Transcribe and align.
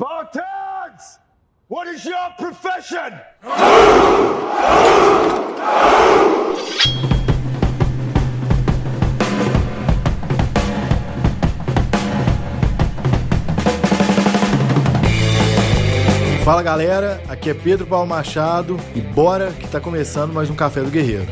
Spartans! 0.00 1.18
What 1.68 1.86
is 1.86 2.06
your 2.06 2.30
profession? 2.38 3.20
Fala 16.42 16.62
galera, 16.62 17.22
aqui 17.28 17.50
é 17.50 17.54
Pedro 17.54 17.86
Paulo 17.86 18.06
Machado 18.06 18.80
e 18.94 19.02
bora 19.02 19.52
que 19.52 19.68
tá 19.68 19.78
começando 19.78 20.32
mais 20.32 20.48
um 20.48 20.54
Café 20.54 20.80
do 20.80 20.90
Guerreiro. 20.90 21.30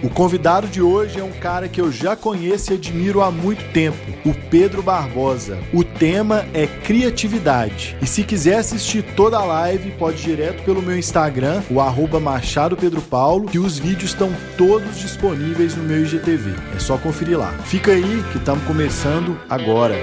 O 0.00 0.08
convidado 0.08 0.68
de 0.68 0.80
hoje 0.80 1.18
é 1.18 1.24
um 1.24 1.32
cara 1.32 1.68
que 1.68 1.80
eu 1.80 1.90
já 1.90 2.14
conheço 2.14 2.72
e 2.72 2.76
admiro 2.76 3.20
há 3.20 3.32
muito 3.32 3.64
tempo, 3.72 3.98
o 4.24 4.32
Pedro 4.48 4.80
Barbosa. 4.80 5.58
O 5.74 5.82
tema 5.82 6.46
é 6.54 6.68
criatividade. 6.68 7.96
E 8.00 8.06
se 8.06 8.22
quiser 8.22 8.58
assistir 8.58 9.02
toda 9.16 9.36
a 9.38 9.44
live, 9.44 9.90
pode 9.98 10.18
ir 10.18 10.36
direto 10.36 10.62
pelo 10.62 10.80
meu 10.80 10.96
Instagram, 10.96 11.64
o 11.68 11.80
arroba 11.80 12.20
Machado 12.20 12.76
Pedro 12.76 13.02
Paulo, 13.02 13.48
que 13.48 13.58
os 13.58 13.76
vídeos 13.76 14.12
estão 14.12 14.30
todos 14.56 15.00
disponíveis 15.00 15.74
no 15.74 15.82
meu 15.82 16.04
IGTV. 16.04 16.52
É 16.76 16.78
só 16.78 16.96
conferir 16.96 17.36
lá. 17.36 17.50
Fica 17.64 17.90
aí 17.90 18.22
que 18.30 18.38
estamos 18.38 18.62
começando 18.66 19.36
agora. 19.50 19.96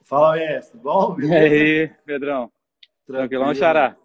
Fala, 0.00 0.36
mestre. 0.36 0.80
Bom, 0.82 1.12
beleza? 1.14 1.46
E 1.46 1.82
aí, 1.82 1.90
Pedrão? 2.06 2.50
Tranquilão, 3.06 3.54
Xará? 3.54 3.96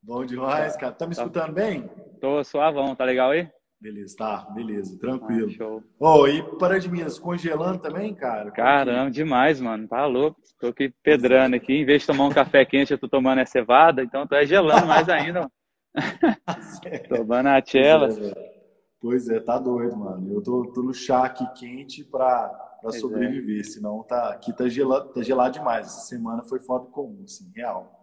Bom 0.00 0.24
demais, 0.24 0.76
cara. 0.76 0.92
Tá 0.92 1.08
me 1.08 1.14
tá. 1.16 1.22
escutando 1.22 1.52
bem? 1.52 1.90
Tô 2.20 2.42
suavão, 2.42 2.94
tá 2.94 3.04
legal 3.04 3.30
aí? 3.30 3.48
Beleza, 3.80 4.16
tá, 4.16 4.38
beleza, 4.52 4.98
tranquilo. 4.98 5.48
Ah, 5.48 5.52
show. 5.52 5.82
Oh, 6.00 6.26
e 6.26 6.42
para 6.58 6.80
de 6.80 6.90
Minas, 6.90 7.16
congelando 7.16 7.78
também, 7.78 8.12
cara? 8.12 8.50
Caramba, 8.50 9.08
demais, 9.08 9.60
mano. 9.60 9.86
Tá 9.86 10.04
louco. 10.04 10.40
Tô 10.58 10.68
aqui 10.68 10.92
pedrando 11.00 11.54
aqui. 11.54 11.74
Em 11.74 11.84
vez 11.84 12.00
de 12.00 12.08
tomar 12.08 12.24
um 12.26 12.32
café 12.32 12.64
quente, 12.64 12.92
eu 12.92 12.98
tô 12.98 13.08
tomando 13.08 13.38
a 13.38 13.46
cevada, 13.46 14.02
então 14.02 14.26
tô 14.26 14.44
gelando 14.44 14.84
mais 14.84 15.08
ainda. 15.08 15.48
tomando 17.08 17.46
a. 17.46 17.62
Pois 17.62 18.18
é, 18.18 18.52
pois 19.00 19.28
é, 19.28 19.38
tá 19.38 19.58
doido, 19.58 19.96
mano. 19.96 20.28
Eu 20.32 20.42
tô, 20.42 20.72
tô 20.72 20.82
no 20.82 20.92
chá 20.92 21.24
aqui 21.24 21.46
quente 21.54 22.02
pra, 22.02 22.48
pra 22.80 22.90
é. 22.90 22.98
sobreviver, 22.98 23.60
é. 23.60 23.64
senão 23.64 24.02
tá, 24.02 24.30
aqui 24.30 24.52
tá 24.52 24.68
gelado, 24.68 25.12
tá 25.12 25.22
gelado 25.22 25.52
demais. 25.52 25.86
Essa 25.86 26.00
semana 26.00 26.42
foi 26.42 26.58
fora 26.58 26.82
do 26.82 26.90
comum, 26.90 27.22
assim, 27.22 27.48
real. 27.54 27.97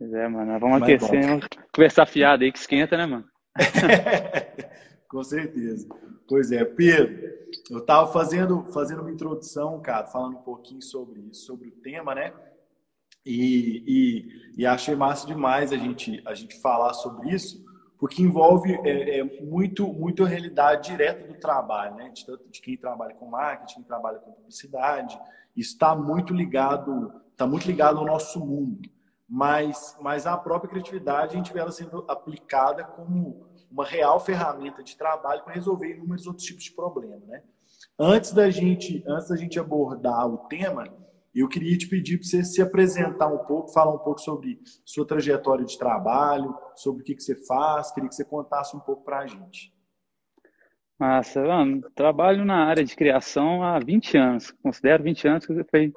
Pois 0.00 0.14
é, 0.14 0.26
mano. 0.26 0.58
Vamos 0.58 0.80
Mas 0.80 0.82
aquecer, 0.82 1.26
vamos 1.26 1.46
conversar 1.74 2.06
fiado 2.06 2.42
aí 2.42 2.50
que 2.50 2.58
esquenta, 2.58 2.96
né, 2.96 3.04
mano? 3.04 3.26
Com 5.06 5.22
certeza. 5.22 5.86
Pois 6.26 6.50
é, 6.50 6.64
Pedro, 6.64 7.28
eu 7.70 7.80
estava 7.80 8.10
fazendo, 8.10 8.64
fazendo 8.72 9.02
uma 9.02 9.10
introdução, 9.10 9.78
cara, 9.82 10.06
falando 10.06 10.38
um 10.38 10.42
pouquinho 10.42 10.80
sobre 10.80 11.20
isso, 11.20 11.44
sobre 11.44 11.68
o 11.68 11.72
tema, 11.72 12.14
né? 12.14 12.32
E, 13.26 13.84
e, 14.56 14.62
e 14.62 14.66
achei 14.66 14.94
massa 14.94 15.26
demais 15.26 15.70
a 15.70 15.76
gente, 15.76 16.22
a 16.24 16.32
gente 16.32 16.58
falar 16.62 16.94
sobre 16.94 17.34
isso, 17.34 17.62
porque 17.98 18.22
envolve 18.22 18.72
é, 18.82 19.18
é, 19.18 19.42
muito, 19.42 19.86
muito 19.92 20.24
a 20.24 20.28
realidade 20.28 20.88
direta 20.88 21.26
do 21.26 21.38
trabalho, 21.38 21.96
né? 21.96 22.08
De, 22.08 22.24
tanto 22.24 22.48
de 22.48 22.62
quem 22.62 22.74
trabalha 22.74 23.14
com 23.14 23.26
marketing, 23.26 23.74
quem 23.74 23.84
trabalha 23.84 24.18
com 24.18 24.32
publicidade. 24.32 25.20
Está 25.54 25.94
muito 25.94 26.32
ligado, 26.32 27.12
está 27.32 27.46
muito 27.46 27.66
ligado 27.66 27.98
ao 27.98 28.06
nosso 28.06 28.40
mundo 28.40 28.88
mas, 29.30 29.96
mas 30.00 30.26
a 30.26 30.36
própria 30.36 30.68
criatividade 30.68 31.34
a 31.34 31.36
gente 31.36 31.52
vê 31.52 31.60
ela 31.60 31.70
sendo 31.70 32.04
aplicada 32.08 32.82
como 32.82 33.46
uma 33.70 33.84
real 33.84 34.18
ferramenta 34.18 34.82
de 34.82 34.96
trabalho 34.96 35.44
para 35.44 35.54
resolver 35.54 35.94
inúmeros 35.94 36.26
outros 36.26 36.44
tipos 36.44 36.64
de 36.64 36.72
problemas, 36.72 37.22
né? 37.28 37.40
Antes 37.96 38.32
da 38.32 38.50
gente, 38.50 39.04
antes 39.06 39.28
da 39.28 39.36
gente 39.36 39.60
abordar 39.60 40.26
o 40.26 40.38
tema, 40.48 40.84
eu 41.32 41.48
queria 41.48 41.78
te 41.78 41.86
pedir 41.86 42.18
para 42.18 42.26
você 42.26 42.42
se 42.42 42.60
apresentar 42.60 43.28
um 43.28 43.38
pouco, 43.44 43.72
falar 43.72 43.94
um 43.94 43.98
pouco 43.98 44.20
sobre 44.20 44.60
sua 44.84 45.06
trajetória 45.06 45.64
de 45.64 45.78
trabalho, 45.78 46.52
sobre 46.74 47.02
o 47.02 47.04
que, 47.04 47.14
que 47.14 47.22
você 47.22 47.36
faz, 47.46 47.92
queria 47.92 48.08
que 48.08 48.16
você 48.16 48.24
contasse 48.24 48.76
um 48.76 48.80
pouco 48.80 49.04
para 49.04 49.20
a 49.20 49.26
gente. 49.28 49.72
Massa, 50.98 51.40
mano, 51.40 51.88
trabalho 51.94 52.44
na 52.44 52.64
área 52.64 52.84
de 52.84 52.96
criação 52.96 53.62
há 53.62 53.78
20 53.78 54.18
anos, 54.18 54.50
considero 54.60 55.04
20 55.04 55.28
anos, 55.28 55.46
que 55.46 55.64
foi 55.70 55.92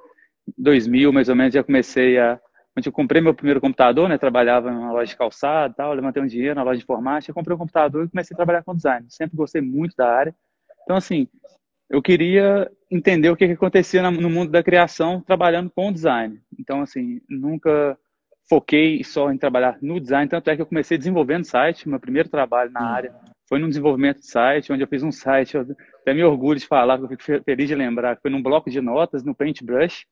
2000 0.55 1.11
mais 1.11 1.29
ou 1.29 1.35
menos, 1.35 1.55
já 1.55 1.63
comecei 1.63 2.19
a 2.19 2.39
onde 2.77 2.87
eu 2.87 2.93
comprei 2.93 3.21
meu 3.21 3.33
primeiro 3.33 3.61
computador, 3.61 4.09
né? 4.09 4.17
Trabalhava 4.17 4.71
numa 4.71 4.91
loja 4.91 5.11
de 5.11 5.17
calçado, 5.17 5.73
tal, 5.75 5.93
levantei 5.93 6.21
um 6.21 6.27
dinheiro 6.27 6.55
na 6.55 6.63
loja 6.63 6.77
de 6.77 6.83
informática, 6.83 7.33
comprei 7.33 7.55
um 7.55 7.59
computador 7.59 8.05
e 8.05 8.09
comecei 8.09 8.33
a 8.33 8.37
trabalhar 8.37 8.63
com 8.63 8.75
design. 8.75 9.05
Sempre 9.09 9.37
gostei 9.37 9.61
muito 9.61 9.95
da 9.95 10.09
área. 10.09 10.35
Então, 10.83 10.95
assim, 10.95 11.27
eu 11.89 12.01
queria 12.01 12.69
entender 12.89 13.29
o 13.29 13.35
que, 13.35 13.47
que 13.47 13.53
acontecia 13.53 14.01
no 14.09 14.29
mundo 14.29 14.51
da 14.51 14.63
criação 14.63 15.21
trabalhando 15.21 15.69
com 15.69 15.91
design. 15.91 16.41
Então, 16.59 16.81
assim, 16.81 17.21
nunca 17.29 17.97
foquei 18.49 19.03
só 19.03 19.31
em 19.31 19.37
trabalhar 19.37 19.77
no 19.81 19.99
design, 19.99 20.27
tanto 20.29 20.49
é 20.49 20.55
que 20.55 20.61
eu 20.61 20.65
comecei 20.65 20.97
desenvolvendo 20.97 21.45
site, 21.45 21.87
meu 21.87 21.99
primeiro 21.99 22.27
trabalho 22.27 22.71
na 22.71 22.81
área 22.81 23.13
foi 23.53 23.59
no 23.59 23.67
desenvolvimento 23.67 24.19
de 24.19 24.27
site, 24.27 24.73
onde 24.73 24.83
eu 24.83 24.87
fiz 24.87 25.03
um 25.03 25.11
site, 25.11 25.55
eu 25.55 25.61
até 26.01 26.11
me 26.11 26.23
orgulho 26.23 26.59
de 26.59 26.65
falar, 26.65 26.99
eu 26.99 27.07
fico 27.07 27.23
feliz 27.43 27.67
de 27.67 27.75
lembrar, 27.75 28.17
foi 28.19 28.31
num 28.31 28.41
bloco 28.41 28.69
de 28.69 28.81
notas, 28.81 29.23
no 29.23 29.35
Paintbrush, 29.35 30.07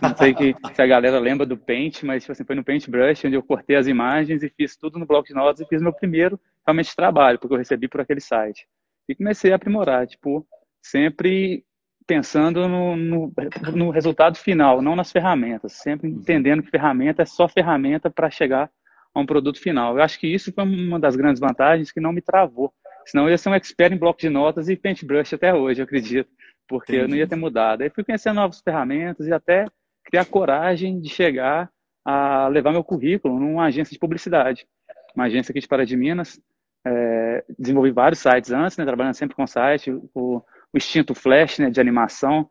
não 0.00 0.16
sei 0.16 0.34
que, 0.34 0.54
se 0.74 0.82
a 0.82 0.86
galera 0.86 1.18
lembra 1.18 1.46
do 1.46 1.56
Paint, 1.56 2.02
mas 2.02 2.22
tipo 2.22 2.32
assim, 2.32 2.44
foi 2.44 2.56
no 2.56 2.64
Paintbrush 2.64 3.26
onde 3.26 3.36
eu 3.36 3.42
cortei 3.42 3.76
as 3.76 3.86
imagens 3.86 4.42
e 4.42 4.48
fiz 4.48 4.76
tudo 4.76 4.98
no 4.98 5.06
bloco 5.06 5.28
de 5.28 5.34
notas 5.34 5.60
e 5.60 5.66
fiz 5.66 5.80
meu 5.80 5.92
primeiro 5.92 6.38
realmente 6.66 6.94
trabalho, 6.94 7.38
porque 7.38 7.54
eu 7.54 7.58
recebi 7.58 7.88
por 7.88 8.00
aquele 8.00 8.20
site. 8.20 8.66
E 9.08 9.14
comecei 9.14 9.52
a 9.52 9.56
aprimorar, 9.56 10.06
tipo, 10.06 10.46
sempre 10.80 11.64
pensando 12.06 12.68
no, 12.68 12.96
no, 12.96 13.32
no 13.74 13.90
resultado 13.90 14.36
final, 14.36 14.82
não 14.82 14.96
nas 14.96 15.12
ferramentas, 15.12 15.72
sempre 15.74 16.08
uhum. 16.08 16.16
entendendo 16.16 16.62
que 16.62 16.70
ferramenta 16.70 17.22
é 17.22 17.26
só 17.26 17.48
ferramenta 17.48 18.10
para 18.10 18.30
chegar 18.30 18.70
a 19.14 19.20
um 19.20 19.26
produto 19.26 19.60
final. 19.60 19.96
Eu 19.96 20.02
acho 20.02 20.18
que 20.18 20.26
isso 20.26 20.52
foi 20.52 20.64
uma 20.64 20.98
das 20.98 21.16
grandes 21.16 21.40
vantagens 21.40 21.92
que 21.92 22.00
não 22.00 22.12
me 22.12 22.20
travou. 22.20 22.72
Senão 23.04 23.24
eu 23.24 23.30
ia 23.30 23.38
ser 23.38 23.48
um 23.48 23.54
expert 23.54 23.92
em 23.92 23.98
bloco 23.98 24.20
de 24.20 24.28
notas 24.28 24.68
e 24.68 24.76
Paintbrush 24.76 25.34
até 25.34 25.52
hoje, 25.52 25.80
eu 25.80 25.84
acredito 25.84 26.30
porque 26.68 26.92
Entendi. 26.92 27.04
eu 27.04 27.08
não 27.08 27.16
ia 27.16 27.26
ter 27.26 27.36
mudado. 27.36 27.82
Aí 27.82 27.90
fui 27.90 28.04
conhecendo 28.04 28.36
novas 28.36 28.60
ferramentas 28.60 29.26
e 29.26 29.32
até 29.32 29.66
criar 30.04 30.24
coragem 30.24 31.00
de 31.00 31.08
chegar 31.08 31.70
a 32.04 32.48
levar 32.48 32.72
meu 32.72 32.84
currículo 32.84 33.38
numa 33.38 33.64
agência 33.64 33.92
de 33.92 33.98
publicidade. 33.98 34.66
Uma 35.14 35.24
agência 35.24 35.52
aqui 35.52 35.60
de 35.60 35.68
Pará 35.68 35.84
de 35.84 35.96
Minas. 35.96 36.40
É, 36.84 37.44
desenvolvi 37.56 37.92
vários 37.92 38.18
sites 38.18 38.50
antes, 38.50 38.76
né, 38.76 38.84
trabalhando 38.84 39.14
sempre 39.14 39.36
com 39.36 39.46
site, 39.46 39.92
o, 39.92 40.38
o 40.72 40.76
instinto 40.76 41.14
flash 41.14 41.60
né, 41.60 41.70
de 41.70 41.80
animação, 41.80 42.48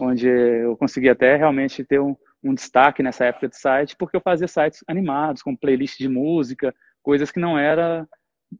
onde 0.00 0.26
eu 0.26 0.76
consegui 0.76 1.08
até 1.08 1.36
realmente 1.36 1.84
ter 1.84 2.00
um, 2.00 2.16
um 2.42 2.52
destaque 2.52 3.04
nessa 3.04 3.26
época 3.26 3.48
de 3.48 3.56
site, 3.56 3.94
porque 3.96 4.16
eu 4.16 4.20
fazia 4.20 4.48
sites 4.48 4.82
animados, 4.88 5.42
com 5.42 5.54
playlist 5.54 5.96
de 5.96 6.08
música, 6.08 6.74
coisas 7.02 7.30
que 7.30 7.38
não 7.38 7.56
era 7.56 8.04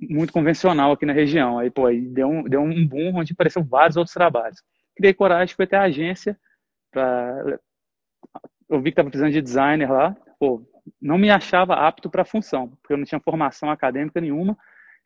muito 0.00 0.32
convencional 0.32 0.92
aqui 0.92 1.04
na 1.04 1.12
região. 1.12 1.59
Aí, 1.59 1.70
pô, 1.70 1.86
aí 1.86 2.00
deu 2.00 2.28
um, 2.28 2.42
deu 2.44 2.60
um 2.60 2.86
boom 2.86 3.16
onde 3.16 3.32
apareceram 3.32 3.66
vários 3.66 3.97
outros 3.97 4.15
trabalhos 4.15 4.62
criei 4.98 5.14
coragem, 5.14 5.54
fui 5.54 5.64
até 5.64 5.76
a 5.76 5.82
agência, 5.82 6.38
eu 8.69 8.78
vi 8.78 8.84
que 8.84 8.88
estava 8.91 9.09
precisando 9.09 9.32
de 9.32 9.41
designer 9.41 9.91
lá, 9.91 10.16
pô, 10.38 10.62
não 11.00 11.16
me 11.16 11.31
achava 11.31 11.75
apto 11.75 12.10
para 12.10 12.22
a 12.22 12.26
função, 12.26 12.69
porque 12.69 12.92
eu 12.92 12.98
não 12.98 13.04
tinha 13.04 13.20
formação 13.20 13.70
acadêmica 13.70 14.20
nenhuma, 14.20 14.59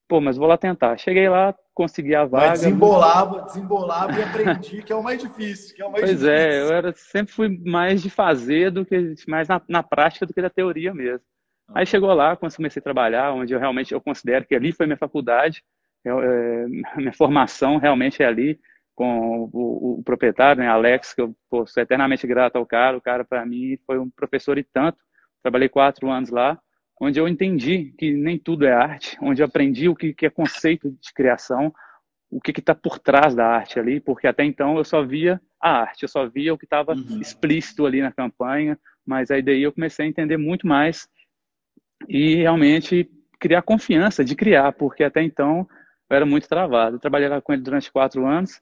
pô, 0.09 0.21
mas 0.21 0.37
vou 0.37 0.47
lá 0.47 0.57
tentar. 0.57 0.97
Cheguei 0.99 1.29
lá, 1.29 1.55
consegui 1.75 2.15
a 2.15 2.25
vaga. 2.25 2.49
Mas 2.49 2.61
desembolava, 2.61 3.43
desembolava 3.43 4.19
e 4.19 4.23
aprendi, 4.23 4.83
que 4.83 4.93
é 4.93 4.97
o 4.97 5.03
mais 5.03 5.21
difícil. 5.21 5.77
Que 5.77 5.83
é 5.83 5.87
o 5.87 5.91
mais 5.91 6.05
pois 6.05 6.19
difícil. 6.19 6.33
é, 6.33 6.61
eu 6.61 6.73
era, 6.73 6.93
sempre 6.95 7.33
fui 7.33 7.49
mais 7.65 8.03
de 8.03 8.11
fazer 8.11 8.71
do 8.71 8.85
que 8.85 9.15
mais 9.29 9.49
na, 9.49 9.61
na 9.69 9.83
prática 9.83 10.27
do 10.27 10.33
que 10.33 10.43
da 10.43 10.51
teoria 10.51 10.95
mesmo. 10.95 11.25
Ah. 11.69 11.81
Aí 11.81 11.87
chegou 11.87 12.13
lá, 12.15 12.37
comecei 12.37 12.81
a 12.81 12.83
trabalhar, 12.83 13.33
onde 13.33 13.53
eu 13.53 13.59
realmente 13.61 13.93
eu 13.93 14.01
considero 14.01 14.47
que 14.47 14.55
ali 14.55 14.73
foi 14.73 14.87
minha 14.87 14.97
faculdade, 14.97 15.63
eu, 16.05 16.21
é, 16.21 16.67
minha 16.97 17.13
formação 17.13 17.77
realmente 17.77 18.23
é 18.23 18.27
ali 18.27 18.59
com 18.95 19.49
o, 19.53 19.99
o, 19.99 20.03
proprietário, 20.03 20.63
né, 20.63 20.69
Alex, 20.69 21.15
que 21.15 21.21
eu 21.21 21.35
pô, 21.49 21.67
sou 21.67 21.83
eternamente 21.83 22.27
grato 22.27 22.57
ao 22.57 22.67
cara. 22.67 22.97
O 22.97 23.01
cara, 23.01 23.25
para 23.25 23.45
mim, 23.47 23.79
foi 23.87 23.99
um 23.99 24.11
professor 24.11 24.59
e 24.59 24.65
tanto. 24.65 24.99
Trabalhei 25.43 25.69
quatro 25.69 26.11
anos 26.11 26.31
lá, 26.31 26.59
onde 27.01 27.19
eu 27.19 27.27
entendi 27.27 27.95
que 27.99 28.13
nem 28.13 28.39
tudo 28.39 28.65
é 28.65 28.73
arte, 28.73 29.17
onde 29.21 29.43
eu 29.43 29.47
aprendi 29.47 29.89
o 29.89 29.97
que, 29.97 30.15
que 30.15 30.27
é 30.27 30.31
conceito 30.31 30.91
de 30.91 31.13
criação, 31.13 31.73
o 32.31 32.41
que 32.41 32.53
está 32.53 32.75
por 32.75 32.99
trás 32.99 33.35
da 33.35 33.47
arte 33.47 33.79
ali, 33.79 34.01
porque 34.01 34.27
até 34.27 34.45
então 34.45 34.77
eu 34.79 34.85
só 34.85 35.05
via 35.05 35.41
a 35.61 35.81
arte, 35.81 36.05
eu 36.05 36.09
só 36.09 36.27
via 36.29 36.55
o 36.55 36.59
que 36.59 36.65
estava 36.65 36.93
uhum. 36.93 37.21
explícito 37.21 37.85
ali 37.85 38.01
na 38.01 38.13
campanha, 38.13 38.79
mas 39.05 39.31
aí 39.31 39.43
daí 39.43 39.63
eu 39.63 39.73
comecei 39.73 40.07
a 40.07 40.09
entender 40.09 40.37
muito 40.37 40.67
mais 40.67 41.09
e 42.09 42.37
realmente 42.37 43.11
criar 43.39 43.63
confiança 43.63 44.25
de 44.25 44.37
criar, 44.37 44.73
porque 44.73 45.03
até 45.03 45.23
então 45.23 45.67
eu 46.09 46.17
era 46.17 46.25
muito 46.25 46.49
travado. 46.49 46.97
Eu 46.97 47.01
trabalhei 47.01 47.29
lá 47.29 47.41
com 47.41 47.53
ele 47.53 47.63
durante 47.63 47.91
quatro 47.91 48.25
anos, 48.27 48.61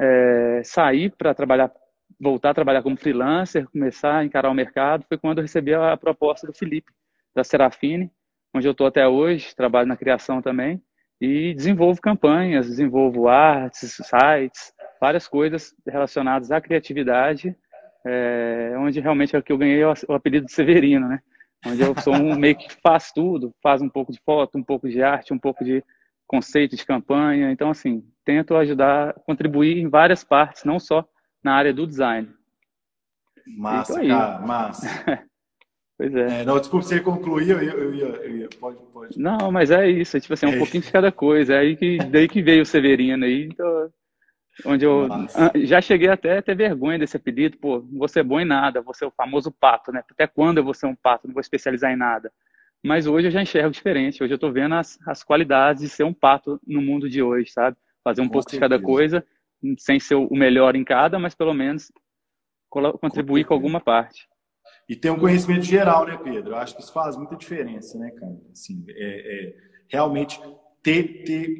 é, 0.00 0.62
sair 0.64 1.12
para 1.16 1.34
trabalhar, 1.34 1.70
voltar 2.18 2.50
a 2.50 2.54
trabalhar 2.54 2.82
como 2.82 2.96
freelancer, 2.96 3.68
começar 3.68 4.18
a 4.18 4.24
encarar 4.24 4.50
o 4.50 4.54
mercado, 4.54 5.04
foi 5.06 5.18
quando 5.18 5.38
eu 5.38 5.42
recebi 5.42 5.74
a 5.74 5.96
proposta 5.96 6.46
do 6.46 6.54
Felipe, 6.54 6.90
da 7.34 7.44
Serafine, 7.44 8.10
onde 8.54 8.66
eu 8.66 8.72
estou 8.72 8.86
até 8.86 9.06
hoje, 9.06 9.54
trabalho 9.54 9.86
na 9.86 9.96
criação 9.96 10.40
também, 10.40 10.82
e 11.20 11.54
desenvolvo 11.54 12.00
campanhas, 12.00 12.66
desenvolvo 12.66 13.28
artes, 13.28 13.96
sites, 14.02 14.72
várias 15.00 15.28
coisas 15.28 15.74
relacionadas 15.86 16.50
à 16.50 16.60
criatividade, 16.60 17.54
é, 18.04 18.72
onde 18.78 19.00
realmente 19.00 19.36
é 19.36 19.38
o 19.38 19.42
que 19.42 19.52
eu 19.52 19.58
ganhei 19.58 19.84
o 19.84 20.14
apelido 20.14 20.46
de 20.46 20.52
Severino, 20.52 21.06
né? 21.06 21.20
Onde 21.66 21.82
eu 21.82 21.94
sou 22.00 22.14
um 22.14 22.34
meio 22.36 22.56
que 22.56 22.72
faz 22.82 23.12
tudo, 23.12 23.54
faz 23.62 23.82
um 23.82 23.88
pouco 23.88 24.10
de 24.10 24.20
foto, 24.24 24.56
um 24.56 24.62
pouco 24.62 24.88
de 24.88 25.02
arte, 25.02 25.34
um 25.34 25.38
pouco 25.38 25.62
de 25.62 25.84
conceito 26.30 26.76
de 26.76 26.86
campanha. 26.86 27.50
Então, 27.50 27.70
assim, 27.70 28.04
tento 28.24 28.54
ajudar, 28.54 29.14
contribuir 29.26 29.78
em 29.78 29.88
várias 29.88 30.22
partes, 30.22 30.62
não 30.62 30.78
só 30.78 31.04
na 31.42 31.54
área 31.54 31.74
do 31.74 31.88
design. 31.88 32.30
Massa, 33.58 34.00
cara, 34.00 34.38
massa. 34.38 34.86
pois 35.98 36.14
é. 36.14 36.42
é. 36.42 36.44
Não, 36.44 36.60
desculpa, 36.60 36.86
você 36.86 37.00
concluir, 37.00 37.50
eu 37.50 37.60
ia, 37.60 37.72
eu 37.72 37.92
ia, 37.92 38.04
eu 38.04 38.36
ia, 38.36 38.48
pode, 38.60 38.78
pode. 38.92 39.18
Não, 39.18 39.50
mas 39.50 39.72
é 39.72 39.90
isso, 39.90 40.16
é 40.16 40.20
tipo 40.20 40.34
assim, 40.34 40.46
é 40.46 40.50
um 40.50 40.54
é. 40.54 40.58
pouquinho 40.58 40.84
de 40.84 40.92
cada 40.92 41.10
coisa. 41.10 41.54
É 41.54 41.58
aí 41.58 41.76
que, 41.76 41.98
daí 41.98 42.28
que 42.28 42.40
veio 42.40 42.62
o 42.62 42.66
Severino 42.66 43.24
aí, 43.24 43.46
então, 43.46 43.90
onde 44.66 44.84
eu 44.84 45.08
Nossa. 45.08 45.50
já 45.56 45.80
cheguei 45.80 46.10
até 46.10 46.38
a 46.38 46.42
ter 46.42 46.54
vergonha 46.54 47.00
desse 47.00 47.16
apelido, 47.16 47.58
pô, 47.58 47.80
não 47.90 47.98
vou 47.98 48.08
ser 48.08 48.22
bom 48.22 48.38
em 48.38 48.44
nada, 48.44 48.80
vou 48.80 48.94
ser 48.94 49.06
o 49.06 49.10
famoso 49.10 49.50
pato, 49.50 49.90
né? 49.90 50.04
Até 50.08 50.28
quando 50.28 50.58
eu 50.58 50.64
vou 50.64 50.74
ser 50.74 50.86
um 50.86 50.94
pato, 50.94 51.26
não 51.26 51.34
vou 51.34 51.40
especializar 51.40 51.90
em 51.90 51.96
nada. 51.96 52.30
Mas 52.82 53.06
hoje 53.06 53.28
eu 53.28 53.30
já 53.30 53.42
enxergo 53.42 53.70
diferente, 53.70 54.22
hoje 54.22 54.32
eu 54.32 54.38
tô 54.38 54.50
vendo 54.50 54.74
as, 54.74 54.98
as 55.06 55.22
qualidades 55.22 55.82
de 55.82 55.88
ser 55.88 56.04
um 56.04 56.14
pato 56.14 56.60
no 56.66 56.80
mundo 56.80 57.08
de 57.08 57.22
hoje, 57.22 57.50
sabe? 57.50 57.76
Fazer 58.02 58.22
um 58.22 58.26
Com 58.26 58.32
pouco 58.32 58.50
certeza. 58.50 58.68
de 58.68 58.74
cada 58.74 58.82
coisa, 58.82 59.26
sem 59.78 60.00
ser 60.00 60.14
o 60.14 60.34
melhor 60.34 60.74
em 60.74 60.84
cada, 60.84 61.18
mas 61.18 61.34
pelo 61.34 61.52
menos 61.52 61.92
contribuir 62.70 63.44
com, 63.44 63.48
com 63.48 63.54
alguma 63.54 63.80
parte. 63.80 64.26
E 64.88 64.96
ter 64.96 65.10
um 65.10 65.18
conhecimento 65.18 65.62
geral, 65.62 66.06
né, 66.06 66.16
Pedro? 66.16 66.52
Eu 66.52 66.56
acho 66.56 66.74
que 66.74 66.82
isso 66.82 66.92
faz 66.92 67.16
muita 67.16 67.36
diferença, 67.36 67.98
né, 67.98 68.10
cara? 68.12 68.36
Assim, 68.50 68.84
é, 68.88 69.48
é 69.48 69.54
realmente 69.88 70.40
ter, 70.82 71.24
ter 71.24 71.56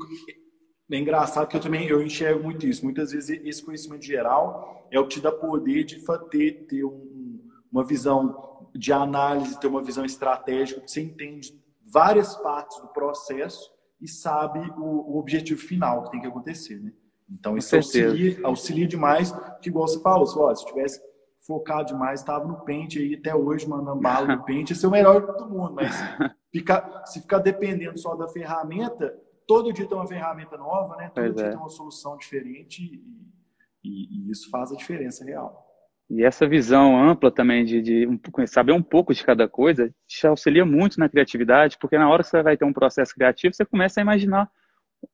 é 0.90 0.98
engraçado 0.98 1.46
que 1.46 1.56
eu 1.56 1.60
também 1.60 1.86
eu 1.86 2.02
enxergo 2.02 2.42
muito 2.42 2.66
isso. 2.66 2.84
Muitas 2.84 3.12
vezes 3.12 3.40
esse 3.44 3.64
conhecimento 3.64 4.04
geral 4.04 4.88
é 4.90 4.98
o 4.98 5.06
que 5.06 5.16
te 5.16 5.20
dá 5.20 5.30
poder 5.30 5.84
de 5.84 6.02
ter, 6.30 6.66
ter 6.66 6.84
um, 6.84 7.40
uma 7.70 7.84
visão 7.84 8.59
de 8.74 8.92
análise, 8.92 9.58
ter 9.58 9.66
uma 9.66 9.82
visão 9.82 10.04
estratégica, 10.04 10.80
você 10.86 11.00
entende 11.00 11.58
várias 11.84 12.36
partes 12.36 12.80
do 12.80 12.88
processo 12.88 13.70
e 14.00 14.08
sabe 14.08 14.60
o, 14.78 15.12
o 15.12 15.18
objetivo 15.18 15.60
final 15.60 16.04
que 16.04 16.12
tem 16.12 16.20
que 16.20 16.26
acontecer, 16.26 16.80
né? 16.80 16.92
Então 17.28 17.56
isso 17.56 17.76
auxilia, 17.76 18.40
auxilia 18.44 18.88
demais, 18.88 19.32
que 19.60 19.68
igual 19.68 19.86
você 19.86 20.00
falou, 20.00 20.26
se, 20.26 20.60
se 20.60 20.66
tivesse 20.66 21.00
focado 21.46 21.88
demais, 21.88 22.20
estava 22.20 22.46
no 22.46 22.60
pente 22.64 22.98
aí 22.98 23.14
até 23.14 23.34
hoje, 23.34 23.68
mandando 23.68 24.00
bala 24.00 24.36
no 24.36 24.42
pente, 24.44 24.72
esse 24.72 24.84
é 24.84 24.88
o 24.88 24.90
melhor 24.90 25.36
do 25.36 25.48
mundo, 25.48 25.74
mas 25.74 25.94
ficar, 26.50 27.06
se 27.06 27.20
ficar 27.20 27.38
dependendo 27.38 27.98
só 27.98 28.14
da 28.16 28.26
ferramenta, 28.26 29.16
todo 29.46 29.72
dia 29.72 29.86
tem 29.86 29.96
uma 29.96 30.06
ferramenta 30.06 30.56
nova, 30.56 30.96
né? 30.96 31.10
Todo 31.14 31.24
pois 31.24 31.36
dia 31.36 31.46
é. 31.46 31.50
tem 31.50 31.58
uma 31.58 31.68
solução 31.68 32.16
diferente 32.16 32.82
e, 32.82 33.88
e, 33.88 34.28
e, 34.28 34.30
isso 34.30 34.50
faz 34.50 34.72
a 34.72 34.76
diferença 34.76 35.24
real. 35.24 35.69
E 36.10 36.24
essa 36.24 36.46
visão 36.46 37.00
ampla 37.00 37.30
também 37.30 37.64
de, 37.64 37.80
de 37.80 38.08
saber 38.48 38.72
um 38.72 38.82
pouco 38.82 39.14
de 39.14 39.24
cada 39.24 39.46
coisa 39.46 39.94
te 40.08 40.26
auxilia 40.26 40.66
muito 40.66 40.98
na 40.98 41.08
criatividade, 41.08 41.78
porque 41.78 41.96
na 41.96 42.10
hora 42.10 42.24
que 42.24 42.28
você 42.28 42.42
vai 42.42 42.56
ter 42.56 42.64
um 42.64 42.72
processo 42.72 43.14
criativo, 43.14 43.54
você 43.54 43.64
começa 43.64 44.00
a 44.00 44.02
imaginar 44.02 44.50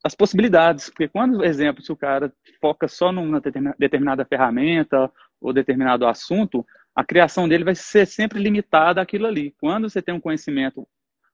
as 0.03 0.15
possibilidades. 0.15 0.89
Porque 0.89 1.07
quando, 1.07 1.45
exemplo, 1.45 1.83
se 1.83 1.93
o 1.93 1.97
cara 1.97 2.33
foca 2.63 2.89
só 2.89 3.13
numa 3.13 3.43
determinada 3.79 4.25
ferramenta 4.25 5.11
ou 5.39 5.53
determinado 5.53 6.07
assunto, 6.07 6.67
a 6.95 7.05
criação 7.05 7.47
dele 7.47 7.63
vai 7.63 7.75
ser 7.75 8.07
sempre 8.07 8.41
limitada 8.41 9.03
àquilo 9.03 9.27
ali. 9.27 9.55
Quando 9.61 9.91
você 9.91 10.01
tem 10.01 10.15
um 10.15 10.21
conhecimento 10.21 10.89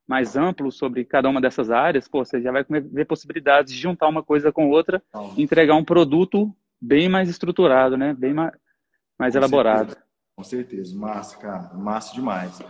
mais 0.08 0.37
amplo 0.37 0.73
sobre 0.73 1.05
cada 1.05 1.29
uma 1.29 1.41
dessas 1.41 1.70
áreas, 1.70 2.08
pô, 2.08 2.25
você 2.25 2.43
já 2.43 2.50
vai 2.50 2.65
ver 2.69 3.05
possibilidades 3.05 3.73
de 3.73 3.79
juntar 3.79 4.08
uma 4.08 4.25
coisa 4.25 4.50
com 4.50 4.69
outra 4.69 5.00
e 5.37 5.43
entregar 5.43 5.76
um 5.76 5.85
produto 5.85 6.53
bem 6.81 7.08
mais 7.08 7.29
estruturado, 7.29 7.97
né? 7.97 8.12
Bem 8.12 8.35
mais, 8.35 8.53
mais 9.22 9.34
com 9.34 9.38
elaborado. 9.38 9.88
Certeza. 9.88 10.06
Com 10.34 10.44
certeza, 10.44 10.98
massa, 10.98 11.36
cara, 11.36 11.74
massa 11.74 12.14
demais. 12.14 12.60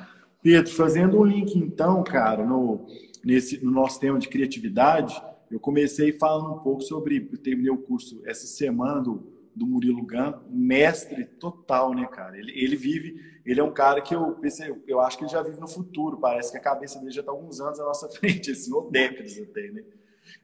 Pedro, 0.43 0.72
fazendo 0.72 1.19
um 1.19 1.25
link 1.25 1.56
então, 1.56 2.02
cara, 2.02 2.44
no, 2.44 2.87
nesse, 3.25 3.64
no 3.64 3.70
nosso 3.70 4.00
tema 4.00 4.19
de 4.19 4.28
criatividade, 4.28 5.22
eu 5.50 5.60
comecei 5.60 6.12
falando 6.12 6.54
um 6.54 6.58
pouco 6.58 6.82
sobre, 6.82 7.28
eu 7.32 7.38
terminei 7.38 7.70
o 7.70 7.78
curso 7.78 8.20
essa 8.25 8.46
semana 8.46 9.00
do 9.00 9.32
do 9.54 9.66
Murilo 9.66 10.06
Gun, 10.06 10.32
mestre 10.49 11.25
total, 11.25 11.94
né, 11.94 12.06
cara? 12.06 12.38
Ele, 12.38 12.52
ele 12.52 12.75
vive, 12.75 13.20
ele 13.44 13.60
é 13.60 13.64
um 13.64 13.72
cara 13.72 14.00
que 14.00 14.14
eu 14.14 14.32
pensei, 14.37 14.75
eu 14.87 15.00
acho 15.00 15.19
que 15.19 15.25
ele 15.25 15.31
já 15.31 15.43
vive 15.43 15.60
no 15.60 15.69
futuro, 15.69 16.19
parece 16.19 16.50
que 16.50 16.58
a 16.58 16.62
cabeça 16.62 16.99
dele 16.99 17.12
já 17.12 17.20
está 17.20 17.32
alguns 17.32 17.60
anos 17.60 17.78
à 17.78 17.84
nossa 17.84 18.08
frente, 18.19 18.50
assim, 18.50 18.72
ou 18.72 18.90
décadas 18.90 19.38
até, 19.38 19.70
né? 19.70 19.82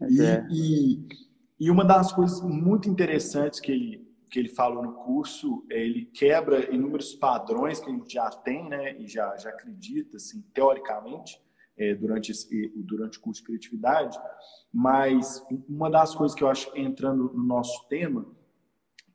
E, 0.09 0.21
é. 0.21 0.47
e, 0.51 1.09
e, 1.59 1.71
uma 1.71 1.85
das 1.85 2.13
coisas 2.13 2.41
muito 2.43 2.89
interessantes 2.89 3.59
que 3.59 3.73
ele, 3.73 4.08
que 4.29 4.39
ele 4.39 4.49
falou 4.49 4.83
no 4.83 4.93
curso, 4.93 5.65
é 5.71 5.81
ele 5.81 6.07
quebra 6.07 6.75
inúmeros 6.75 7.15
padrões 7.15 7.81
que 7.81 7.91
a 7.91 7.93
gente 7.93 8.13
já 8.13 8.31
tem, 8.31 8.69
né, 8.69 8.99
e 8.99 9.07
já, 9.07 9.37
já 9.37 9.51
acredita, 9.51 10.17
assim, 10.17 10.43
teoricamente, 10.53 11.41
é, 11.77 11.95
durante, 11.95 12.33
esse, 12.33 12.73
durante 12.77 13.19
o 13.19 13.21
curso 13.21 13.41
de 13.41 13.47
criatividade, 13.47 14.19
mas 14.73 15.45
uma 15.69 15.91
das 15.91 16.15
coisas 16.15 16.37
que 16.37 16.43
eu 16.43 16.49
acho, 16.49 16.71
entrando 16.77 17.33
no 17.33 17.45
nosso 17.45 17.87
tema, 17.89 18.27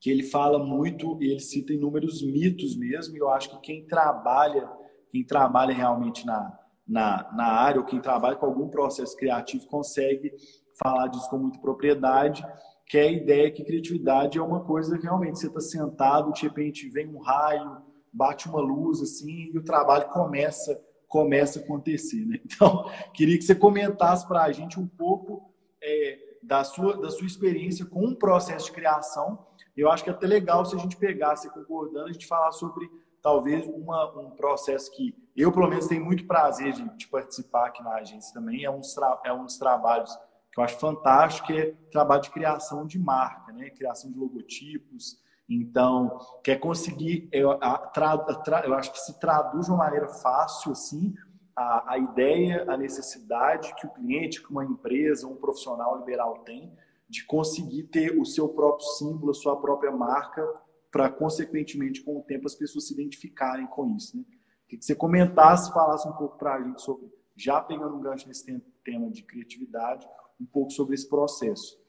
que 0.03 0.11
ele 0.11 0.23
fala 0.23 0.59
muito 0.59 1.17
e 1.23 1.31
ele 1.31 1.39
cita 1.39 1.71
inúmeros 1.71 2.21
mitos 2.21 2.75
mesmo. 2.75 3.15
E 3.15 3.19
eu 3.19 3.29
acho 3.29 3.49
que 3.51 3.61
quem 3.61 3.87
trabalha, 3.87 4.69
quem 5.09 5.23
trabalha 5.23 5.73
realmente 5.73 6.25
na, 6.25 6.59
na, 6.85 7.31
na 7.33 7.45
área 7.45 7.79
ou 7.79 7.87
quem 7.87 8.01
trabalha 8.01 8.35
com 8.35 8.45
algum 8.45 8.67
processo 8.67 9.15
criativo 9.15 9.65
consegue 9.67 10.33
falar 10.77 11.07
disso 11.07 11.29
com 11.29 11.37
muita 11.37 11.57
propriedade, 11.57 12.45
que 12.85 12.97
é 12.97 13.03
a 13.03 13.11
ideia 13.11 13.51
que 13.51 13.63
criatividade 13.63 14.37
é 14.37 14.41
uma 14.41 14.63
coisa 14.63 14.97
que 14.97 15.03
realmente 15.03 15.39
você 15.39 15.47
está 15.47 15.59
sentado, 15.59 16.33
de 16.33 16.43
repente 16.43 16.89
vem 16.89 17.07
um 17.07 17.19
raio, 17.19 17.81
bate 18.11 18.47
uma 18.47 18.61
luz 18.61 19.01
assim 19.01 19.51
e 19.53 19.57
o 19.57 19.63
trabalho 19.63 20.07
começa 20.09 20.79
começa 21.07 21.59
a 21.59 21.63
acontecer. 21.63 22.25
Né? 22.25 22.39
Então, 22.45 22.89
queria 23.13 23.37
que 23.37 23.43
você 23.43 23.53
comentasse 23.53 24.27
para 24.27 24.43
a 24.43 24.51
gente 24.51 24.79
um 24.79 24.87
pouco 24.87 25.53
é, 25.81 26.17
da, 26.41 26.63
sua, 26.63 26.99
da 26.99 27.11
sua 27.11 27.27
experiência 27.27 27.85
com 27.85 28.03
um 28.03 28.15
processo 28.15 28.65
de 28.65 28.71
criação 28.71 29.37
eu 29.75 29.89
acho 29.89 30.03
que 30.03 30.09
é 30.09 30.13
até 30.13 30.27
legal 30.27 30.63
se 30.65 30.75
a 30.75 30.79
gente 30.79 30.95
pegasse 30.95 31.49
concordando, 31.49 32.07
a 32.07 32.11
gente 32.11 32.27
falar 32.27 32.51
sobre 32.51 32.89
talvez 33.21 33.65
uma, 33.65 34.19
um 34.19 34.31
processo 34.31 34.91
que 34.91 35.15
eu, 35.35 35.51
pelo 35.51 35.67
menos, 35.67 35.87
tenho 35.87 36.05
muito 36.05 36.27
prazer 36.27 36.73
de, 36.73 36.87
de 36.95 37.07
participar 37.07 37.67
aqui 37.67 37.81
na 37.81 37.95
agência 37.95 38.33
também. 38.33 38.63
É 38.63 38.69
um, 38.69 38.81
é 39.25 39.33
um 39.33 39.45
dos 39.45 39.57
trabalhos 39.57 40.15
que 40.53 40.59
eu 40.59 40.63
acho 40.63 40.77
fantástico, 40.77 41.47
que 41.47 41.57
é 41.57 41.71
trabalho 41.91 42.21
de 42.21 42.29
criação 42.29 42.85
de 42.85 42.99
marca, 42.99 43.51
né? 43.51 43.71
criação 43.71 44.11
de 44.11 44.19
logotipos. 44.19 45.19
Então, 45.49 46.19
quer 46.43 46.57
conseguir, 46.57 47.27
eu, 47.31 47.51
a, 47.51 47.77
tra, 47.79 48.17
tra, 48.17 48.63
eu 48.65 48.75
acho 48.75 48.91
que 48.91 48.99
se 48.99 49.19
traduz 49.19 49.65
de 49.65 49.71
uma 49.71 49.79
maneira 49.79 50.07
fácil, 50.07 50.71
assim, 50.71 51.15
a, 51.55 51.93
a 51.93 51.97
ideia, 51.97 52.65
a 52.71 52.77
necessidade 52.77 53.73
que 53.75 53.87
o 53.87 53.89
cliente, 53.89 54.43
que 54.43 54.51
uma 54.51 54.63
empresa, 54.63 55.27
um 55.27 55.35
profissional 55.35 55.97
liberal 55.97 56.39
tem 56.45 56.71
de 57.09 57.25
conseguir 57.25 57.83
ter 57.83 58.17
o 58.17 58.25
seu 58.25 58.49
próprio 58.49 58.87
símbolo, 58.87 59.31
a 59.31 59.35
sua 59.35 59.59
própria 59.59 59.91
marca, 59.91 60.47
para, 60.91 61.09
consequentemente, 61.09 62.01
com 62.01 62.17
o 62.17 62.21
tempo, 62.21 62.45
as 62.45 62.55
pessoas 62.55 62.87
se 62.87 62.93
identificarem 62.93 63.65
com 63.67 63.95
isso. 63.95 64.17
Né? 64.17 64.23
Que 64.67 64.81
você 64.81 64.95
comentasse, 64.95 65.73
falasse 65.73 66.07
um 66.07 66.13
pouco 66.13 66.37
para 66.37 66.55
a 66.55 66.61
gente 66.61 66.81
sobre, 66.81 67.11
já 67.35 67.59
pegando 67.59 67.95
um 67.95 68.01
gancho 68.01 68.27
nesse 68.27 68.45
tema 68.83 69.09
de 69.09 69.23
criatividade, 69.23 70.07
um 70.39 70.45
pouco 70.45 70.71
sobre 70.71 70.95
esse 70.95 71.07
processo. 71.07 71.79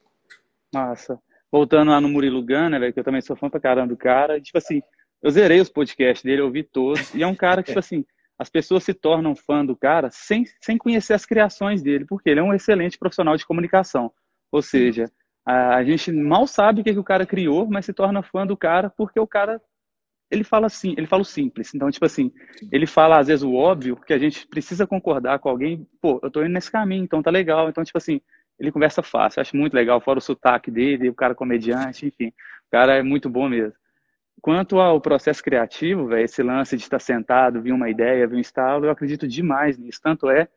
Massa. 0.73 1.19
Voltando 1.51 1.91
lá 1.91 2.01
no 2.01 2.09
Murilo 2.09 2.43
Gana, 2.43 2.81
velho, 2.81 2.93
que 2.93 3.01
eu 3.01 3.05
também 3.05 3.21
sou 3.21 3.37
fã 3.37 3.49
pra 3.49 3.61
caramba 3.61 3.89
do 3.89 3.97
cara, 3.97 4.41
tipo 4.41 4.59
assim, 4.59 4.83
eu 5.23 5.31
zerei 5.31 5.61
os 5.61 5.69
podcasts 5.69 6.25
dele, 6.25 6.43
ouvi 6.43 6.63
todos, 6.63 7.15
e 7.15 7.23
é 7.23 7.27
um 7.27 7.35
cara 7.35 7.63
que, 7.63 7.69
tipo 7.69 7.79
assim, 7.81 8.05
as 8.39 8.51
pessoas 8.51 8.83
se 8.83 8.93
tornam 8.93 9.37
fã 9.37 9.65
do 9.65 9.77
cara 9.77 10.11
sem, 10.11 10.45
sem 10.61 10.77
conhecer 10.77 11.15
as 11.15 11.25
criações 11.25 11.83
dele, 11.83 12.05
porque 12.05 12.29
ele 12.29 12.41
é 12.41 12.43
um 12.43 12.53
excelente 12.53 12.99
profissional 12.99 13.37
de 13.37 13.47
comunicação. 13.47 14.13
Ou 14.51 14.61
seja, 14.61 15.11
a, 15.47 15.77
a 15.77 15.85
gente 15.85 16.11
mal 16.11 16.47
sabe 16.47 16.81
o 16.81 16.85
que, 16.85 16.93
que 16.93 16.99
o 16.99 17.05
cara 17.05 17.25
criou, 17.25 17.67
mas 17.69 17.87
se 17.87 17.93
torna 17.93 18.23
fã 18.23 18.47
do 18.47 18.57
cara 18.57 18.91
porque 18.91 19.21
o 19.21 19.27
cara 19.27 19.61
ele 20.31 20.45
fala 20.45 20.67
assim, 20.67 20.95
ele 20.97 21.07
fala 21.07 21.23
o 21.23 21.25
simples. 21.25 21.75
Então, 21.75 21.91
tipo 21.91 22.05
assim, 22.05 22.33
ele 22.73 22.87
fala 22.87 23.19
às 23.19 23.29
vezes 23.29 23.43
o 23.43 23.55
óbvio, 23.55 23.97
porque 23.97 24.13
a 24.13 24.19
gente 24.19 24.47
precisa 24.47 24.87
concordar 24.87 25.39
com 25.39 25.49
alguém, 25.49 25.87
pô, 26.01 26.21
eu 26.23 26.31
tô 26.31 26.41
indo 26.43 26.53
nesse 26.53 26.71
caminho, 26.71 27.05
então 27.05 27.23
tá 27.23 27.31
legal. 27.31 27.69
Então, 27.69 27.85
tipo 27.85 27.99
assim, 27.99 28.21
ele 28.59 28.73
conversa 28.73 29.03
fácil, 29.03 29.41
acho 29.41 29.57
muito 29.57 29.75
legal, 29.75 30.01
fora 30.01 30.19
o 30.19 30.23
sotaque 30.23 30.71
dele, 30.71 31.09
o 31.09 31.15
cara 31.15 31.35
comediante, 31.35 32.07
enfim, 32.07 32.29
o 32.29 32.71
cara 32.71 32.97
é 32.97 33.03
muito 33.03 33.29
bom 33.29 33.49
mesmo. 33.49 33.75
Quanto 34.41 34.79
ao 34.79 35.01
processo 35.01 35.43
criativo, 35.43 36.07
velho, 36.07 36.25
esse 36.25 36.43
lance 36.43 36.77
de 36.77 36.83
estar 36.83 36.99
sentado, 36.99 37.63
vir 37.63 37.73
uma 37.73 37.89
ideia, 37.89 38.27
vir 38.27 38.37
um 38.37 38.41
estalo, 38.41 38.87
eu 38.87 38.91
acredito 38.91 39.27
demais 39.27 39.79
nisso. 39.79 40.01
Tanto 40.03 40.29
é 40.29 40.49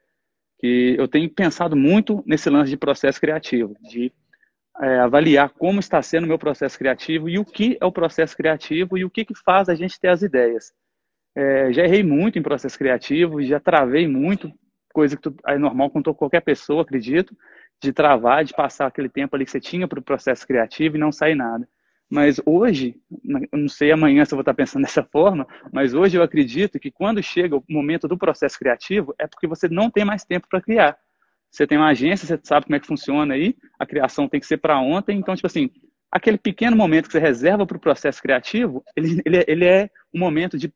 que 0.60 0.96
eu 0.98 1.08
tenho 1.08 1.30
pensado 1.30 1.76
muito 1.76 2.24
nesse 2.26 2.50
lance 2.50 2.70
de 2.70 2.78
processo 2.78 3.20
criativo, 3.22 3.76
de 3.82 4.12
é, 4.82 5.00
avaliar 5.00 5.50
como 5.50 5.80
está 5.80 6.02
sendo 6.02 6.26
o 6.26 6.28
meu 6.28 6.38
processo 6.38 6.78
criativo 6.78 7.28
e 7.30 7.40
o 7.40 7.46
que 7.46 7.78
é 7.80 7.86
o 7.86 7.92
processo 7.92 8.36
criativo 8.36 8.98
e 8.98 9.06
o 9.06 9.10
que, 9.10 9.26
que 9.26 9.36
faz 9.36 9.70
a 9.70 9.76
gente 9.76 10.00
ter 10.00 10.10
as 10.10 10.22
ideias. 10.22 10.72
É, 11.36 11.72
já 11.72 11.84
errei 11.84 12.04
muito 12.04 12.40
em 12.40 12.44
processo 12.44 12.78
criativo, 12.78 13.42
já 13.44 13.60
travei 13.60 14.08
muito, 14.08 14.52
coisa 14.94 15.16
que 15.16 15.22
tu, 15.22 15.36
é 15.46 15.58
normal 15.58 15.90
com 15.90 16.02
qualquer 16.02 16.42
pessoa, 16.42 16.82
acredito, 16.82 17.36
de 17.82 17.94
travar, 17.94 18.44
de 18.44 18.54
passar 18.54 18.88
aquele 18.88 19.10
tempo 19.10 19.36
ali 19.36 19.46
que 19.46 19.52
você 19.52 19.60
tinha 19.60 19.88
para 19.88 20.00
o 20.00 20.04
processo 20.04 20.48
criativo 20.48 20.96
e 20.96 21.00
não 21.00 21.12
sair 21.12 21.36
nada. 21.36 21.68
Mas 22.10 22.40
hoje, 22.46 22.96
não 23.52 23.68
sei 23.68 23.92
amanhã 23.92 24.24
se 24.24 24.34
eu 24.34 24.38
vou 24.38 24.42
estar 24.42 24.54
pensando 24.54 24.84
dessa 24.86 25.04
forma, 25.04 25.46
mas 25.72 25.94
hoje 25.94 26.18
eu 26.18 26.24
acredito 26.24 26.80
que 26.80 26.90
quando 26.90 27.22
chega 27.22 27.56
o 27.56 27.64
momento 27.70 28.08
do 28.08 28.18
processo 28.18 28.58
criativo, 28.58 29.14
é 29.20 29.28
porque 29.28 29.48
você 29.48 29.68
não 29.68 29.92
tem 29.92 30.06
mais 30.06 30.24
tempo 30.24 30.48
para 30.50 30.62
criar. 30.62 30.98
Você 31.52 31.66
tem 31.66 31.78
uma 31.78 31.90
agência, 31.90 32.28
você 32.28 32.40
sabe 32.44 32.66
como 32.66 32.76
é 32.76 32.80
que 32.80 32.88
funciona 32.88 33.34
aí, 33.34 33.56
a 33.80 33.86
criação 33.86 34.28
tem 34.28 34.40
que 34.40 34.46
ser 34.46 34.58
para 34.58 34.80
ontem, 34.80 35.18
então, 35.18 35.36
tipo 35.36 35.48
assim, 35.48 35.70
aquele 36.12 36.38
pequeno 36.38 36.76
momento 36.76 37.08
que 37.08 37.14
você 37.14 37.20
reserva 37.20 37.66
para 37.66 37.78
o 37.78 37.80
processo 37.80 38.22
criativo, 38.22 38.84
ele, 38.96 39.22
ele, 39.26 39.46
ele 39.48 39.66
é 39.66 39.90
um 40.14 40.20
momento 40.20 40.58
de. 40.58 40.72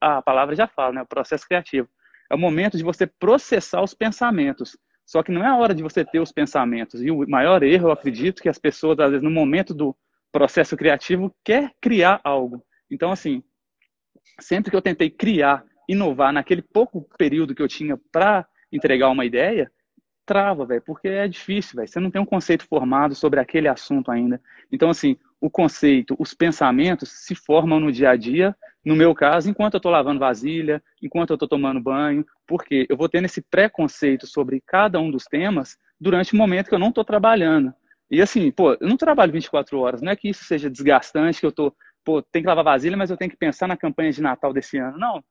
A 0.00 0.22
palavra 0.22 0.54
já 0.54 0.66
fala, 0.66 0.92
né? 0.92 1.02
O 1.02 1.06
processo 1.06 1.46
criativo. 1.46 1.88
É 2.30 2.34
o 2.34 2.38
momento 2.38 2.76
de 2.76 2.84
você 2.84 3.06
processar 3.06 3.82
os 3.82 3.94
pensamentos. 3.94 4.76
Só 5.06 5.22
que 5.22 5.32
não 5.32 5.42
é 5.42 5.46
a 5.46 5.56
hora 5.56 5.74
de 5.74 5.82
você 5.82 6.04
ter 6.04 6.20
os 6.20 6.30
pensamentos. 6.30 7.02
E 7.02 7.10
o 7.10 7.26
maior 7.28 7.62
erro, 7.62 7.88
eu 7.88 7.92
acredito, 7.92 8.42
que 8.42 8.48
as 8.48 8.58
pessoas, 8.58 8.98
às 8.98 9.10
vezes, 9.10 9.22
no 9.22 9.30
momento 9.30 9.72
do 9.72 9.96
processo 10.30 10.76
criativo, 10.76 11.34
quer 11.42 11.72
criar 11.80 12.20
algo. 12.22 12.62
Então, 12.90 13.10
assim, 13.10 13.42
sempre 14.38 14.70
que 14.70 14.76
eu 14.76 14.82
tentei 14.82 15.08
criar, 15.08 15.64
inovar 15.88 16.32
naquele 16.32 16.60
pouco 16.60 17.08
período 17.16 17.54
que 17.54 17.62
eu 17.62 17.68
tinha 17.68 17.98
para 18.12 18.46
entregar 18.70 19.08
uma 19.08 19.24
ideia, 19.24 19.72
trava, 20.28 20.66
velho, 20.66 20.82
porque 20.82 21.08
é 21.08 21.26
difícil, 21.26 21.76
velho. 21.76 21.88
Você 21.88 21.98
não 21.98 22.10
tem 22.10 22.20
um 22.20 22.26
conceito 22.26 22.66
formado 22.66 23.14
sobre 23.14 23.40
aquele 23.40 23.66
assunto 23.66 24.10
ainda. 24.10 24.38
Então, 24.70 24.90
assim, 24.90 25.16
o 25.40 25.48
conceito, 25.48 26.14
os 26.18 26.34
pensamentos 26.34 27.08
se 27.10 27.34
formam 27.34 27.80
no 27.80 27.90
dia 27.90 28.10
a 28.10 28.16
dia, 28.16 28.54
no 28.84 28.94
meu 28.94 29.14
caso, 29.14 29.48
enquanto 29.48 29.74
eu 29.74 29.78
estou 29.78 29.90
lavando 29.90 30.20
vasilha, 30.20 30.82
enquanto 31.02 31.30
eu 31.30 31.34
estou 31.34 31.48
tomando 31.48 31.80
banho, 31.80 32.26
porque 32.46 32.86
eu 32.90 32.96
vou 32.96 33.08
tendo 33.08 33.24
esse 33.24 33.40
preconceito 33.40 34.26
sobre 34.26 34.62
cada 34.66 35.00
um 35.00 35.10
dos 35.10 35.24
temas 35.24 35.78
durante 35.98 36.34
o 36.34 36.36
momento 36.36 36.68
que 36.68 36.74
eu 36.74 36.78
não 36.78 36.90
estou 36.90 37.04
trabalhando. 37.04 37.72
E 38.10 38.20
assim, 38.20 38.50
pô, 38.50 38.74
eu 38.74 38.86
não 38.86 38.98
trabalho 38.98 39.32
24 39.32 39.78
horas, 39.78 40.02
não 40.02 40.12
é 40.12 40.16
que 40.16 40.28
isso 40.28 40.44
seja 40.44 40.68
desgastante, 40.68 41.40
que 41.40 41.46
eu 41.46 41.52
tô, 41.52 41.74
pô, 42.04 42.20
tem 42.20 42.42
que 42.42 42.48
lavar 42.48 42.64
vasilha, 42.64 42.96
mas 42.98 43.10
eu 43.10 43.16
tenho 43.16 43.30
que 43.30 43.36
pensar 43.36 43.66
na 43.66 43.76
campanha 43.78 44.12
de 44.12 44.20
Natal 44.20 44.52
desse 44.52 44.76
ano. 44.76 44.98
Não, 44.98 45.24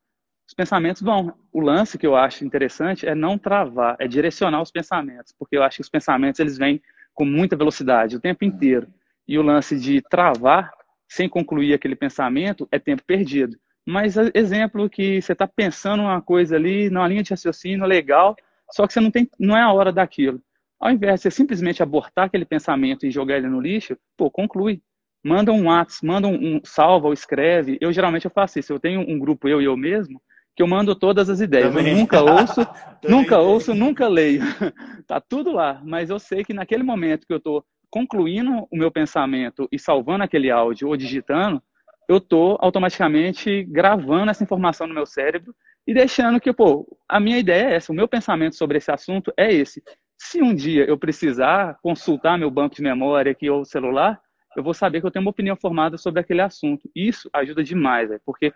os 0.47 0.53
pensamentos 0.53 1.01
vão. 1.01 1.33
O 1.51 1.59
lance 1.59 1.97
que 1.97 2.07
eu 2.07 2.15
acho 2.15 2.45
interessante 2.45 3.05
é 3.05 3.13
não 3.13 3.37
travar, 3.37 3.97
é 3.99 4.07
direcionar 4.07 4.61
os 4.61 4.71
pensamentos, 4.71 5.33
porque 5.37 5.57
eu 5.57 5.63
acho 5.63 5.77
que 5.77 5.81
os 5.81 5.89
pensamentos 5.89 6.39
eles 6.39 6.57
vêm 6.57 6.81
com 7.13 7.25
muita 7.25 7.57
velocidade 7.57 8.15
o 8.15 8.19
tempo 8.19 8.45
inteiro. 8.45 8.87
E 9.27 9.37
o 9.37 9.41
lance 9.41 9.77
de 9.77 10.01
travar 10.01 10.71
sem 11.09 11.27
concluir 11.27 11.73
aquele 11.73 11.95
pensamento 11.95 12.67
é 12.71 12.79
tempo 12.79 13.03
perdido. 13.05 13.57
Mas 13.85 14.15
exemplo 14.33 14.89
que 14.89 15.21
você 15.21 15.33
está 15.33 15.47
pensando 15.47 16.03
uma 16.03 16.21
coisa 16.21 16.55
ali, 16.55 16.89
numa 16.89 17.07
linha 17.07 17.23
de 17.23 17.31
raciocínio 17.31 17.85
legal, 17.85 18.35
só 18.71 18.85
que 18.85 18.93
você 18.93 18.99
não 18.99 19.11
tem, 19.11 19.29
não 19.39 19.55
é 19.55 19.61
a 19.61 19.71
hora 19.71 19.91
daquilo. 19.91 20.41
Ao 20.79 20.91
invés 20.91 21.15
de 21.15 21.21
você 21.23 21.31
simplesmente 21.31 21.81
abortar 21.81 22.25
aquele 22.25 22.45
pensamento 22.45 23.05
e 23.05 23.11
jogar 23.11 23.37
ele 23.37 23.47
no 23.47 23.59
lixo, 23.59 23.97
pô, 24.15 24.29
conclui. 24.29 24.81
Manda 25.23 25.51
um 25.51 25.67
WhatsApp, 25.67 26.05
manda 26.05 26.27
um, 26.27 26.57
um 26.57 26.61
salva 26.63 27.07
ou 27.07 27.13
escreve. 27.13 27.77
Eu 27.81 27.91
geralmente 27.91 28.25
eu 28.25 28.31
faço 28.31 28.59
isso. 28.59 28.71
Eu 28.71 28.79
tenho 28.79 29.01
um 29.01 29.17
grupo 29.17 29.47
eu 29.47 29.61
e 29.61 29.65
eu 29.65 29.75
mesmo, 29.75 30.21
que 30.57 30.63
eu 30.63 30.67
mando 30.67 30.95
todas 30.95 31.29
as 31.29 31.39
ideias. 31.39 31.69
Também. 31.69 31.91
Eu 31.91 31.97
nunca 31.97 32.19
ouço, 32.19 32.67
nunca 33.07 33.37
ouço, 33.37 33.75
nunca 33.75 34.07
leio. 34.07 34.41
tá 35.05 35.21
tudo 35.21 35.51
lá, 35.51 35.79
mas 35.85 36.09
eu 36.09 36.17
sei 36.17 36.43
que 36.43 36.51
naquele 36.51 36.81
momento 36.81 37.27
que 37.27 37.33
eu 37.33 37.37
estou 37.37 37.63
concluindo 37.91 38.67
o 38.71 38.75
meu 38.75 38.91
pensamento 38.91 39.69
e 39.71 39.77
salvando 39.77 40.23
aquele 40.23 40.49
áudio 40.49 40.87
ou 40.87 40.97
digitando, 40.97 41.61
eu 42.09 42.17
estou 42.17 42.57
automaticamente 42.59 43.63
gravando 43.65 44.31
essa 44.31 44.43
informação 44.43 44.87
no 44.87 44.95
meu 44.95 45.05
cérebro 45.05 45.53
e 45.85 45.93
deixando 45.93 46.41
que, 46.41 46.51
pô, 46.51 46.87
a 47.07 47.19
minha 47.19 47.37
ideia 47.37 47.69
é 47.69 47.75
essa, 47.75 47.91
o 47.91 47.95
meu 47.95 48.07
pensamento 48.07 48.55
sobre 48.55 48.79
esse 48.79 48.91
assunto 48.91 49.31
é 49.37 49.53
esse. 49.53 49.83
Se 50.17 50.41
um 50.41 50.55
dia 50.55 50.85
eu 50.85 50.97
precisar 50.97 51.77
consultar 51.83 52.35
meu 52.35 52.49
banco 52.49 52.75
de 52.75 52.81
memória 52.81 53.31
aqui 53.31 53.47
ou 53.47 53.63
celular, 53.63 54.19
eu 54.55 54.63
vou 54.63 54.73
saber 54.73 55.01
que 55.01 55.05
eu 55.05 55.11
tenho 55.11 55.23
uma 55.23 55.29
opinião 55.29 55.55
formada 55.55 55.99
sobre 55.99 56.19
aquele 56.19 56.41
assunto. 56.41 56.89
Isso 56.95 57.29
ajuda 57.31 57.63
demais, 57.63 58.09
véio, 58.09 58.21
porque 58.25 58.51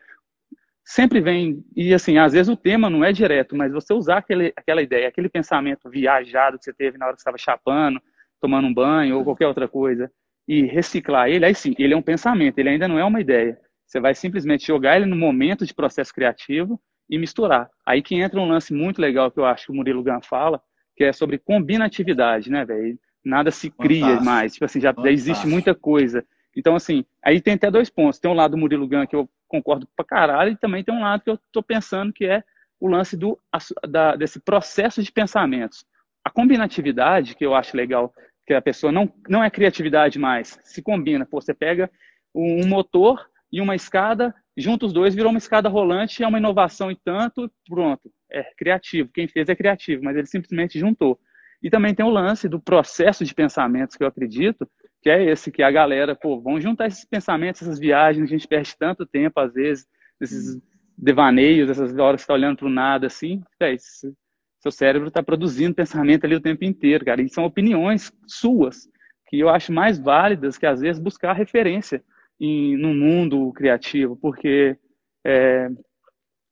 sempre 0.84 1.22
vem, 1.22 1.64
e 1.76 1.94
assim, 1.94 2.18
às 2.18 2.34
vezes 2.34 2.52
o 2.52 2.58
tema 2.58 2.90
não 2.90 3.04
é 3.04 3.12
direto, 3.12 3.56
mas 3.56 3.72
você 3.72 3.94
usar 3.94 4.18
aquele, 4.18 4.54
aquela 4.56 4.82
ideia, 4.82 5.08
aquele 5.08 5.30
pensamento 5.30 5.90
viajado 5.90 6.58
que 6.58 6.66
você 6.66 6.74
teve 6.74 6.98
na 6.98 7.06
hora 7.06 7.16
que 7.16 7.22
você 7.22 7.30
estava 7.30 7.38
chapando, 7.38 8.02
tomando 8.40 8.68
um 8.68 8.74
banho 8.74 9.18
ou 9.18 9.24
qualquer 9.24 9.48
outra 9.48 9.68
coisa, 9.68 10.12
e 10.48 10.64
reciclar 10.64 11.30
ele, 11.30 11.46
aí 11.46 11.56
sim, 11.56 11.74
ele 11.78 11.94
é 11.94 11.98
um 11.98 12.02
pensamento, 12.02 12.58
ele 12.58 12.70
ainda 12.70 12.88
não 12.88 13.00
é 13.00 13.06
uma 13.06 13.22
ideia. 13.22 13.60
Você 13.86 14.00
vai 14.00 14.16
simplesmente 14.16 14.66
jogar 14.66 14.96
ele 14.96 15.06
no 15.06 15.16
momento 15.16 15.66
de 15.66 15.74
processo 15.74 16.14
criativo 16.14 16.80
e 17.10 17.18
misturar. 17.18 17.70
Aí 17.86 18.02
que 18.02 18.16
entra 18.16 18.40
um 18.40 18.48
lance 18.48 18.74
muito 18.74 19.02
legal 19.02 19.30
que 19.30 19.40
eu 19.40 19.46
acho 19.46 19.66
que 19.66 19.72
o 19.72 19.76
Murilo 19.76 20.04
Gun 20.04 20.22
fala, 20.22 20.62
que 20.96 21.04
é 21.04 21.14
sobre 21.14 21.38
combinatividade, 21.38 22.50
né, 22.50 22.66
velho? 22.66 22.98
Nada 23.24 23.52
se 23.52 23.70
cria 23.70 24.02
Fantástico. 24.02 24.26
mais, 24.26 24.54
tipo 24.54 24.66
assim, 24.66 24.80
já, 24.80 24.94
já 24.98 25.12
existe 25.12 25.46
muita 25.46 25.76
coisa. 25.76 26.26
Então, 26.56 26.76
assim, 26.76 27.06
aí 27.24 27.42
tem 27.42 27.54
até 27.54 27.72
dois 27.72 27.90
pontos. 27.90 28.20
Tem 28.20 28.30
um 28.30 28.36
lado 28.36 28.52
do 28.52 28.58
Murilo 28.58 28.88
Gun 28.88 29.08
que 29.08 29.16
eu 29.16 29.30
concordo 29.48 29.88
pra 29.96 30.06
caralho, 30.06 30.52
e 30.52 30.58
também 30.58 30.84
tem 30.84 30.94
um 30.94 31.02
lado 31.02 31.24
que 31.24 31.30
eu 31.30 31.38
tô 31.52 31.62
pensando 31.62 32.14
que 32.14 32.26
é 32.26 32.44
o 32.80 32.88
lance 32.88 33.18
do, 33.18 33.38
da, 33.88 34.16
desse 34.16 34.40
processo 34.40 35.04
de 35.04 35.12
pensamentos. 35.12 35.86
A 36.24 36.30
combinatividade, 36.30 37.36
que 37.36 37.46
eu 37.46 37.54
acho 37.54 37.76
legal, 37.76 38.14
que 38.48 38.54
a 38.54 38.62
pessoa 38.62 38.92
não, 38.92 39.12
não 39.28 39.44
é 39.44 39.50
criatividade 39.50 40.18
mais, 40.18 40.60
se 40.64 40.82
combina. 40.82 41.26
Pô, 41.26 41.42
você 41.42 41.54
pega 41.54 41.92
um 42.34 42.66
motor 42.66 43.30
e 43.52 43.60
uma 43.60 43.76
escada, 43.76 44.34
junta 44.58 44.86
os 44.86 44.94
dois, 44.94 45.14
virou 45.14 45.32
uma 45.32 45.38
escada 45.38 45.70
rolante, 45.70 46.24
é 46.24 46.28
uma 46.28 46.38
inovação 46.38 46.90
e 46.90 46.96
tanto, 46.96 47.52
pronto, 47.68 48.12
é 48.32 48.44
criativo. 48.58 49.10
Quem 49.14 49.28
fez 49.28 49.50
é 49.50 49.56
criativo, 49.56 50.04
mas 50.04 50.16
ele 50.16 50.28
simplesmente 50.28 50.80
juntou. 50.80 51.20
E 51.62 51.70
também 51.70 51.94
tem 51.94 52.06
o 52.06 52.10
lance 52.10 52.50
do 52.50 52.60
processo 52.60 53.24
de 53.24 53.36
pensamentos, 53.36 53.96
que 53.96 54.04
eu 54.04 54.08
acredito, 54.08 54.68
que 55.02 55.10
é 55.10 55.24
esse, 55.24 55.52
que 55.52 55.64
a 55.64 55.72
galera, 55.72 56.16
pô, 56.16 56.40
vamos 56.40 56.62
juntar 56.62 56.88
esses 56.88 57.04
pensamentos, 57.04 57.62
essas 57.62 57.80
viagens, 57.80 58.24
a 58.24 58.28
gente 58.28 58.48
perde 58.48 58.76
tanto 58.78 59.06
tempo, 59.06 59.40
às 59.40 59.54
vezes, 59.54 59.88
esses 60.20 60.62
devaneios, 60.96 61.70
essas 61.70 61.98
horas 61.98 62.22
que 62.22 62.26
você 62.26 62.28
tá 62.28 62.34
olhando 62.34 62.58
para 62.58 62.68
o 62.68 62.70
nada, 62.70 63.08
assim, 63.08 63.42
é, 63.60 63.76
seu 64.60 64.72
cérebro 64.72 65.08
está 65.08 65.24
produzindo 65.24 65.74
pensamento 65.74 66.26
ali 66.26 66.36
o 66.36 66.42
tempo 66.42 66.64
inteiro, 66.64 67.04
cara, 67.04 67.22
e 67.22 67.30
são 67.30 67.46
opiniões 67.46 68.14
suas, 68.28 68.88
que 69.28 69.40
eu 69.40 69.50
acho 69.50 69.74
mais 69.74 69.98
válidas 69.98 70.58
que, 70.58 70.68
às 70.68 70.82
vezes, 70.82 71.02
buscar 71.02 71.34
referência 71.34 72.04
em, 72.40 72.78
no 72.78 72.94
mundo 72.94 73.52
criativo, 73.54 74.16
porque, 74.16 74.78
é, 75.26 75.68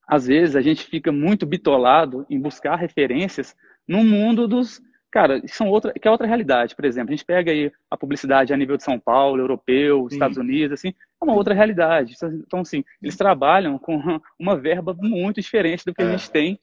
às 0.08 0.26
vezes, 0.26 0.56
a 0.56 0.62
gente 0.62 0.86
fica 0.86 1.12
muito 1.12 1.46
bitolado 1.46 2.26
em 2.32 2.40
buscar 2.40 2.76
referências 2.76 3.56
no 3.88 4.04
mundo 4.04 4.48
dos 4.48 4.82
Cara, 5.12 5.42
são 5.48 5.70
outra, 5.70 5.92
que 5.94 6.08
é 6.08 6.12
outra 6.12 6.28
realidade. 6.28 6.76
Por 6.76 6.86
exemplo, 6.86 7.10
a 7.10 7.16
gente 7.16 7.26
pega 7.26 7.52
aí 7.52 7.72
a 7.90 7.98
publicidade 7.98 8.54
a 8.54 8.58
nível 8.58 8.78
de 8.78 8.84
São 8.84 9.00
Paulo, 9.00 9.42
europeu, 9.42 10.08
Sim. 10.08 10.16
Estados 10.16 10.38
Unidos, 10.38 10.80
assim, 10.80 10.90
é 10.90 11.26
uma 11.26 11.34
outra 11.34 11.54
realidade. 11.54 12.16
Então, 12.46 12.62
assim, 12.62 12.84
eles 13.02 13.18
trabalham 13.18 13.80
com 13.80 13.98
uma 14.40 14.56
verba 14.56 14.96
muito 15.00 15.42
diferente 15.42 15.84
do 15.84 15.94
que 15.94 16.02
é. 16.02 16.06
a 16.06 16.12
gente 16.12 16.30
tem 16.30 16.60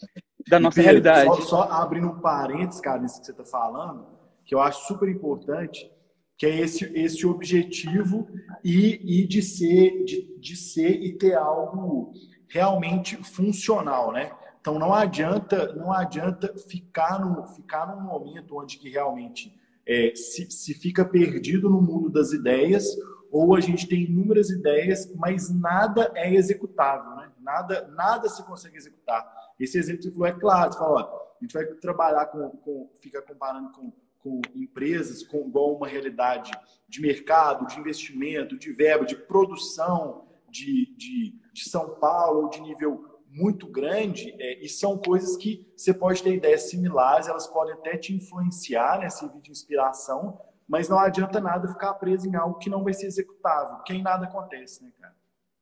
da 0.49 0.61
nossa 0.61 0.77
Pedro, 0.77 0.91
realidade. 1.03 1.27
Só, 1.27 1.41
só 1.41 1.63
abrindo 1.73 2.09
um 2.09 2.21
parênteses, 2.21 2.81
cara, 2.81 3.01
nisso 3.01 3.19
que 3.19 3.27
você 3.27 3.33
está 3.33 3.45
falando, 3.45 4.07
que 4.45 4.55
eu 4.55 4.61
acho 4.61 4.87
super 4.87 5.09
importante, 5.09 5.91
que 6.39 6.47
é 6.47 6.61
esse, 6.61 6.85
esse 6.97 7.27
objetivo 7.27 8.29
e, 8.63 9.23
e 9.23 9.27
de 9.27 9.43
ser 9.43 10.05
de, 10.05 10.39
de 10.39 10.57
ser 10.57 11.03
e 11.03 11.17
ter 11.17 11.35
algo 11.35 12.13
realmente 12.49 13.17
funcional, 13.17 14.13
né? 14.13 14.31
Então 14.67 14.81
não 14.81 14.93
adianta, 14.93 15.73
não 15.75 15.93
adianta 15.93 16.53
ficar, 16.59 17.21
no, 17.21 17.45
ficar 17.45 17.87
num 17.87 18.01
momento 18.01 18.59
onde 18.59 18.79
que 18.79 18.89
realmente 18.89 19.57
é, 19.87 20.13
se, 20.17 20.51
se 20.51 20.75
fica 20.75 21.05
perdido 21.05 21.71
no 21.71 21.81
mundo 21.81 22.11
das 22.11 22.33
ideias, 22.33 22.85
ou 23.31 23.55
a 23.55 23.61
gente 23.61 23.87
tem 23.87 24.03
inúmeras 24.03 24.51
ideias, 24.51 25.15
mas 25.15 25.55
nada 25.55 26.11
é 26.17 26.35
executável, 26.35 27.15
né? 27.15 27.31
Nada, 27.39 27.87
nada 27.95 28.29
se 28.29 28.43
consegue 28.43 28.77
executar. 28.77 29.25
Esse 29.57 29.79
exemplo 29.79 30.01
que 30.01 30.09
você 30.09 30.15
falou 30.15 30.27
é 30.27 30.33
claro, 30.33 30.73
você 30.73 30.79
fala, 30.81 31.01
ó, 31.01 31.37
a 31.41 31.45
gente 31.45 31.53
vai 31.53 31.65
trabalhar 31.65 32.27
com, 32.27 32.51
com 32.51 32.91
fica 33.01 33.23
comparando 33.23 33.71
com, 33.71 33.93
com 34.19 34.41
empresas 34.53 35.23
com 35.23 35.47
igual 35.47 35.77
uma 35.77 35.87
realidade 35.87 36.51
de 36.89 37.01
mercado, 37.01 37.69
de 37.69 37.79
investimento, 37.79 38.59
de 38.59 38.73
verba, 38.73 39.07
de 39.07 39.15
produção 39.15 40.27
de, 40.51 40.93
de, 40.97 41.39
de 41.53 41.69
São 41.69 41.91
Paulo, 42.01 42.51
de 42.51 42.61
nível 42.63 43.16
muito 43.29 43.67
grande 43.71 44.35
é, 44.39 44.65
e 44.65 44.69
são 44.69 44.97
coisas 44.99 45.37
que 45.37 45.67
você 45.77 45.93
pode 45.93 46.23
ter 46.23 46.35
ideias 46.35 46.71
similares, 46.71 47.29
elas 47.29 47.47
podem 47.47 47.75
até 47.75 47.97
te 47.97 48.15
influenciar, 48.15 48.99
né, 48.99 49.09
servir 49.09 49.41
de 49.41 49.51
inspiração, 49.51 50.41
mas 50.69 50.89
não 50.89 50.99
adianta 50.99 51.41
nada 51.41 51.69
ficar 51.69 51.95
preso 51.95 52.29
em 52.29 52.35
algo 52.35 52.59
que 52.59 52.71
não 52.71 52.83
vai 52.83 52.93
ser 52.93 53.07
executável, 53.07 53.83
que 53.85 53.93
aí 53.93 54.03
nada 54.03 54.27
acontece, 54.27 54.83
né, 54.83 54.91
cara? 55.01 55.15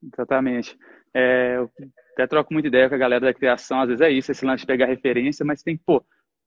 Exatamente. 0.02 0.78
É, 1.12 1.56
eu 1.56 1.70
até 2.12 2.26
troco 2.26 2.52
muita 2.52 2.68
ideia 2.68 2.88
com 2.88 2.94
a 2.94 2.98
galera 2.98 3.26
da 3.26 3.34
criação, 3.34 3.80
às 3.80 3.88
vezes 3.88 4.00
é 4.00 4.10
isso, 4.10 4.30
esse 4.30 4.44
lance 4.44 4.60
de 4.60 4.66
pegar 4.66 4.86
referência, 4.86 5.44
mas 5.44 5.62
tem, 5.62 5.76
pô, 5.76 6.04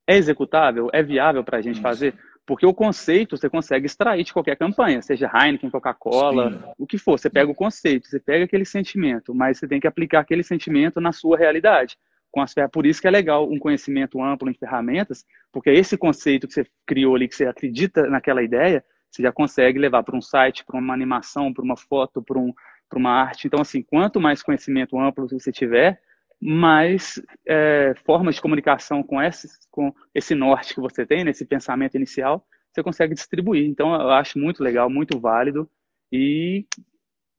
é 0.08 0.16
executável? 0.16 0.90
É 0.94 1.04
viável 1.04 1.44
para 1.44 1.58
a 1.58 1.62
gente 1.62 1.76
isso. 1.76 1.82
fazer? 1.82 2.18
Porque 2.48 2.66
o 2.66 2.74
conceito 2.74 3.36
você 3.36 3.50
consegue 3.50 3.86
extrair 3.86 4.24
de 4.24 4.32
qualquer 4.32 4.56
campanha, 4.56 5.02
seja 5.02 5.30
Heineken, 5.32 5.70
Coca-Cola, 5.70 6.74
o 6.78 6.88
que 6.88 6.98
for. 6.98 7.20
Você 7.20 7.30
pega 7.30 7.52
o 7.52 7.54
conceito, 7.54 8.08
você 8.08 8.22
pega 8.22 8.46
aquele 8.46 8.64
sentimento, 8.64 9.36
mas 9.36 9.58
você 9.58 9.68
tem 9.68 9.82
que 9.82 9.86
aplicar 9.86 10.22
aquele 10.22 10.42
sentimento 10.44 11.02
na 11.02 11.12
sua 11.12 11.38
realidade. 11.38 11.98
Com 12.32 12.40
as, 12.40 12.56
por 12.72 12.86
isso 12.86 13.02
que 13.02 13.08
é 13.08 13.12
legal 13.12 13.52
um 13.52 13.60
conhecimento 13.60 14.24
amplo 14.24 14.50
em 14.50 14.54
ferramentas, 14.54 15.26
porque 15.52 15.70
esse 15.70 15.98
conceito 15.98 16.48
que 16.48 16.54
você 16.54 16.66
criou 16.86 17.16
ali, 17.16 17.28
que 17.28 17.36
você 17.36 17.48
acredita 17.48 18.10
naquela 18.10 18.42
ideia, 18.42 18.82
você 19.12 19.24
já 19.24 19.32
consegue 19.32 19.78
levar 19.78 20.04
para 20.04 20.16
um 20.16 20.22
site, 20.22 20.64
para 20.64 20.80
uma 20.80 20.94
animação, 20.94 21.54
para 21.54 21.66
uma 21.66 21.76
foto, 21.76 22.22
para 22.24 22.40
um, 22.40 22.54
uma 22.94 23.12
arte. 23.12 23.46
Então, 23.46 23.60
assim, 23.60 23.82
quanto 23.82 24.22
mais 24.22 24.42
conhecimento 24.42 24.98
amplo 24.98 25.28
você 25.28 25.52
tiver, 25.52 26.00
mais 26.40 27.22
é, 27.48 27.94
formas 28.06 28.36
de 28.36 28.42
comunicação 28.42 29.02
com 29.02 29.22
esse, 29.22 29.48
com 29.72 29.94
esse 30.14 30.36
norte 30.36 30.74
que 30.74 30.82
você 30.82 31.06
tem, 31.06 31.24
nesse 31.24 31.46
pensamento 31.46 31.96
inicial, 31.96 32.46
você 32.72 32.84
consegue 32.84 33.14
distribuir. 33.14 33.68
Então, 33.68 33.94
eu 33.94 34.12
acho 34.12 34.38
muito 34.38 34.64
legal, 34.64 34.90
muito 34.90 35.20
válido 35.20 35.70
e 36.12 36.66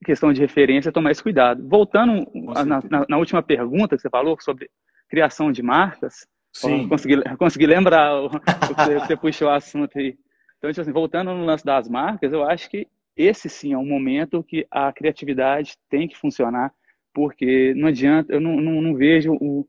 questão 0.05 0.33
de 0.33 0.41
referência, 0.41 0.93
tomar 0.93 1.13
esse 1.13 1.23
cuidado. 1.23 1.67
Voltando 1.69 2.27
na, 2.35 2.65
na, 2.65 3.07
na, 3.09 3.19
última 3.19 3.43
pergunta 3.43 3.97
que 3.97 4.03
você 4.03 4.11
falou 4.11 4.37
sobre 4.41 4.71
criação 5.09 5.51
de 5.51 5.63
marcas, 5.63 6.27
Sim. 6.53 6.89
Consegui, 6.89 7.23
consegui 7.37 7.67
lembrar 7.67 8.15
o, 8.21 8.27
o 8.27 8.31
que 8.31 9.07
você 9.07 9.17
puxou 9.17 9.49
o 9.49 9.53
assunto 9.53 9.99
aí. 9.99 10.17
Então, 10.59 10.71
tipo 10.71 10.81
assim, 10.81 10.93
voltando 10.93 11.33
no 11.33 11.45
lance 11.45 11.65
das 11.65 11.89
marcas, 11.89 12.33
eu 12.33 12.43
acho 12.43 12.69
que 12.69 12.89
esse 13.17 13.49
sim 13.49 13.73
é 13.73 13.79
um 13.79 13.87
momento 13.87 14.43
que 14.43 14.67
a 14.71 14.93
criatividade 14.93 15.77
tem 15.89 16.09
que 16.09 16.17
funcionar, 16.17 16.73
porque 17.19 17.75
não 17.75 17.89
adianta, 17.89 18.33
eu 18.33 18.41
não, 18.41 18.61
não, 18.61 18.81
não 18.81 18.95
vejo 18.95 19.33
o, 19.41 19.67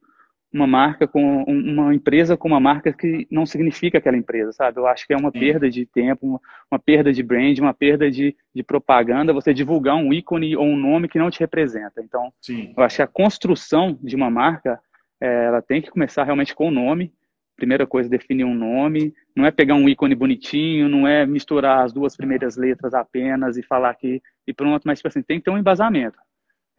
uma 0.53 0.68
marca 0.68 1.08
com 1.08 1.41
uma 1.46 1.96
empresa 1.96 2.38
com 2.38 2.48
uma 2.48 2.60
marca 2.60 2.94
que 2.94 3.25
não 3.32 3.44
significa 3.44 3.98
aquela 3.98 4.15
empresa, 4.15 4.51
sabe? 4.51 4.79
Eu 4.79 4.86
acho 4.86 5.08
que 5.08 5.13
é 5.13 5.18
uma 5.18 5.32
perda 5.32 5.68
de 5.68 5.84
tempo, 5.84 6.27
uma, 6.27 6.39
uma 6.72 6.77
perda 6.77 7.12
de 7.12 7.24
brand, 7.24 7.58
uma 7.58 7.74
perda 7.74 8.12
de, 8.12 8.36
de, 8.53 8.62
propaganda, 8.62 9.34
você 9.34 9.51
divulgar 9.51 9.96
um 9.96 10.13
ícone 10.13 10.56
ou 10.56 10.63
um 10.63 10.77
nome 10.77 11.08
que 11.08 11.18
não 11.18 11.32
te 11.32 11.39
representa. 11.39 12.03
Então, 12.03 12.32
Sim. 12.39 12.72
eu 12.77 12.84
acho 12.84 12.98
que 12.98 13.01
a 13.01 13.08
construção 13.08 13.98
de 14.00 14.15
uma 14.15 14.29
marca, 14.29 14.79
é, 15.20 15.46
ela 15.46 15.63
tem 15.63 15.82
que 15.82 15.89
começar 15.89 16.24
realmente 16.24 16.53
com 16.53 16.68
o 16.68 16.72
nome. 16.72 17.12
Primeira 17.56 17.88
coisa, 17.88 18.08
definir 18.08 18.44
um 18.44 18.53
nome. 18.53 19.12
Não 19.36 19.44
é 19.44 19.50
pegar 19.50 19.74
um 19.74 19.89
ícone 19.89 20.13
bonitinho, 20.13 20.88
não 20.88 21.08
é 21.08 21.25
misturar 21.25 21.84
as 21.84 21.91
duas 21.91 22.15
primeiras 22.15 22.58
letras 22.58 22.94
apenas 22.94 23.58
e 23.58 23.63
falar 23.63 23.89
aqui 23.89 24.22
e 24.46 24.53
pronto, 24.53 24.84
mas 24.86 25.00
tipo 25.00 25.08
assim, 25.08 25.24
tem 25.24 25.39
que 25.39 25.46
ter 25.46 25.51
um 25.51 25.58
embasamento. 25.58 26.20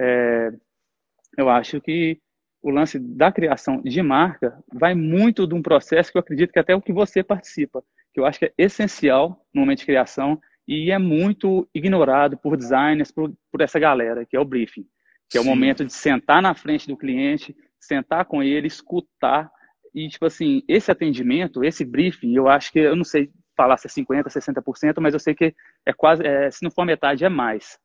É, 0.02 0.50
eu 1.36 1.50
acho 1.50 1.78
que 1.78 2.18
o 2.62 2.70
lance 2.70 2.98
da 2.98 3.30
criação 3.30 3.82
de 3.82 4.02
marca 4.02 4.58
vai 4.72 4.94
muito 4.94 5.46
de 5.46 5.54
um 5.54 5.62
processo 5.62 6.10
que 6.10 6.16
eu 6.16 6.20
acredito 6.20 6.52
que 6.52 6.58
até 6.58 6.74
o 6.74 6.80
que 6.80 6.92
você 6.92 7.22
participa, 7.22 7.84
que 8.12 8.18
eu 8.18 8.24
acho 8.24 8.38
que 8.38 8.46
é 8.46 8.52
essencial 8.56 9.44
no 9.52 9.60
momento 9.60 9.80
de 9.80 9.86
criação 9.86 10.40
e 10.66 10.90
é 10.90 10.98
muito 10.98 11.68
ignorado 11.74 12.38
por 12.38 12.56
designers, 12.56 13.10
por, 13.10 13.30
por 13.52 13.60
essa 13.60 13.78
galera, 13.78 14.24
que 14.24 14.36
é 14.36 14.40
o 14.40 14.44
briefing, 14.44 14.86
que 15.28 15.36
é 15.36 15.40
o 15.40 15.44
momento 15.44 15.84
de 15.84 15.92
sentar 15.92 16.40
na 16.40 16.54
frente 16.54 16.86
do 16.86 16.96
cliente, 16.96 17.54
sentar 17.78 18.24
com 18.24 18.42
ele, 18.42 18.66
escutar. 18.66 19.50
E, 19.94 20.08
tipo 20.08 20.24
assim, 20.26 20.62
esse 20.66 20.90
atendimento, 20.90 21.64
esse 21.64 21.84
briefing, 21.84 22.34
eu 22.34 22.48
acho 22.48 22.72
que, 22.72 22.78
eu 22.78 22.96
não 22.96 23.04
sei 23.04 23.30
falar 23.56 23.76
se 23.76 23.86
é 23.86 23.90
50%, 23.90 24.24
60%, 24.24 25.00
mas 25.00 25.12
eu 25.12 25.20
sei 25.20 25.34
que 25.34 25.54
é 25.84 25.92
quase, 25.92 26.24
é, 26.24 26.50
se 26.50 26.62
não 26.62 26.70
for 26.70 26.86
metade, 26.86 27.24
é 27.24 27.28
mais 27.28 27.78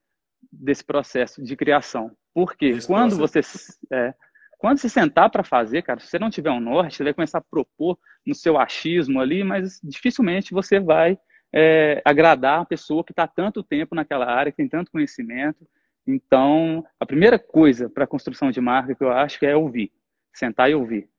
desse 0.52 0.84
processo 0.84 1.42
de 1.44 1.56
criação. 1.56 2.12
Porque 2.34 2.66
esse 2.66 2.88
quando 2.88 3.18
processo. 3.18 3.58
você... 3.58 3.96
É, 3.96 4.14
quando 4.58 4.80
se 4.80 4.90
sentar 4.90 5.30
para 5.30 5.44
fazer, 5.44 5.82
cara, 5.84 6.00
se 6.00 6.08
você 6.08 6.18
não 6.18 6.30
tiver 6.30 6.52
um 6.52 6.60
norte, 6.60 6.96
você 6.96 7.04
vai 7.04 7.14
começar 7.14 7.38
a 7.38 7.42
propor 7.42 7.98
no 8.26 8.34
seu 8.34 8.58
achismo 8.58 9.20
ali, 9.20 9.44
mas 9.44 9.80
dificilmente 9.84 10.54
você 10.54 10.80
vai 10.80 11.18
é, 11.54 12.02
agradar 12.04 12.62
a 12.62 12.66
pessoa 12.66 13.04
que 13.04 13.12
está 13.12 13.28
tanto 13.28 13.64
tempo 13.64 13.94
naquela 13.94 14.26
área, 14.26 14.52
que 14.52 14.58
tem 14.58 14.68
tanto 14.68 14.92
conhecimento. 14.92 15.68
Então, 16.08 16.86
a 17.00 17.06
primeira 17.06 17.38
coisa 17.38 17.90
para 17.90 18.06
a 18.06 18.08
construção 18.08 18.52
de 18.52 18.62
marca 18.62 18.96
que 18.96 19.04
eu 19.04 19.12
acho 19.12 19.40
que 19.40 19.46
é 19.46 19.56
ouvir, 19.56 19.92
sentar 20.34 20.70
e 20.70 20.76
ouvir. 20.76 21.10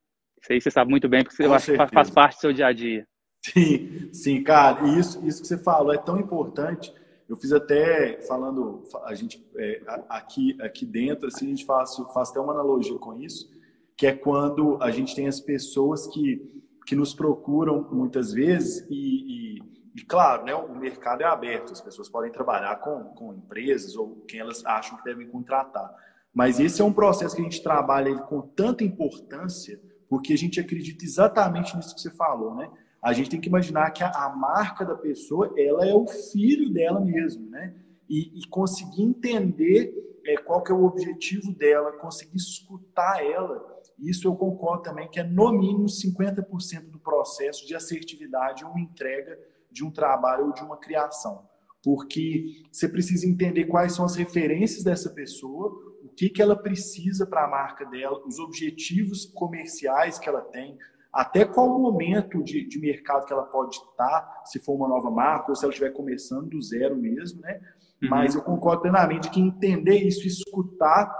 Isso 0.42 0.52
aí 0.52 0.60
você 0.60 0.70
sabe 0.70 0.90
muito 0.90 1.08
bem, 1.08 1.24
porque 1.24 1.46
você 1.46 1.76
faz 1.88 2.10
parte 2.10 2.36
do 2.36 2.40
seu 2.40 2.52
dia 2.52 2.66
a 2.66 2.72
dia. 2.72 3.06
Sim, 3.44 4.12
sim, 4.12 4.42
cara, 4.42 4.86
e 4.86 4.98
isso, 4.98 5.24
isso 5.24 5.40
que 5.40 5.48
você 5.48 5.58
falou 5.58 5.92
é 5.92 5.98
tão 5.98 6.18
importante 6.18 6.92
eu 7.28 7.36
fiz 7.36 7.52
até, 7.52 8.20
falando, 8.22 8.82
a 9.04 9.14
gente, 9.14 9.44
é, 9.56 9.82
aqui, 10.08 10.56
aqui 10.60 10.86
dentro, 10.86 11.26
assim, 11.26 11.46
a 11.46 11.48
gente 11.48 11.64
faz, 11.64 11.96
faz 12.14 12.30
até 12.30 12.38
uma 12.38 12.52
analogia 12.52 12.96
com 12.98 13.14
isso, 13.14 13.50
que 13.96 14.06
é 14.06 14.12
quando 14.12 14.80
a 14.80 14.90
gente 14.90 15.14
tem 15.14 15.26
as 15.26 15.40
pessoas 15.40 16.06
que, 16.06 16.62
que 16.86 16.94
nos 16.94 17.14
procuram 17.14 17.88
muitas 17.90 18.32
vezes 18.32 18.86
e, 18.88 19.56
e, 19.56 19.62
e, 19.96 20.04
claro, 20.04 20.44
né, 20.44 20.54
o 20.54 20.74
mercado 20.76 21.22
é 21.22 21.24
aberto, 21.24 21.72
as 21.72 21.80
pessoas 21.80 22.08
podem 22.08 22.30
trabalhar 22.30 22.76
com, 22.76 23.04
com 23.14 23.34
empresas 23.34 23.96
ou 23.96 24.24
quem 24.28 24.38
elas 24.38 24.64
acham 24.64 24.96
que 24.96 25.04
devem 25.04 25.26
contratar. 25.26 25.92
Mas 26.32 26.60
esse 26.60 26.80
é 26.80 26.84
um 26.84 26.92
processo 26.92 27.34
que 27.34 27.40
a 27.40 27.44
gente 27.44 27.62
trabalha 27.62 28.16
com 28.18 28.42
tanta 28.42 28.84
importância, 28.84 29.80
porque 30.08 30.32
a 30.32 30.38
gente 30.38 30.60
acredita 30.60 31.04
exatamente 31.04 31.74
nisso 31.76 31.94
que 31.94 32.00
você 32.00 32.10
falou, 32.10 32.54
né? 32.54 32.70
A 33.06 33.12
gente 33.12 33.30
tem 33.30 33.40
que 33.40 33.48
imaginar 33.48 33.92
que 33.92 34.02
a, 34.02 34.10
a 34.10 34.28
marca 34.30 34.84
da 34.84 34.96
pessoa 34.96 35.54
ela 35.56 35.86
é 35.86 35.94
o 35.94 36.08
filho 36.08 36.72
dela 36.72 36.98
mesmo, 37.00 37.48
né? 37.48 37.72
E, 38.10 38.40
e 38.40 38.48
conseguir 38.48 39.00
entender 39.00 39.94
é, 40.26 40.36
qual 40.36 40.60
que 40.60 40.72
é 40.72 40.74
o 40.74 40.84
objetivo 40.84 41.54
dela, 41.54 41.92
conseguir 41.92 42.36
escutar 42.36 43.24
ela. 43.24 43.64
Isso 43.96 44.26
eu 44.26 44.34
concordo 44.34 44.82
também 44.82 45.08
que 45.08 45.20
é 45.20 45.22
no 45.22 45.52
mínimo 45.52 45.84
50% 45.84 46.90
do 46.90 46.98
processo 46.98 47.64
de 47.64 47.76
assertividade 47.76 48.64
uma 48.64 48.80
entrega 48.80 49.38
de 49.70 49.84
um 49.84 49.90
trabalho 49.90 50.46
ou 50.46 50.52
de 50.52 50.62
uma 50.64 50.76
criação. 50.76 51.48
Porque 51.84 52.64
você 52.72 52.88
precisa 52.88 53.24
entender 53.24 53.66
quais 53.66 53.94
são 53.94 54.04
as 54.04 54.16
referências 54.16 54.82
dessa 54.82 55.10
pessoa, 55.10 55.68
o 56.02 56.08
que, 56.08 56.28
que 56.28 56.42
ela 56.42 56.56
precisa 56.56 57.24
para 57.24 57.44
a 57.44 57.48
marca 57.48 57.84
dela, 57.86 58.20
os 58.26 58.40
objetivos 58.40 59.26
comerciais 59.26 60.18
que 60.18 60.28
ela 60.28 60.40
tem, 60.40 60.76
até 61.12 61.44
qual 61.44 61.78
momento 61.78 62.42
de, 62.42 62.66
de 62.66 62.78
mercado 62.78 63.24
que 63.26 63.32
ela 63.32 63.44
pode 63.44 63.76
estar, 63.76 64.42
se 64.44 64.58
for 64.58 64.74
uma 64.74 64.88
nova 64.88 65.10
marca 65.10 65.50
ou 65.50 65.56
se 65.56 65.64
ela 65.64 65.72
estiver 65.72 65.90
começando 65.90 66.48
do 66.48 66.60
zero 66.62 66.96
mesmo, 66.96 67.40
né? 67.40 67.60
Uhum. 68.02 68.10
Mas 68.10 68.34
eu 68.34 68.42
concordo 68.42 68.82
plenamente 68.82 69.30
que 69.30 69.40
entender 69.40 69.96
isso, 69.96 70.26
escutar 70.26 71.10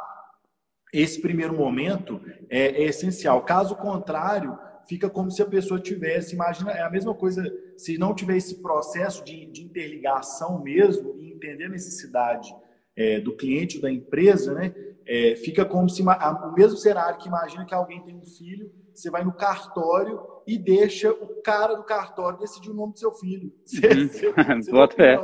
esse 0.93 1.21
primeiro 1.21 1.55
momento 1.55 2.21
é, 2.49 2.83
é, 2.83 2.85
essencial. 2.85 3.43
Caso 3.43 3.75
contrário, 3.77 4.59
fica 4.89 5.11
como 5.11 5.31
se 5.31 5.43
a 5.43 5.47
pessoa 5.47 5.81
tivesse, 5.81 6.35
imagina, 6.35 6.73
é 6.73 6.83
a 6.83 6.91
mesma 6.91 7.15
coisa 7.15 7.45
se 7.77 7.99
não 7.99 8.15
tiver 8.15 8.37
esse 8.37 8.63
processo 8.63 9.25
de, 9.25 9.47
de 9.47 9.63
interligação 9.63 10.63
mesmo 10.63 11.15
e 11.19 11.33
entender 11.33 11.65
a 11.65 11.71
necessidade 11.71 12.55
é, 12.95 13.21
do 13.21 13.37
cliente, 13.37 13.81
da 13.81 13.91
empresa, 13.91 14.55
né? 14.55 14.75
É, 15.09 15.37
fica 15.37 15.65
como 15.65 15.89
se 15.89 16.03
o 16.03 16.53
mesmo 16.53 16.77
cenário 16.77 17.19
que 17.19 17.29
imagina 17.29 17.65
que 17.65 17.75
alguém 17.75 18.03
tem 18.03 18.17
um 18.17 18.25
filho 18.25 18.71
você 18.97 19.11
vai 19.11 19.23
no 19.23 19.33
cartório 19.33 20.21
e 20.47 20.59
deixa 20.59 21.11
o 21.11 21.43
cara 21.43 21.75
do 21.75 21.85
cartório 21.85 22.39
decidir 22.39 22.71
o 22.71 22.75
nome 22.75 22.95
do 22.95 22.99
seu 22.99 23.13
filho. 23.13 23.53
Você, 23.65 23.87
uhum. 23.87 24.09
você, 24.09 24.33
você 24.33 24.71
Bota 24.73 24.97
fé. 24.97 25.21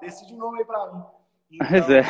decide 0.00 0.32
o 0.32 0.36
um 0.36 0.38
nome 0.38 0.58
aí 0.60 0.64
para 0.64 0.92
mim. 0.92 1.02
Então, 1.48 1.68
Mas 1.70 1.88
é. 1.88 2.02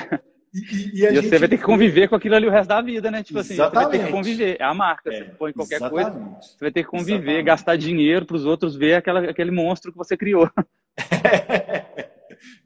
E, 0.54 1.02
e, 1.02 1.04
e 1.04 1.22
você 1.22 1.38
vai 1.38 1.46
ter 1.46 1.58
que 1.58 1.62
conviver 1.62 2.08
com 2.08 2.16
aquilo 2.16 2.36
ali 2.36 2.46
o 2.46 2.50
resto 2.50 2.70
da 2.70 2.80
vida, 2.80 3.10
né? 3.10 3.22
Tipo 3.22 3.40
exatamente. 3.40 3.60
assim, 3.60 3.70
você 3.70 3.84
vai 3.84 3.90
ter 3.90 4.06
que 4.06 4.10
conviver. 4.10 4.56
É 4.58 4.64
a 4.64 4.72
marca. 4.72 5.12
É, 5.12 5.24
você 5.24 5.24
põe 5.32 5.52
qualquer 5.52 5.76
exatamente. 5.76 6.10
coisa, 6.10 6.40
você 6.40 6.56
vai 6.58 6.70
ter 6.70 6.82
que 6.82 6.88
conviver, 6.88 7.16
exatamente. 7.16 7.44
gastar 7.44 7.76
dinheiro 7.76 8.24
para 8.24 8.36
os 8.36 8.46
outros 8.46 8.74
ver 8.74 8.94
aquela, 8.94 9.20
aquele 9.28 9.50
monstro 9.50 9.92
que 9.92 9.98
você 9.98 10.16
criou. 10.16 10.50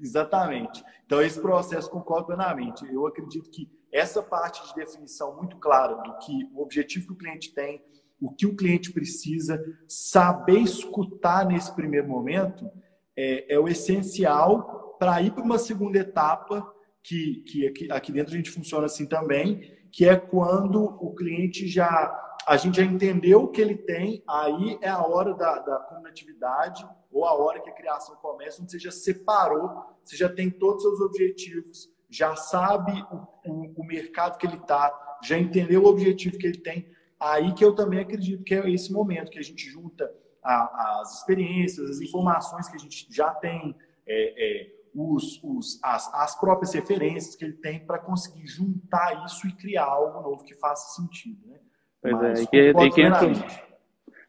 exatamente. 0.01 0.81
Então, 1.05 1.20
esse 1.20 1.40
processo 1.42 1.90
concordo 1.90 2.27
plenamente. 2.27 2.87
Eu 2.87 3.05
acredito 3.09 3.51
que 3.51 3.68
essa 3.92 4.22
parte 4.22 4.66
de 4.68 4.74
definição 4.74 5.37
muito 5.37 5.57
clara 5.57 5.94
do 5.94 6.16
que 6.18 6.48
o 6.55 6.62
objetivo 6.62 7.09
que 7.09 7.12
o 7.12 7.16
cliente 7.16 7.53
tem, 7.53 7.83
o 8.20 8.33
que 8.33 8.46
o 8.46 8.55
cliente 8.55 8.92
precisa, 8.92 9.62
saber 9.88 10.61
escutar 10.61 11.46
nesse 11.46 11.74
primeiro 11.74 12.09
momento 12.09 12.70
é, 13.16 13.55
é 13.55 13.59
o 13.59 13.68
essencial 13.68 14.96
para 14.98 15.20
ir 15.22 15.33
para 15.33 15.42
uma 15.42 15.59
segunda 15.59 15.98
etapa, 15.98 16.66
que, 17.03 17.42
que 17.46 17.66
aqui, 17.66 17.90
aqui 17.90 18.12
dentro 18.12 18.35
a 18.35 18.37
gente 18.37 18.50
funciona 18.50 18.87
assim 18.87 19.07
também, 19.07 19.74
que 19.90 20.07
é 20.07 20.16
quando 20.16 20.85
o 20.85 21.14
cliente 21.14 21.66
já. 21.66 22.16
A 22.46 22.57
gente 22.57 22.79
já 22.79 22.85
entendeu 22.85 23.44
o 23.44 23.48
que 23.48 23.61
ele 23.61 23.76
tem, 23.76 24.24
aí 24.29 24.79
é 24.81 24.88
a 24.88 25.03
hora 25.07 25.35
da, 25.35 25.59
da 25.59 25.79
combinatividade 25.81 26.87
ou 27.11 27.24
a 27.24 27.35
hora 27.35 27.61
que 27.61 27.68
a 27.68 27.74
criação 27.74 28.16
começa, 28.16 28.62
onde 28.62 28.70
você 28.70 28.79
já 28.79 28.90
separou, 28.90 29.85
você 30.03 30.16
já 30.16 30.29
tem 30.29 30.50
todos 30.50 30.85
os 30.85 30.98
seus 30.98 31.00
objetivos, 31.00 31.90
já 32.09 32.35
sabe 32.35 32.92
o, 33.12 33.26
o, 33.46 33.81
o 33.81 33.85
mercado 33.85 34.38
que 34.38 34.46
ele 34.46 34.57
está, 34.57 35.18
já 35.24 35.38
entendeu 35.38 35.83
o 35.83 35.87
objetivo 35.87 36.38
que 36.38 36.46
ele 36.46 36.59
tem. 36.59 36.88
Aí 37.18 37.53
que 37.53 37.64
eu 37.64 37.74
também 37.74 38.00
acredito 38.00 38.42
que 38.44 38.55
é 38.55 38.70
esse 38.70 38.92
momento 38.92 39.31
que 39.31 39.38
a 39.38 39.42
gente 39.42 39.68
junta 39.68 40.11
a, 40.42 41.00
as 41.00 41.18
experiências, 41.18 41.90
as 41.90 42.00
informações 42.00 42.68
que 42.68 42.76
a 42.76 42.79
gente 42.79 43.07
já 43.11 43.31
tem, 43.35 43.74
é, 44.07 44.62
é, 44.62 44.81
os, 44.94 45.42
os, 45.44 45.79
as, 45.83 46.12
as 46.14 46.38
próprias 46.38 46.72
referências 46.72 47.37
que 47.37 47.44
ele 47.44 47.55
tem 47.55 47.85
para 47.85 47.98
conseguir 47.98 48.46
juntar 48.46 49.24
isso 49.24 49.46
e 49.46 49.53
criar 49.53 49.85
algo 49.85 50.20
novo 50.22 50.44
que 50.44 50.55
faça 50.55 51.00
sentido. 51.00 51.46
Né? 51.46 51.59
Pois 52.03 52.14
Mas, 52.14 52.40
é, 52.40 52.46
que, 52.46 52.90
que 52.90 53.03
entra, 53.03 53.29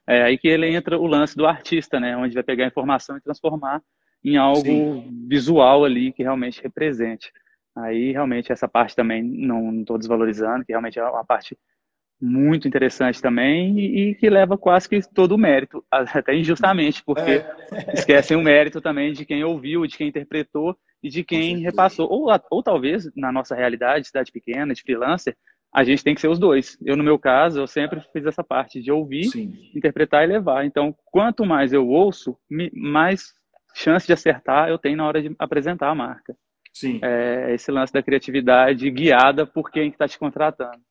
é 0.08 0.24
aí 0.24 0.38
que 0.38 0.48
ele 0.48 0.68
entra 0.68 1.00
o 1.00 1.08
lance 1.08 1.36
do 1.36 1.46
artista, 1.46 2.00
né? 2.00 2.16
onde 2.18 2.34
vai 2.34 2.44
pegar 2.44 2.66
a 2.66 2.68
informação 2.68 3.18
e 3.18 3.22
transformar 3.22 3.82
em 4.24 4.38
algo 4.38 4.62
Sim. 4.62 5.26
visual 5.28 5.84
ali 5.84 6.12
que 6.12 6.24
realmente 6.24 6.62
represente. 6.62 7.32
Aí 7.76 8.12
realmente 8.12 8.52
essa 8.52 8.68
parte 8.68 8.96
também 8.96 9.24
não 9.24 9.82
estou 9.82 9.98
desvalorizando, 9.98 10.66
que 10.66 10.72
realmente 10.72 11.00
é 11.00 11.04
uma 11.04 11.24
parte 11.24 11.58
muito 12.22 12.68
interessante 12.68 13.20
também 13.20 13.80
e, 13.80 14.12
e, 14.12 14.16
que 14.16 14.30
leva 14.30 14.58
quase 14.58 14.88
que 14.88 15.02
todo 15.12 15.34
o 15.34 15.38
mérito, 15.38 15.84
até 15.90 16.36
injustamente, 16.36 17.04
porque 17.04 17.32
é. 17.32 17.94
esquecem 17.94 18.38
o 18.38 18.44
mérito 18.44 18.80
também 18.80 19.12
de 19.12 19.26
quem 19.26 19.44
ouviu, 19.44 19.88
de 19.88 19.98
quem 19.98 20.10
interpretou 20.10 20.78
e 21.02 21.10
de 21.10 21.24
quem 21.24 21.58
repassou. 21.58 22.08
Ou, 22.12 22.28
ou 22.52 22.62
talvez, 22.62 23.10
na 23.16 23.32
nossa 23.32 23.56
realidade, 23.56 24.06
cidade 24.06 24.32
pequena, 24.32 24.74
de 24.74 24.84
freelancer, 24.84 25.36
a 25.74 25.84
gente 25.84 26.04
tem 26.04 26.14
que 26.14 26.22
ser 26.22 26.28
os 26.28 26.38
dois. 26.38 26.78
Eu, 26.86 26.96
no 26.96 27.04
meu 27.04 27.18
caso, 27.18 27.62
eu 27.62 27.68
sempre 27.68 28.02
fiz 28.14 28.26
essa 28.26 28.44
parte 28.44 28.82
de 28.82 28.92
ouvir, 28.92 29.26
Sim. 29.26 29.54
interpretar 29.74 30.24
e 30.24 30.28
levar. 30.28 30.66
Então, 30.66 30.94
quanto 31.06 31.46
mais 31.46 31.74
eu 31.74 31.88
ouço, 31.88 32.38
mais 32.74 33.34
chance 33.74 34.06
de 34.06 34.12
acertar 34.12 34.68
eu 34.68 34.78
tenho 34.78 34.98
na 34.98 35.08
hora 35.08 35.22
de 35.22 35.34
apresentar 35.40 35.90
a 35.90 35.96
marca. 35.96 36.36
Sim. 36.74 37.00
É 37.04 37.54
esse 37.54 37.72
lance 37.72 37.92
da 37.92 38.02
criatividade 38.02 38.90
guiada 38.90 39.46
por 39.46 39.70
quem 39.70 39.90
está 39.90 40.08
te 40.08 40.18
contratando. 40.18 40.82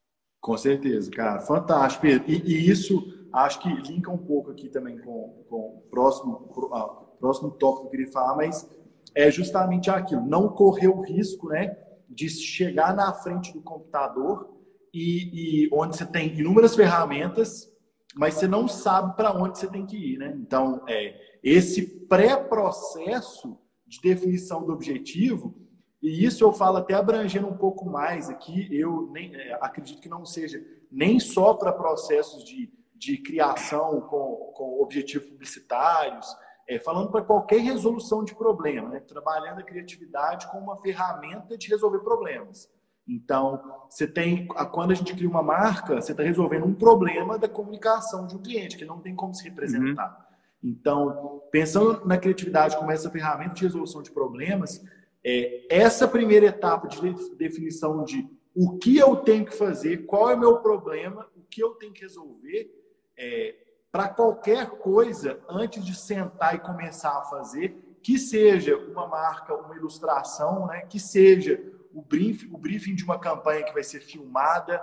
Com 0.41 0.57
certeza, 0.57 1.11
cara. 1.11 1.41
Fantástico, 1.41 2.03
Pedro. 2.03 2.31
E, 2.31 2.37
e, 2.37 2.71
isso 2.71 3.29
acho 3.33 3.61
que 3.61 3.69
linka 3.69 4.11
um 4.11 4.19
pouco 4.19 4.51
aqui 4.51 4.69
também 4.69 4.99
com, 4.99 5.45
com 5.49 5.57
o 5.57 5.87
próximo, 5.91 6.51
uh, 6.51 7.19
próximo 7.19 7.51
tópico 7.53 7.83
que 7.83 7.87
eu 7.87 7.91
queria 7.91 8.13
falar, 8.13 8.37
mas 8.37 8.69
é 9.15 9.31
justamente 9.31 9.91
aquilo, 9.91 10.25
não 10.27 10.49
correr 10.49 10.89
o 10.89 11.01
risco 11.01 11.49
né, 11.49 11.77
de 12.09 12.29
chegar 12.29 12.95
na 12.95 13.13
frente 13.13 13.53
do 13.53 13.61
computador 13.61 14.51
e, 14.93 15.65
e 15.65 15.71
onde 15.73 15.97
você 15.97 16.07
tem 16.07 16.39
inúmeras 16.39 16.75
ferramentas, 16.75 17.71
mas 18.17 18.35
você 18.35 18.49
não 18.49 18.67
sabe 18.67 19.15
para 19.17 19.33
onde 19.33 19.59
você 19.59 19.69
tem 19.69 19.87
que 19.87 19.97
ir. 19.97 20.19
Né? 20.19 20.37
Então, 20.41 20.83
é, 20.89 21.15
esse 21.43 22.07
pré-processo 22.07 23.59
de 23.87 24.01
definição 24.01 24.65
do 24.65 24.73
objetivo, 24.73 25.55
e 26.03 26.25
isso 26.25 26.43
eu 26.43 26.53
falo 26.53 26.79
até 26.79 26.95
abrangendo 26.95 27.47
um 27.47 27.57
pouco 27.57 27.89
mais 27.89 28.31
aqui, 28.31 28.69
eu 28.71 29.09
nem, 29.13 29.35
é, 29.35 29.59
acredito 29.61 30.01
que 30.01 30.09
não 30.09 30.25
seja 30.25 30.63
nem 30.91 31.21
só 31.21 31.55
para 31.55 31.73
processos 31.73 32.45
de, 32.45 32.73
de 32.95 33.19
criação 33.19 34.01
com, 34.03 34.53
com 34.55 34.81
objetivos 34.81 35.29
publicitários, 35.29 36.27
é, 36.67 36.79
falando 36.79 37.11
para 37.11 37.23
qualquer 37.23 37.61
resolução 37.61 38.25
de 38.25 38.35
problema, 38.35 38.89
né? 38.89 39.01
trabalhando 39.01 39.59
a 39.59 39.65
criatividade 39.65 40.47
como 40.51 40.65
uma 40.65 40.77
ferramenta 40.77 41.59
de 41.59 41.69
resolver 41.69 41.99
problemas. 41.99 42.71
Então, 43.07 43.61
você 43.89 44.07
tem, 44.07 44.47
quando 44.47 44.93
a 44.93 44.95
gente 44.95 45.15
cria 45.15 45.29
uma 45.29 45.43
marca, 45.43 46.01
você 46.01 46.13
está 46.13 46.23
resolvendo 46.23 46.65
um 46.65 46.75
problema 46.75 47.37
da 47.37 47.49
comunicação 47.49 48.27
de 48.27 48.37
um 48.37 48.43
cliente, 48.43 48.77
que 48.77 48.85
não 48.85 49.01
tem 49.01 49.17
como 49.17 49.35
se 49.35 49.43
representar. 49.43 50.29
Uhum. 50.63 50.71
Então, 50.71 51.43
pensando 51.51 52.07
na 52.07 52.17
criatividade 52.17 52.77
como 52.77 52.93
essa 52.93 53.11
ferramenta 53.11 53.55
de 53.55 53.65
resolução 53.65 54.01
de 54.01 54.13
problemas, 54.13 54.81
é, 55.25 55.67
essa 55.69 56.09
primeira 56.09 56.47
etapa 56.47 56.89
de 56.89 57.01
definição 57.37 58.05
de 58.05 58.29
o 58.55 58.79
que 58.79 58.97
eu 58.97 59.17
tenho 59.17 59.45
que 59.45 59.55
fazer, 59.55 60.07
qual 60.07 60.31
é 60.31 60.35
o 60.35 60.41
meu 60.41 60.57
problema, 60.59 61.29
o 61.37 61.43
que 61.43 61.63
eu 61.63 61.71
tenho 61.71 61.93
que 61.93 62.03
resolver, 62.03 62.71
é, 63.17 63.55
para 63.93 64.09
qualquer 64.09 64.71
coisa, 64.71 65.41
antes 65.49 65.85
de 65.85 65.95
sentar 65.95 66.55
e 66.55 66.61
começar 66.61 67.17
a 67.17 67.23
fazer, 67.23 67.99
que 68.03 68.19
seja 68.19 68.77
uma 68.77 69.07
marca, 69.07 69.55
uma 69.55 69.77
ilustração, 69.77 70.67
né? 70.67 70.83
que 70.83 70.99
seja 70.99 71.63
o 71.93 72.01
briefing, 72.01 72.49
o 72.53 72.59
briefing 72.59 72.95
de 72.95 73.05
uma 73.05 73.19
campanha 73.19 73.65
que 73.65 73.75
vai 73.75 73.83
ser 73.83 74.01
filmada, 74.01 74.81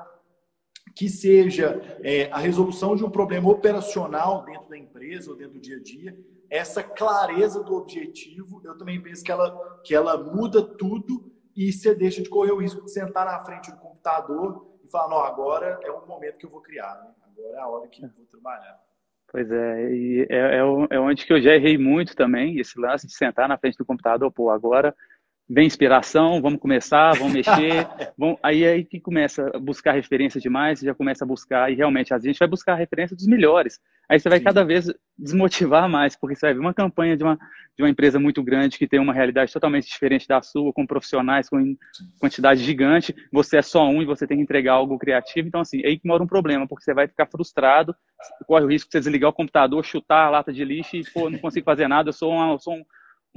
que 0.96 1.10
seja 1.10 2.00
é, 2.04 2.30
a 2.32 2.38
resolução 2.38 2.96
de 2.96 3.04
um 3.04 3.10
problema 3.10 3.50
operacional 3.50 4.44
dentro 4.46 4.70
da 4.70 4.78
empresa 4.78 5.32
ou 5.32 5.38
dentro 5.38 5.54
do 5.54 5.60
dia 5.60 5.78
a 5.78 5.82
dia, 5.82 6.18
essa 6.50 6.82
clareza 6.82 7.64
do 7.64 7.76
objetivo, 7.76 8.62
eu 8.64 8.78
também 8.78 9.02
penso 9.02 9.24
que 9.24 9.32
ela, 9.32 9.80
que 9.84 9.94
ela 9.94 10.18
muda 10.18 10.62
tudo 10.62 11.32
e 11.56 11.72
você 11.72 11.94
deixa 11.94 12.22
de 12.22 12.30
correr 12.30 12.52
o 12.52 12.62
risco 12.62 12.84
de 12.84 12.92
sentar 12.92 13.26
na 13.26 13.40
frente 13.40 13.72
do 13.72 13.78
computador 13.78 14.78
e 14.84 14.90
falar, 14.90 15.10
não, 15.10 15.20
agora 15.20 15.80
é 15.84 15.92
o 15.92 16.06
momento 16.06 16.38
que 16.38 16.46
eu 16.46 16.50
vou 16.50 16.62
criar, 16.62 16.96
né? 16.96 17.12
agora 17.24 17.58
é 17.58 17.60
a 17.60 17.68
hora 17.68 17.88
que 17.88 18.04
eu 18.04 18.10
vou 18.16 18.26
trabalhar. 18.26 18.80
Pois 19.30 19.52
é, 19.52 19.92
e 19.92 20.28
é, 20.30 20.56
é, 20.56 20.88
é 20.92 21.00
onde 21.00 21.26
que 21.26 21.34
eu 21.34 21.42
já 21.42 21.54
errei 21.54 21.78
muito 21.78 22.16
também, 22.16 22.60
esse 22.60 22.80
lance 22.80 23.06
de 23.06 23.14
sentar 23.14 23.50
na 23.50 23.58
frente 23.58 23.78
do 23.78 23.86
computador, 23.86 24.32
pô, 24.32 24.50
agora 24.50 24.96
vem 25.50 25.66
inspiração, 25.66 26.42
vamos 26.42 26.60
começar, 26.60 27.14
vamos 27.14 27.34
mexer, 27.34 27.88
vamos... 28.18 28.38
aí 28.44 28.66
aí 28.66 28.84
que 28.84 29.00
começa 29.00 29.50
a 29.54 29.60
buscar 29.60 29.94
referência 29.94 30.42
demais, 30.42 30.82
já 30.82 30.94
começa 30.94 31.24
a 31.24 31.28
buscar, 31.28 31.72
e 31.72 31.76
realmente 31.76 32.14
a 32.14 32.20
gente 32.20 32.38
vai 32.38 32.48
buscar 32.48 32.74
a 32.74 32.76
referência 32.78 33.16
dos 33.16 33.26
melhores. 33.26 33.80
Aí 34.10 34.20
você 34.20 34.28
vai 34.28 34.40
Sim. 34.40 34.44
cada 34.44 34.64
vez 34.64 34.92
desmotivar 35.18 35.88
mais, 35.90 36.16
porque 36.16 36.36
você 36.36 36.48
vai 36.48 36.54
ver 36.54 36.60
uma 36.60 36.74
campanha 36.74 37.16
de 37.16 37.24
uma, 37.24 37.38
de 37.78 37.84
uma 37.84 37.90
empresa 37.90 38.20
muito 38.20 38.44
grande 38.44 38.78
que 38.78 38.88
tem 38.88 39.00
uma 39.00 39.14
realidade 39.14 39.52
totalmente 39.54 39.88
diferente 39.88 40.28
da 40.28 40.42
sua, 40.42 40.74
com 40.74 40.86
profissionais, 40.86 41.50
com 41.50 41.78
quantidade 42.20 42.62
gigante, 42.62 43.16
você 43.32 43.58
é 43.58 43.62
só 43.62 43.88
um 43.88 44.02
e 44.02 44.06
você 44.06 44.28
tem 44.28 44.38
que 44.38 44.44
entregar 44.44 44.74
algo 44.74 44.98
criativo, 44.98 45.48
então 45.48 45.62
assim, 45.62 45.82
aí 45.86 45.98
que 45.98 46.08
mora 46.08 46.24
um 46.24 46.28
problema, 46.28 46.68
porque 46.68 46.84
você 46.84 46.94
vai 46.94 47.08
ficar 47.08 47.26
frustrado, 47.26 47.96
corre 48.46 48.66
o 48.66 48.70
risco 48.70 48.90
de 48.90 48.94
você 48.94 49.00
desligar 49.00 49.30
o 49.30 49.34
computador, 49.34 49.84
chutar 49.86 50.26
a 50.26 50.30
lata 50.30 50.52
de 50.52 50.66
lixo 50.66 50.98
e, 50.98 51.04
pô, 51.14 51.30
não 51.30 51.40
consigo 51.40 51.64
fazer 51.64 51.88
nada, 51.88 52.10
eu 52.10 52.14
sou, 52.14 52.32
uma, 52.32 52.52
eu 52.52 52.60
sou 52.60 52.74
um 52.74 52.84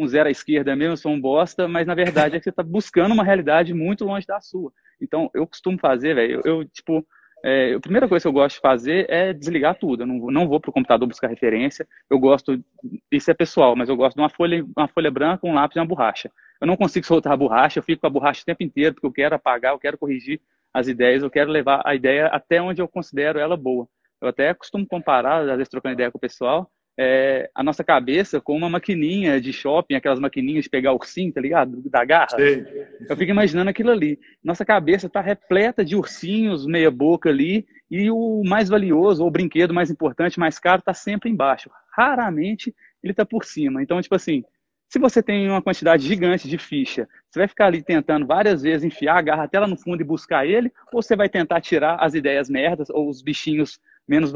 um 0.01 0.07
zero 0.07 0.29
à 0.29 0.33
esquerda 0.33 0.75
mesmo, 0.75 0.97
sou 0.97 1.13
um 1.13 1.21
bosta, 1.21 1.69
mas 1.69 1.87
na 1.87 1.95
verdade 1.95 2.35
é 2.35 2.39
que 2.39 2.45
você 2.45 2.51
está 2.51 2.63
buscando 2.63 3.13
uma 3.13 3.23
realidade 3.23 3.75
muito 3.75 4.05
longe 4.05 4.27
da 4.27 4.41
sua. 4.41 4.73
Então, 5.01 5.31
eu 5.35 5.47
costumo 5.47 5.79
fazer, 5.79 6.15
velho, 6.15 6.41
eu, 6.45 6.61
eu, 6.61 6.65
tipo, 6.65 7.07
é, 7.45 7.75
a 7.75 7.81
primeira 7.81 8.09
coisa 8.09 8.23
que 8.23 8.29
eu 8.29 8.33
gosto 8.33 8.57
de 8.57 8.61
fazer 8.61 9.07
é 9.11 9.33
desligar 9.33 9.75
tudo. 9.75 10.03
Eu 10.03 10.07
não, 10.07 10.31
não 10.31 10.49
vou 10.49 10.59
para 10.59 10.71
o 10.71 10.73
computador 10.73 11.07
buscar 11.07 11.29
referência. 11.29 11.87
Eu 12.09 12.19
gosto, 12.19 12.63
isso 13.11 13.31
é 13.31 13.35
pessoal, 13.35 13.77
mas 13.77 13.89
eu 13.89 13.97
gosto 13.97 14.17
de 14.17 14.23
uma 14.23 14.31
folha, 14.31 14.65
uma 14.77 14.89
folha 14.89 15.11
branca, 15.11 15.47
um 15.47 15.55
lápis 15.55 15.77
e 15.77 15.81
uma 15.81 15.87
borracha. 15.87 16.31
Eu 16.61 16.67
não 16.67 16.77
consigo 16.77 17.07
soltar 17.07 17.33
a 17.33 17.37
borracha, 17.37 17.79
eu 17.79 17.83
fico 17.83 18.01
com 18.01 18.07
a 18.07 18.11
borracha 18.11 18.43
o 18.43 18.45
tempo 18.45 18.63
inteiro, 18.63 18.95
porque 18.95 19.07
eu 19.07 19.13
quero 19.13 19.35
apagar, 19.35 19.73
eu 19.73 19.79
quero 19.79 19.97
corrigir 19.99 20.41
as 20.73 20.89
ideias, 20.89 21.23
eu 21.23 21.31
quero 21.31 21.51
levar 21.51 21.83
a 21.85 21.95
ideia 21.95 22.27
até 22.27 22.61
onde 22.61 22.81
eu 22.81 22.89
considero 22.89 23.39
ela 23.39 23.57
boa. 23.57 23.89
Eu 24.21 24.29
até 24.29 24.53
costumo 24.53 24.87
comparar, 24.87 25.41
às 25.41 25.57
vezes 25.57 25.69
trocando 25.69 25.95
ideia 25.95 26.11
com 26.11 26.19
o 26.19 26.21
pessoal, 26.21 26.71
é, 26.99 27.51
a 27.55 27.63
nossa 27.63 27.83
cabeça 27.83 28.41
com 28.41 28.57
uma 28.57 28.69
maquininha 28.69 29.41
de 29.41 29.53
shopping, 29.53 29.95
aquelas 29.95 30.21
maquininhas 30.21 30.65
de 30.65 30.71
pegar 30.71 30.93
ursinho, 30.93 31.33
tá 31.33 31.41
ligado? 31.41 31.81
Da 31.89 32.05
garra. 32.05 32.37
Sim. 32.37 32.65
Eu 33.09 33.17
fico 33.17 33.31
imaginando 33.31 33.71
aquilo 33.71 33.91
ali. 33.91 34.19
Nossa 34.43 34.65
cabeça 34.65 35.07
está 35.07 35.21
repleta 35.21 35.85
de 35.85 35.97
ursinhos, 35.97 36.67
meia 36.67 36.91
boca 36.91 37.29
ali, 37.29 37.67
e 37.91 38.11
o 38.11 38.43
mais 38.45 38.69
valioso, 38.69 39.23
ou 39.23 39.29
o 39.29 39.33
brinquedo 39.33 39.75
mais 39.75 39.91
importante, 39.91 40.39
mais 40.39 40.59
caro, 40.59 40.81
está 40.81 40.95
sempre 40.95 41.31
embaixo. 41.31 41.71
Raramente 41.97 42.75
ele 43.03 43.13
está 43.13 43.25
por 43.25 43.45
cima. 43.45 43.83
Então, 43.83 44.01
tipo 44.01 44.15
assim, 44.15 44.45
se 44.91 44.99
você 44.99 45.23
tem 45.23 45.49
uma 45.49 45.63
quantidade 45.63 46.07
gigante 46.07 46.49
de 46.49 46.59
ficha, 46.59 47.09
você 47.31 47.39
vai 47.39 47.49
ficar 47.49 47.67
ali 47.67 47.83
tentando 47.83 48.27
várias 48.27 48.63
vezes 48.63 48.85
enfiar 48.85 49.17
a 49.17 49.23
garra 49.23 49.45
até 49.45 49.59
lá 49.59 49.67
no 49.67 49.77
fundo 49.77 50.01
e 50.01 50.05
buscar 50.05 50.45
ele, 50.45 50.73
ou 50.93 51.01
você 51.01 51.15
vai 51.15 51.29
tentar 51.29 51.61
tirar 51.61 51.97
as 52.01 52.15
ideias 52.15 52.51
merdas 52.51 52.91
ou 52.91 53.09
os 53.09 53.23
bichinhos 53.23 53.81
menos 54.09 54.33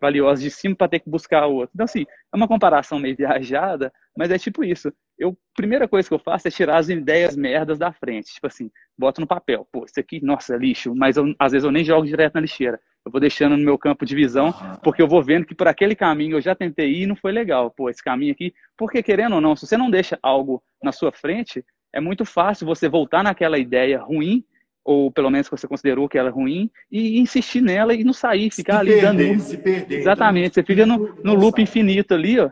valiosos 0.00 0.42
de 0.42 0.50
cima 0.50 0.74
para 0.74 0.88
ter 0.88 1.00
que 1.00 1.10
buscar 1.10 1.46
outro. 1.46 1.70
Então, 1.74 1.84
assim, 1.84 2.06
é 2.32 2.36
uma 2.36 2.48
comparação 2.48 2.98
meio 2.98 3.14
viajada, 3.16 3.92
mas 4.16 4.30
é 4.30 4.38
tipo 4.38 4.64
isso. 4.64 4.92
Eu, 5.18 5.36
primeira 5.54 5.86
coisa 5.86 6.08
que 6.08 6.14
eu 6.14 6.18
faço 6.18 6.48
é 6.48 6.50
tirar 6.50 6.78
as 6.78 6.88
ideias 6.88 7.36
merdas 7.36 7.78
da 7.78 7.92
frente. 7.92 8.32
Tipo 8.32 8.46
assim, 8.46 8.70
boto 8.96 9.20
no 9.20 9.26
papel. 9.26 9.68
Pô, 9.70 9.84
isso 9.84 10.00
aqui, 10.00 10.24
nossa, 10.24 10.56
lixo. 10.56 10.94
Mas 10.94 11.16
eu, 11.16 11.34
às 11.38 11.52
vezes 11.52 11.64
eu 11.64 11.70
nem 11.70 11.84
jogo 11.84 12.06
direto 12.06 12.34
na 12.34 12.40
lixeira. 12.40 12.80
Eu 13.04 13.12
vou 13.12 13.20
deixando 13.20 13.56
no 13.56 13.64
meu 13.64 13.78
campo 13.78 14.04
de 14.04 14.14
visão, 14.14 14.54
porque 14.82 15.00
eu 15.00 15.08
vou 15.08 15.22
vendo 15.22 15.46
que 15.46 15.54
por 15.54 15.66
aquele 15.68 15.94
caminho 15.94 16.36
eu 16.36 16.40
já 16.40 16.54
tentei 16.54 16.90
ir 16.90 17.02
e 17.02 17.06
não 17.06 17.16
foi 17.16 17.32
legal. 17.32 17.70
Pô, 17.70 17.88
esse 17.88 18.02
caminho 18.02 18.32
aqui. 18.32 18.54
Porque, 18.76 19.02
querendo 19.02 19.34
ou 19.34 19.40
não, 19.40 19.56
se 19.56 19.66
você 19.66 19.76
não 19.76 19.90
deixa 19.90 20.18
algo 20.22 20.62
na 20.82 20.92
sua 20.92 21.12
frente, 21.12 21.64
é 21.92 22.00
muito 22.00 22.24
fácil 22.24 22.66
você 22.66 22.88
voltar 22.88 23.22
naquela 23.22 23.58
ideia 23.58 24.00
ruim 24.00 24.44
ou 24.84 25.10
pelo 25.10 25.30
menos 25.30 25.48
que 25.48 25.56
você 25.56 25.68
considerou 25.68 26.08
que 26.08 26.18
ela 26.18 26.28
é 26.28 26.32
ruim, 26.32 26.70
e 26.90 27.18
insistir 27.20 27.60
nela 27.60 27.94
e 27.94 28.04
não 28.04 28.12
sair, 28.12 28.50
ficar 28.50 28.74
se 28.74 28.78
ali 28.80 28.92
perder, 28.92 29.06
dando. 29.06 29.40
Se 29.40 29.56
perder, 29.58 29.98
Exatamente, 30.00 30.46
então, 30.46 30.54
você 30.54 30.66
fica 30.66 30.86
no, 30.86 31.14
no 31.22 31.34
loop 31.34 31.60
infinito 31.60 32.14
ali, 32.14 32.38
ó, 32.40 32.50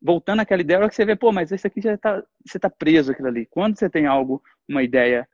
voltando 0.00 0.40
àquela 0.40 0.60
ideia, 0.60 0.88
que 0.88 0.94
você 0.94 1.04
vê, 1.04 1.16
pô, 1.16 1.32
mas 1.32 1.52
esse 1.52 1.66
aqui 1.66 1.80
já 1.80 1.96
tá, 1.96 2.22
você 2.46 2.58
tá 2.58 2.70
preso 2.70 3.12
aquilo 3.12 3.28
ali. 3.28 3.46
Quando 3.46 3.78
você 3.78 3.88
tem 3.88 4.06
algo, 4.06 4.42
uma 4.68 4.82
ideia 4.82 5.28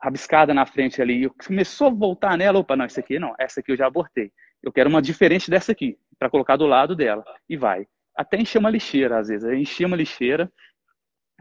rabiscada 0.00 0.52
na 0.52 0.66
frente 0.66 1.00
ali, 1.00 1.24
e 1.24 1.30
começou 1.30 1.88
a 1.88 1.90
voltar 1.90 2.36
nela, 2.36 2.58
opa, 2.58 2.76
não, 2.76 2.84
essa 2.84 3.00
aqui 3.00 3.18
não, 3.18 3.34
essa 3.38 3.60
aqui 3.60 3.72
eu 3.72 3.76
já 3.76 3.86
abortei. 3.86 4.30
Eu 4.62 4.72
quero 4.72 4.88
uma 4.88 5.02
diferente 5.02 5.50
dessa 5.50 5.72
aqui, 5.72 5.98
para 6.18 6.30
colocar 6.30 6.56
do 6.56 6.66
lado 6.66 6.94
dela. 6.94 7.24
E 7.48 7.56
vai. 7.56 7.86
Até 8.16 8.38
encher 8.38 8.58
uma 8.58 8.70
lixeira, 8.70 9.18
às 9.18 9.28
vezes. 9.28 9.50
Encher 9.50 9.86
uma 9.86 9.96
lixeira, 9.96 10.50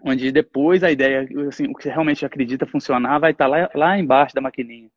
onde 0.04 0.32
depois 0.32 0.84
a 0.84 0.92
ideia, 0.92 1.28
assim, 1.48 1.66
o 1.68 1.74
que 1.74 1.88
realmente 1.88 2.26
acredita 2.26 2.66
funcionar, 2.66 3.20
vai 3.20 3.32
estar 3.32 3.46
tá 3.46 3.50
lá, 3.50 3.70
lá 3.74 3.98
embaixo 3.98 4.36
da 4.36 4.42
maquininha. 4.42 4.90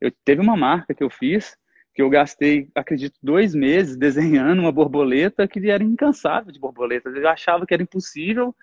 Eu 0.00 0.10
teve 0.24 0.40
uma 0.40 0.56
marca 0.56 0.94
que 0.94 1.04
eu 1.04 1.10
fiz 1.10 1.56
que 1.94 2.02
eu 2.02 2.10
gastei, 2.10 2.68
acredito, 2.74 3.16
dois 3.22 3.54
meses 3.54 3.96
desenhando 3.96 4.58
uma 4.58 4.72
borboleta 4.72 5.46
que 5.46 5.70
era 5.70 5.84
incansável 5.84 6.50
de 6.50 6.58
borboletas. 6.58 7.14
Eu 7.14 7.28
achava 7.28 7.64
que 7.64 7.72
era 7.72 7.84
impossível 7.84 8.54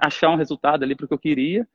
achar 0.00 0.30
um 0.30 0.36
resultado 0.36 0.84
ali 0.84 0.94
para 0.94 1.04
o 1.04 1.08
que 1.08 1.14
eu 1.14 1.18
queria, 1.18 1.66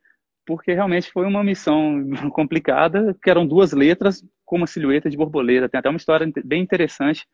porque 0.46 0.72
realmente 0.72 1.12
foi 1.12 1.26
uma 1.26 1.44
missão 1.44 2.08
complicada, 2.32 3.14
que 3.22 3.28
eram 3.28 3.46
duas 3.46 3.72
letras 3.72 4.24
com 4.46 4.56
uma 4.56 4.66
silhueta 4.66 5.10
de 5.10 5.16
borboleta. 5.16 5.68
Tem 5.68 5.78
até 5.78 5.90
uma 5.90 5.98
história 5.98 6.26
bem 6.42 6.62
interessante 6.62 7.26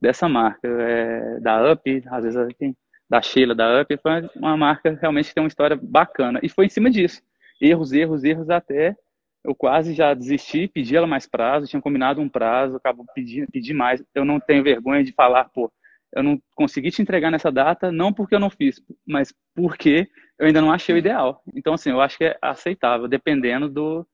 dessa 0.00 0.28
marca, 0.28 0.68
é, 0.68 1.40
da 1.40 1.72
UP, 1.72 2.04
às 2.06 2.22
vezes 2.22 2.54
tem 2.58 2.76
da 3.08 3.22
Sheila, 3.22 3.54
da 3.54 3.82
Up, 3.82 3.96
foi 3.98 4.28
uma 4.34 4.56
marca 4.56 4.98
realmente 5.00 5.28
que 5.28 5.34
tem 5.34 5.42
uma 5.42 5.48
história 5.48 5.78
bacana. 5.80 6.40
E 6.42 6.48
foi 6.48 6.66
em 6.66 6.70
cima 6.70 6.90
disso. 6.90 7.22
Erros, 7.60 7.92
erros, 7.92 8.24
erros, 8.24 8.50
até 8.50 8.96
eu 9.44 9.54
quase 9.54 9.94
já 9.94 10.12
desisti, 10.12 10.66
pedi 10.66 10.96
ela 10.96 11.06
mais 11.06 11.26
prazo, 11.26 11.68
tinha 11.68 11.80
combinado 11.80 12.20
um 12.20 12.28
prazo, 12.28 12.76
acabou 12.76 13.06
pedindo 13.14 13.46
pedi 13.50 13.72
mais. 13.72 14.02
Eu 14.12 14.24
não 14.24 14.40
tenho 14.40 14.64
vergonha 14.64 15.04
de 15.04 15.12
falar, 15.12 15.44
pô, 15.44 15.72
eu 16.12 16.22
não 16.22 16.40
consegui 16.54 16.90
te 16.90 17.00
entregar 17.00 17.30
nessa 17.30 17.52
data, 17.52 17.92
não 17.92 18.12
porque 18.12 18.34
eu 18.34 18.40
não 18.40 18.50
fiz, 18.50 18.82
mas 19.06 19.32
porque 19.54 20.08
eu 20.38 20.46
ainda 20.46 20.60
não 20.60 20.72
achei 20.72 20.94
o 20.94 20.98
ideal. 20.98 21.42
Então, 21.54 21.74
assim, 21.74 21.90
eu 21.90 22.00
acho 22.00 22.18
que 22.18 22.24
é 22.24 22.36
aceitável, 22.42 23.06
dependendo 23.06 23.68
do, 23.68 24.06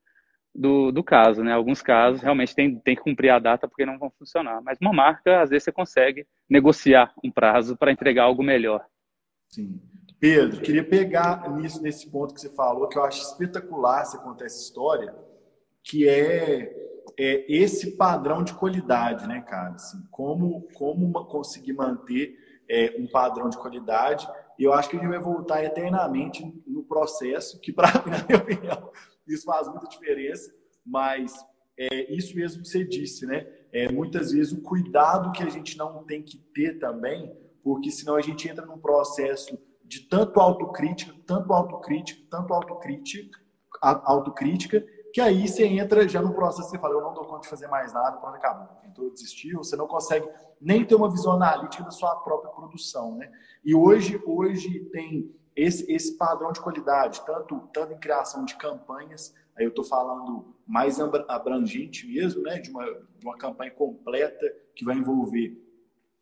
do, 0.55 0.93
do 0.93 1.03
caso, 1.03 1.43
né? 1.43 1.53
Alguns 1.53 1.81
casos 1.81 2.21
realmente 2.21 2.55
tem, 2.55 2.79
tem 2.79 2.95
que 2.95 3.03
cumprir 3.03 3.31
a 3.31 3.39
data 3.39 3.67
porque 3.67 3.87
não 3.87 3.99
vão 3.99 4.11
funcionar. 4.11 4.61
Mas 4.63 4.79
uma 4.81 4.93
marca, 4.93 5.41
às 5.41 5.51
vezes, 5.51 5.65
você 5.65 5.73
consegue 5.73 6.27
negociar 6.49 7.13
um 7.25 7.31
prazo 7.31 7.77
para 7.77 7.93
entregar 7.93 8.25
algo 8.25 8.43
melhor. 8.43 8.85
Sim. 9.49 9.81
Pedro, 10.21 10.61
queria 10.61 10.85
pegar 10.85 11.51
nisso, 11.51 11.83
nesse 11.83 12.09
ponto 12.09 12.35
que 12.35 12.41
você 12.41 12.51
falou, 12.51 12.89
que 12.89 12.97
eu 12.97 13.05
acho 13.05 13.23
espetacular 13.23 14.05
você 14.05 14.19
contar 14.19 14.45
essa 14.45 14.61
história, 14.61 15.13
que 15.83 16.09
é, 16.09 16.73
é 17.19 17.53
esse 17.53 17.97
padrão 17.97 18.45
de 18.45 18.55
qualidade, 18.55 19.27
né, 19.27 19.41
cara? 19.41 19.75
Assim, 19.75 20.01
como, 20.11 20.69
como 20.75 21.13
conseguir 21.27 21.73
manter 21.73 22.37
é, 22.71 22.95
um 22.99 23.07
padrão 23.07 23.49
de 23.49 23.59
qualidade. 23.59 24.29
E 24.59 24.65
eu 24.65 24.73
acho 24.73 24.89
que 24.89 24.97
a 24.97 25.01
gente 25.01 25.09
vai 25.09 25.19
voltar 25.19 25.65
eternamente 25.65 26.45
no 26.67 26.85
processo, 26.85 27.61
que, 27.61 27.73
para 27.73 27.89
na 28.07 28.25
minha 28.25 28.39
opinião, 28.39 28.93
isso 29.35 29.45
faz 29.45 29.69
muita 29.69 29.87
diferença, 29.87 30.53
mas 30.85 31.35
é 31.79 32.13
isso 32.15 32.35
mesmo 32.37 32.63
que 32.63 32.69
você 32.69 32.85
disse, 32.85 33.27
né? 33.27 33.47
É, 33.73 33.91
muitas 33.91 34.33
vezes 34.33 34.53
o 34.53 34.61
cuidado 34.61 35.33
que 35.33 35.43
a 35.43 35.49
gente 35.49 35.77
não 35.79 36.05
tem 36.05 36.23
que 36.23 36.39
ter 36.55 36.79
também, 36.79 37.35
porque 37.63 37.91
senão 37.91 38.17
a 38.17 38.21
gente 38.21 38.49
entra 38.49 38.67
num 38.67 38.79
processo 38.79 39.59
de 39.85 40.01
tanto 40.09 40.41
autocrítica, 40.41 41.15
tanto 41.27 41.53
autocrítica, 41.53 42.21
tanto 42.31 42.53
autocrítica, 42.53 43.39
autocrítica, 43.81 44.85
que 45.13 45.21
aí 45.21 45.47
você 45.47 45.67
entra 45.67 46.09
já 46.09 46.23
no 46.23 46.33
processo, 46.33 46.71
você 46.71 46.79
fala, 46.79 46.95
eu 46.95 47.03
não 47.03 47.13
dou 47.13 47.25
conta 47.25 47.43
de 47.43 47.49
fazer 47.49 47.69
mais 47.69 47.93
nada, 47.93 48.17
quando 48.17 48.37
acabou. 48.37 48.69
Então, 48.87 49.11
desistiu, 49.11 49.59
você 49.59 49.77
não 49.77 49.87
consegue 49.87 50.27
nem 50.61 50.85
ter 50.85 50.95
uma 50.95 51.11
visão 51.11 51.33
analítica 51.33 51.85
da 51.85 51.91
sua 51.91 52.15
própria 52.17 52.51
produção, 52.51 53.17
né? 53.17 53.31
E 53.65 53.75
hoje, 53.75 54.21
hoje 54.27 54.81
tem 54.93 55.35
esse, 55.55 55.91
esse 55.93 56.17
padrão 56.17 56.53
de 56.53 56.61
qualidade, 56.61 57.25
tanto, 57.25 57.69
tanto 57.73 57.93
em 57.93 57.99
criação 57.99 58.45
de 58.45 58.57
campanhas, 58.57 59.35
aí 59.57 59.65
eu 59.65 59.71
estou 59.71 59.85
falando 59.85 60.57
mais 60.67 60.99
abrangente 61.01 62.07
mesmo, 62.07 62.43
né? 62.43 62.59
De 62.59 62.71
uma, 62.71 62.85
de 62.85 63.27
uma 63.27 63.37
campanha 63.37 63.71
completa 63.71 64.47
que 64.75 64.85
vai 64.85 64.97
envolver 64.97 65.61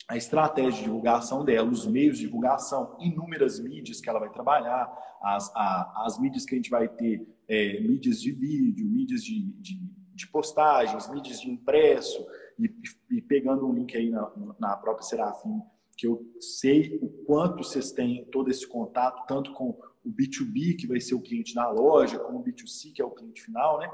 a 0.08 0.16
estratégia 0.16 0.72
de 0.72 0.82
divulgação 0.82 1.44
dela, 1.44 1.70
os 1.70 1.86
meios 1.86 2.18
de 2.18 2.24
divulgação, 2.24 2.96
inúmeras 2.98 3.60
mídias 3.60 4.00
que 4.00 4.08
ela 4.08 4.18
vai 4.18 4.28
trabalhar, 4.28 4.92
as, 5.22 5.54
a, 5.54 6.04
as 6.04 6.18
mídias 6.18 6.44
que 6.44 6.54
a 6.54 6.56
gente 6.56 6.70
vai 6.70 6.88
ter, 6.88 7.24
é, 7.46 7.80
mídias 7.80 8.20
de 8.20 8.32
vídeo, 8.32 8.84
mídias 8.86 9.22
de, 9.22 9.52
de, 9.60 9.80
de, 10.14 10.26
postagens, 10.26 11.08
mídias 11.08 11.40
de 11.40 11.48
impresso, 11.48 12.26
e, 12.58 12.68
e 13.10 13.22
pegando 13.22 13.68
um 13.68 13.72
link 13.72 13.96
aí 13.96 14.10
na, 14.10 14.32
na 14.58 14.76
própria 14.76 15.06
Serafim, 15.06 15.62
que 16.00 16.06
eu 16.06 16.22
sei 16.40 16.98
o 17.02 17.08
quanto 17.26 17.62
vocês 17.62 17.92
têm 17.92 18.24
todo 18.32 18.50
esse 18.50 18.66
contato, 18.66 19.26
tanto 19.26 19.52
com 19.52 19.78
o 20.02 20.10
B2B, 20.10 20.78
que 20.78 20.86
vai 20.86 20.98
ser 20.98 21.14
o 21.14 21.20
cliente 21.20 21.54
da 21.54 21.70
loja, 21.70 22.18
como 22.18 22.38
o 22.38 22.42
B2C, 22.42 22.94
que 22.94 23.02
é 23.02 23.04
o 23.04 23.10
cliente 23.10 23.42
final, 23.42 23.78
né? 23.78 23.90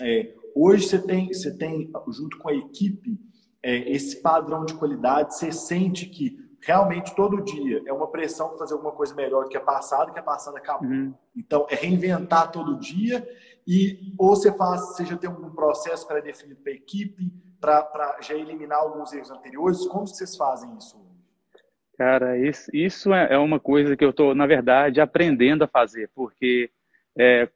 É, 0.00 0.32
hoje 0.54 0.86
você 0.86 1.00
tem, 1.00 1.26
você 1.26 1.52
tem, 1.52 1.90
junto 2.12 2.38
com 2.38 2.50
a 2.50 2.54
equipe, 2.54 3.18
é, 3.60 3.90
esse 3.90 4.22
padrão 4.22 4.64
de 4.64 4.74
qualidade, 4.74 5.34
você 5.34 5.50
sente 5.50 6.06
que 6.06 6.38
realmente 6.60 7.16
todo 7.16 7.42
dia 7.42 7.82
é 7.84 7.92
uma 7.92 8.06
pressão 8.06 8.50
para 8.50 8.58
fazer 8.58 8.74
alguma 8.74 8.92
coisa 8.92 9.12
melhor 9.16 9.42
do 9.42 9.50
que 9.50 9.56
a 9.56 9.60
passada, 9.60 10.12
que 10.12 10.20
a 10.20 10.22
passada 10.22 10.56
acabou. 10.56 10.88
Uhum. 10.88 11.12
Então, 11.34 11.66
é 11.68 11.74
reinventar 11.74 12.52
todo 12.52 12.78
dia 12.78 13.28
e 13.66 14.14
ou 14.16 14.36
você 14.36 14.52
faz, 14.52 14.80
você 14.82 15.04
já 15.04 15.16
tem 15.16 15.28
um 15.28 15.50
processo 15.50 16.06
pré-definido 16.06 16.60
para 16.60 16.72
a 16.72 16.76
equipe, 16.76 17.34
para 17.60 18.18
já 18.20 18.34
eliminar 18.34 18.78
alguns 18.78 19.12
erros 19.12 19.32
anteriores. 19.32 19.84
Como 19.88 20.06
vocês 20.06 20.36
fazem 20.36 20.76
isso? 20.76 21.09
Cara, 22.00 22.34
isso, 22.72 23.12
é, 23.12 23.34
é 23.34 23.36
uma 23.36 23.60
coisa 23.60 23.94
que 23.94 24.02
eu 24.02 24.08
estou, 24.08 24.34
na 24.34 24.46
verdade, 24.46 25.02
aprendendo 25.02 25.64
a 25.64 25.68
fazer, 25.68 26.08
porque 26.14 26.70
é, 27.18 27.46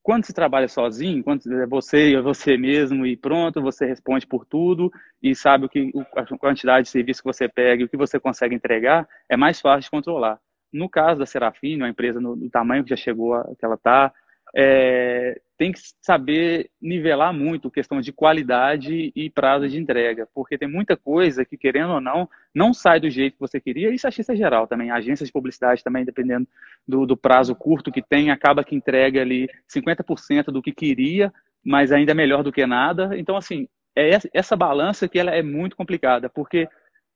quando 0.00 0.24
se 0.24 0.32
trabalha 0.32 0.68
sozinho, 0.68 1.24
quando 1.24 1.42
é 1.60 1.66
você 1.66 2.14
é 2.14 2.20
você 2.20 2.56
mesmo 2.56 3.04
e 3.04 3.16
pronto, 3.16 3.60
você 3.60 3.84
responde 3.84 4.24
por 4.24 4.46
tudo 4.46 4.88
e 5.20 5.34
sabe 5.34 5.66
o 5.66 5.68
que 5.68 5.90
a 6.14 6.24
quantidade 6.38 6.84
de 6.84 6.90
serviço 6.90 7.22
que 7.22 7.26
você 7.26 7.48
pega 7.48 7.82
e 7.82 7.84
o 7.84 7.88
que 7.88 7.96
você 7.96 8.20
consegue 8.20 8.54
entregar, 8.54 9.08
é 9.28 9.36
mais 9.36 9.60
fácil 9.60 9.82
de 9.82 9.90
controlar. 9.90 10.38
No 10.72 10.88
caso 10.88 11.18
da 11.18 11.26
Serafine, 11.26 11.82
uma 11.82 11.88
empresa 11.88 12.20
no, 12.20 12.36
no 12.36 12.48
tamanho 12.48 12.84
que 12.84 12.90
já 12.90 12.96
chegou 12.96 13.34
a, 13.34 13.42
que 13.58 13.64
ela 13.64 13.74
está, 13.74 14.14
é, 14.54 15.40
tem 15.56 15.72
que 15.72 15.80
saber 16.00 16.70
nivelar 16.80 17.32
muito 17.32 17.70
questão 17.70 18.00
de 18.00 18.12
qualidade 18.12 19.12
e 19.14 19.30
prazo 19.30 19.68
de 19.68 19.78
entrega, 19.78 20.28
porque 20.34 20.58
tem 20.58 20.68
muita 20.68 20.96
coisa 20.96 21.44
que, 21.44 21.56
querendo 21.56 21.92
ou 21.94 22.00
não, 22.00 22.28
não 22.54 22.74
sai 22.74 22.98
do 22.98 23.08
jeito 23.08 23.34
que 23.34 23.40
você 23.40 23.60
queria, 23.60 23.90
isso 23.94 24.06
é 24.06 24.36
geral 24.36 24.66
também, 24.66 24.90
agências 24.90 25.28
de 25.28 25.32
publicidade 25.32 25.84
também, 25.84 26.04
dependendo 26.04 26.46
do, 26.86 27.06
do 27.06 27.16
prazo 27.16 27.54
curto 27.54 27.92
que 27.92 28.02
tem, 28.02 28.30
acaba 28.30 28.64
que 28.64 28.74
entrega 28.74 29.20
ali 29.20 29.48
50% 29.72 30.46
do 30.46 30.60
que 30.60 30.72
queria, 30.72 31.32
mas 31.64 31.92
ainda 31.92 32.12
é 32.12 32.14
melhor 32.14 32.42
do 32.42 32.52
que 32.52 32.66
nada, 32.66 33.16
então 33.16 33.36
assim, 33.36 33.68
é 33.96 34.18
essa 34.34 34.56
balança 34.56 35.08
que 35.08 35.18
ela 35.18 35.30
é 35.30 35.42
muito 35.42 35.76
complicada, 35.76 36.28
porque 36.28 36.68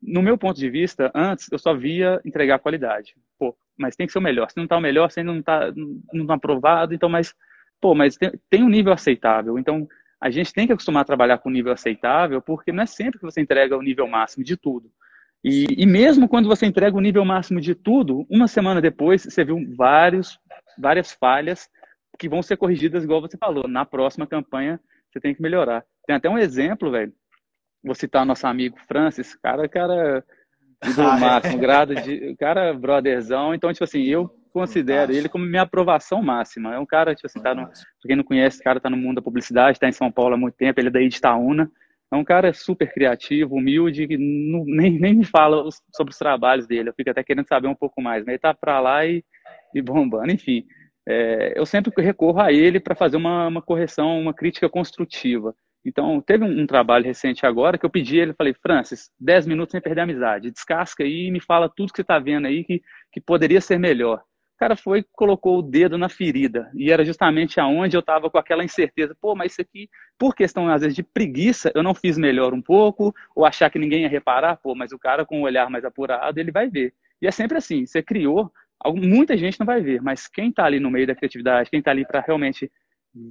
no 0.02 0.22
meu 0.22 0.36
ponto 0.36 0.58
de 0.58 0.68
vista, 0.68 1.10
antes 1.14 1.50
eu 1.50 1.58
só 1.58 1.74
via 1.74 2.20
entregar 2.24 2.58
qualidade. 2.58 3.14
Pô, 3.38 3.56
mas 3.76 3.96
tem 3.96 4.06
que 4.06 4.12
ser 4.12 4.18
o 4.18 4.22
melhor. 4.22 4.50
Se 4.50 4.56
não 4.56 4.64
está 4.64 4.76
o 4.76 4.80
melhor, 4.80 5.10
se 5.10 5.20
ainda 5.20 5.32
não 5.32 5.40
está 5.40 5.72
não 6.12 6.26
tá 6.26 6.34
aprovado, 6.34 6.94
então, 6.94 7.08
mas, 7.08 7.34
pô, 7.80 7.94
mas 7.94 8.16
tem, 8.16 8.32
tem 8.48 8.62
um 8.62 8.68
nível 8.68 8.92
aceitável. 8.92 9.58
Então, 9.58 9.88
a 10.20 10.30
gente 10.30 10.52
tem 10.52 10.66
que 10.66 10.72
acostumar 10.72 11.02
a 11.02 11.06
trabalhar 11.06 11.38
com 11.38 11.48
um 11.48 11.52
nível 11.52 11.72
aceitável, 11.72 12.40
porque 12.40 12.72
não 12.72 12.82
é 12.82 12.86
sempre 12.86 13.18
que 13.18 13.24
você 13.24 13.40
entrega 13.40 13.76
o 13.76 13.82
nível 13.82 14.06
máximo 14.06 14.44
de 14.44 14.56
tudo. 14.56 14.90
E, 15.44 15.66
e 15.76 15.86
mesmo 15.86 16.28
quando 16.28 16.48
você 16.48 16.66
entrega 16.66 16.96
o 16.96 17.00
nível 17.00 17.24
máximo 17.24 17.60
de 17.60 17.74
tudo, 17.74 18.26
uma 18.28 18.48
semana 18.48 18.80
depois, 18.80 19.22
você 19.22 19.44
viu 19.44 19.58
vários, 19.76 20.38
várias 20.78 21.12
falhas 21.12 21.68
que 22.18 22.28
vão 22.28 22.42
ser 22.42 22.56
corrigidas, 22.56 23.04
igual 23.04 23.20
você 23.20 23.36
falou. 23.36 23.68
Na 23.68 23.84
próxima 23.84 24.26
campanha, 24.26 24.80
você 25.10 25.20
tem 25.20 25.34
que 25.34 25.42
melhorar. 25.42 25.84
Tem 26.06 26.16
até 26.16 26.28
um 26.28 26.38
exemplo, 26.38 26.90
velho. 26.90 27.12
Vou 27.82 27.94
citar 27.94 28.26
nosso 28.26 28.46
amigo 28.46 28.76
Francis, 28.86 29.34
cara, 29.36 29.68
cara 29.68 30.24
do 30.94 31.02
ah, 31.02 31.16
é. 31.16 31.20
máximo, 31.20 31.58
grado 31.58 31.94
de 31.94 32.34
cara 32.36 32.74
brotherzão. 32.74 33.54
Então, 33.54 33.72
tipo 33.72 33.84
assim, 33.84 34.02
eu 34.02 34.28
considero 34.52 35.12
ele 35.12 35.28
como 35.28 35.44
minha 35.44 35.62
aprovação 35.62 36.22
máxima. 36.22 36.74
É 36.74 36.78
um 36.78 36.86
cara, 36.86 37.14
tipo 37.14 37.26
assim, 37.26 37.40
tá 37.40 37.54
no, 37.54 37.66
pra 37.66 37.74
quem 38.06 38.16
não 38.16 38.24
conhece, 38.24 38.60
o 38.60 38.64
cara 38.64 38.80
tá 38.80 38.88
no 38.88 38.96
mundo 38.96 39.16
da 39.16 39.22
publicidade, 39.22 39.78
tá 39.78 39.88
em 39.88 39.92
São 39.92 40.10
Paulo 40.10 40.34
há 40.34 40.38
muito 40.38 40.56
tempo, 40.56 40.80
ele 40.80 40.88
é 40.88 40.90
daí 40.90 41.08
de 41.08 41.16
Itaúna. 41.16 41.70
É 42.12 42.16
um 42.16 42.24
cara 42.24 42.52
super 42.52 42.92
criativo, 42.92 43.56
humilde, 43.56 44.06
que 44.06 44.16
não, 44.16 44.64
nem, 44.64 44.98
nem 44.98 45.14
me 45.14 45.24
fala 45.24 45.62
os, 45.64 45.82
sobre 45.94 46.12
os 46.12 46.18
trabalhos 46.18 46.66
dele. 46.66 46.88
Eu 46.88 46.94
fico 46.94 47.10
até 47.10 47.22
querendo 47.22 47.48
saber 47.48 47.68
um 47.68 47.74
pouco 47.74 48.00
mais, 48.00 48.20
mas 48.20 48.28
ele 48.28 48.38
tá 48.38 48.54
pra 48.54 48.80
lá 48.80 49.04
e, 49.04 49.24
e 49.74 49.82
bombando. 49.82 50.30
Enfim, 50.30 50.64
é, 51.06 51.52
eu 51.56 51.66
sempre 51.66 51.92
recorro 52.02 52.40
a 52.40 52.52
ele 52.52 52.78
para 52.78 52.94
fazer 52.94 53.16
uma, 53.16 53.48
uma 53.48 53.60
correção, 53.60 54.20
uma 54.20 54.32
crítica 54.32 54.68
construtiva. 54.68 55.54
Então, 55.86 56.20
teve 56.20 56.44
um, 56.44 56.62
um, 56.62 56.66
trabalho 56.66 57.04
recente 57.04 57.46
agora 57.46 57.78
que 57.78 57.86
eu 57.86 57.90
pedi 57.90 58.18
ele, 58.18 58.34
falei, 58.34 58.52
Francis, 58.52 59.08
10 59.20 59.46
minutos 59.46 59.70
sem 59.70 59.80
perder 59.80 60.00
a 60.00 60.04
amizade, 60.04 60.50
descasca 60.50 61.04
aí 61.04 61.28
e 61.28 61.30
me 61.30 61.40
fala 61.40 61.68
tudo 61.68 61.92
que 61.92 61.96
você 61.96 62.02
está 62.02 62.18
vendo 62.18 62.46
aí 62.46 62.64
que, 62.64 62.82
que 63.12 63.20
poderia 63.20 63.60
ser 63.60 63.78
melhor. 63.78 64.18
O 64.18 64.58
cara 64.58 64.74
foi 64.74 65.04
colocou 65.12 65.58
o 65.58 65.62
dedo 65.62 65.96
na 65.96 66.08
ferida, 66.08 66.68
e 66.74 66.90
era 66.90 67.04
justamente 67.04 67.60
aonde 67.60 67.96
eu 67.96 68.00
estava 68.00 68.28
com 68.28 68.36
aquela 68.36 68.64
incerteza, 68.64 69.16
pô, 69.20 69.36
mas 69.36 69.52
isso 69.52 69.60
aqui, 69.60 69.88
por 70.18 70.34
questão, 70.34 70.68
às 70.68 70.80
vezes, 70.80 70.96
de 70.96 71.04
preguiça, 71.04 71.70
eu 71.72 71.84
não 71.84 71.94
fiz 71.94 72.18
melhor 72.18 72.52
um 72.52 72.60
pouco, 72.60 73.14
ou 73.36 73.44
achar 73.44 73.70
que 73.70 73.78
ninguém 73.78 74.02
ia 74.02 74.08
reparar, 74.08 74.56
pô, 74.56 74.74
mas 74.74 74.90
o 74.90 74.98
cara 74.98 75.24
com 75.24 75.40
o 75.40 75.44
olhar 75.44 75.70
mais 75.70 75.84
apurado, 75.84 76.40
ele 76.40 76.50
vai 76.50 76.68
ver. 76.68 76.94
E 77.22 77.28
é 77.28 77.30
sempre 77.30 77.58
assim, 77.58 77.86
você 77.86 78.02
criou, 78.02 78.50
muita 78.92 79.36
gente 79.36 79.60
não 79.60 79.66
vai 79.66 79.80
ver, 79.80 80.02
mas 80.02 80.26
quem 80.26 80.48
está 80.48 80.64
ali 80.64 80.80
no 80.80 80.90
meio 80.90 81.06
da 81.06 81.14
criatividade, 81.14 81.70
quem 81.70 81.78
está 81.78 81.92
ali 81.92 82.04
para 82.04 82.20
realmente 82.20 82.70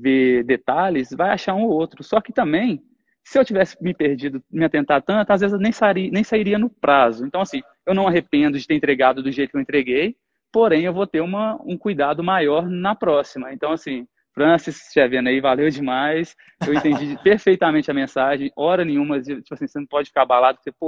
ver 0.01 0.43
detalhes, 0.43 1.09
vai 1.15 1.29
achar 1.29 1.53
um 1.53 1.63
ou 1.63 1.71
outro. 1.71 2.03
Só 2.03 2.19
que 2.19 2.33
também, 2.33 2.81
se 3.23 3.37
eu 3.37 3.45
tivesse 3.45 3.81
me 3.81 3.93
perdido, 3.93 4.43
me 4.51 4.65
atentado 4.65 5.03
tanto, 5.03 5.31
às 5.31 5.41
vezes 5.41 5.53
eu 5.53 5.59
nem 5.59 5.71
sairia, 5.71 6.09
nem 6.11 6.23
sairia 6.23 6.57
no 6.57 6.69
prazo. 6.69 7.25
Então, 7.25 7.41
assim, 7.41 7.61
eu 7.85 7.93
não 7.93 8.07
arrependo 8.07 8.57
de 8.57 8.67
ter 8.67 8.75
entregado 8.75 9.21
do 9.21 9.31
jeito 9.31 9.51
que 9.51 9.57
eu 9.57 9.61
entreguei, 9.61 10.15
porém 10.51 10.83
eu 10.83 10.93
vou 10.93 11.05
ter 11.05 11.21
uma, 11.21 11.59
um 11.65 11.77
cuidado 11.77 12.23
maior 12.23 12.67
na 12.67 12.95
próxima. 12.95 13.53
Então, 13.53 13.71
assim, 13.71 14.07
Francis, 14.33 14.75
se 14.91 15.07
vendo 15.07 15.27
aí, 15.27 15.39
valeu 15.39 15.69
demais. 15.69 16.35
Eu 16.67 16.73
entendi 16.73 17.17
perfeitamente 17.23 17.89
a 17.91 17.93
mensagem, 17.93 18.51
hora 18.55 18.83
nenhuma, 18.83 19.21
tipo 19.21 19.53
assim, 19.53 19.67
você 19.67 19.79
não 19.79 19.87
pode 19.87 20.09
ficar 20.09 20.23
abalado, 20.23 20.57
porque, 20.57 20.71
pô, 20.77 20.87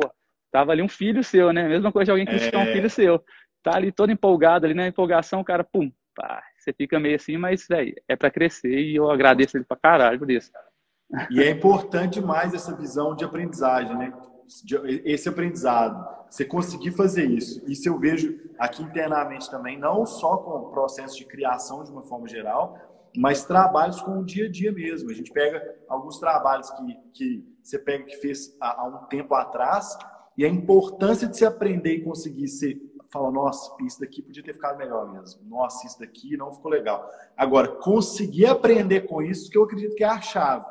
tava 0.51 0.71
ali 0.71 0.81
um 0.81 0.89
filho 0.89 1.23
seu, 1.23 1.53
né? 1.53 1.67
Mesma 1.67 1.91
coisa 1.91 2.05
de 2.05 2.11
alguém 2.11 2.25
criticar 2.25 2.65
é... 2.65 2.69
um 2.69 2.73
filho 2.73 2.89
seu. 2.89 3.23
Tá 3.63 3.75
ali 3.75 3.91
todo 3.91 4.11
empolgado, 4.11 4.65
ali 4.65 4.73
na 4.73 4.87
empolgação, 4.87 5.39
o 5.39 5.45
cara, 5.45 5.63
pum, 5.63 5.91
pá, 6.15 6.41
você 6.67 6.73
fica 6.73 6.99
meio 6.99 7.15
assim, 7.15 7.37
mas 7.37 7.65
véio, 7.67 7.95
é 8.07 8.15
para 8.15 8.29
crescer 8.29 8.77
e 8.77 8.95
eu 8.95 9.09
agradeço 9.09 9.55
ele 9.57 9.63
para 9.63 9.77
caralho 9.77 10.19
por 10.19 10.29
isso. 10.29 10.51
E 11.31 11.41
é 11.41 11.49
importante 11.49 12.19
mais 12.19 12.53
essa 12.53 12.75
visão 12.75 13.15
de 13.15 13.23
aprendizagem, 13.23 13.95
né? 13.97 14.13
Esse 15.05 15.29
aprendizado, 15.29 16.05
você 16.27 16.43
conseguir 16.43 16.91
fazer 16.91 17.25
isso. 17.25 17.63
Isso 17.69 17.87
eu 17.87 17.97
vejo 17.97 18.37
aqui 18.59 18.83
internamente 18.83 19.49
também, 19.49 19.77
não 19.79 20.05
só 20.05 20.37
com 20.37 20.51
o 20.51 20.71
processo 20.71 21.17
de 21.17 21.25
criação 21.25 21.83
de 21.83 21.91
uma 21.91 22.03
forma 22.03 22.27
geral, 22.27 22.77
mas 23.15 23.45
trabalhos 23.45 24.01
com 24.01 24.19
o 24.19 24.25
dia 24.25 24.45
a 24.45 24.51
dia 24.51 24.71
mesmo. 24.71 25.09
A 25.09 25.13
gente 25.13 25.31
pega 25.31 25.63
alguns 25.87 26.19
trabalhos 26.19 26.69
que, 26.71 26.97
que 27.13 27.55
você 27.61 27.79
pega 27.79 28.03
que 28.03 28.17
fez 28.17 28.55
há, 28.59 28.81
há 28.81 28.85
um 28.85 29.05
tempo 29.07 29.33
atrás 29.33 29.97
e 30.37 30.43
a 30.43 30.49
importância 30.49 31.27
de 31.27 31.37
se 31.37 31.45
aprender 31.45 31.95
e 31.95 32.03
conseguir 32.03 32.47
ser 32.49 32.81
fala, 33.17 33.31
nossa, 33.31 33.75
isso 33.83 33.99
daqui 33.99 34.21
podia 34.21 34.43
ter 34.43 34.53
ficado 34.53 34.77
melhor 34.77 35.11
mesmo. 35.11 35.41
Nossa, 35.47 35.85
isso 35.85 35.99
daqui 35.99 36.37
não 36.37 36.53
ficou 36.53 36.71
legal. 36.71 37.09
Agora, 37.35 37.67
conseguir 37.67 38.45
aprender 38.45 39.01
com 39.01 39.21
isso, 39.21 39.49
que 39.49 39.57
eu 39.57 39.63
acredito 39.63 39.95
que 39.95 40.03
é 40.03 40.07
a 40.07 40.21
chave. 40.21 40.65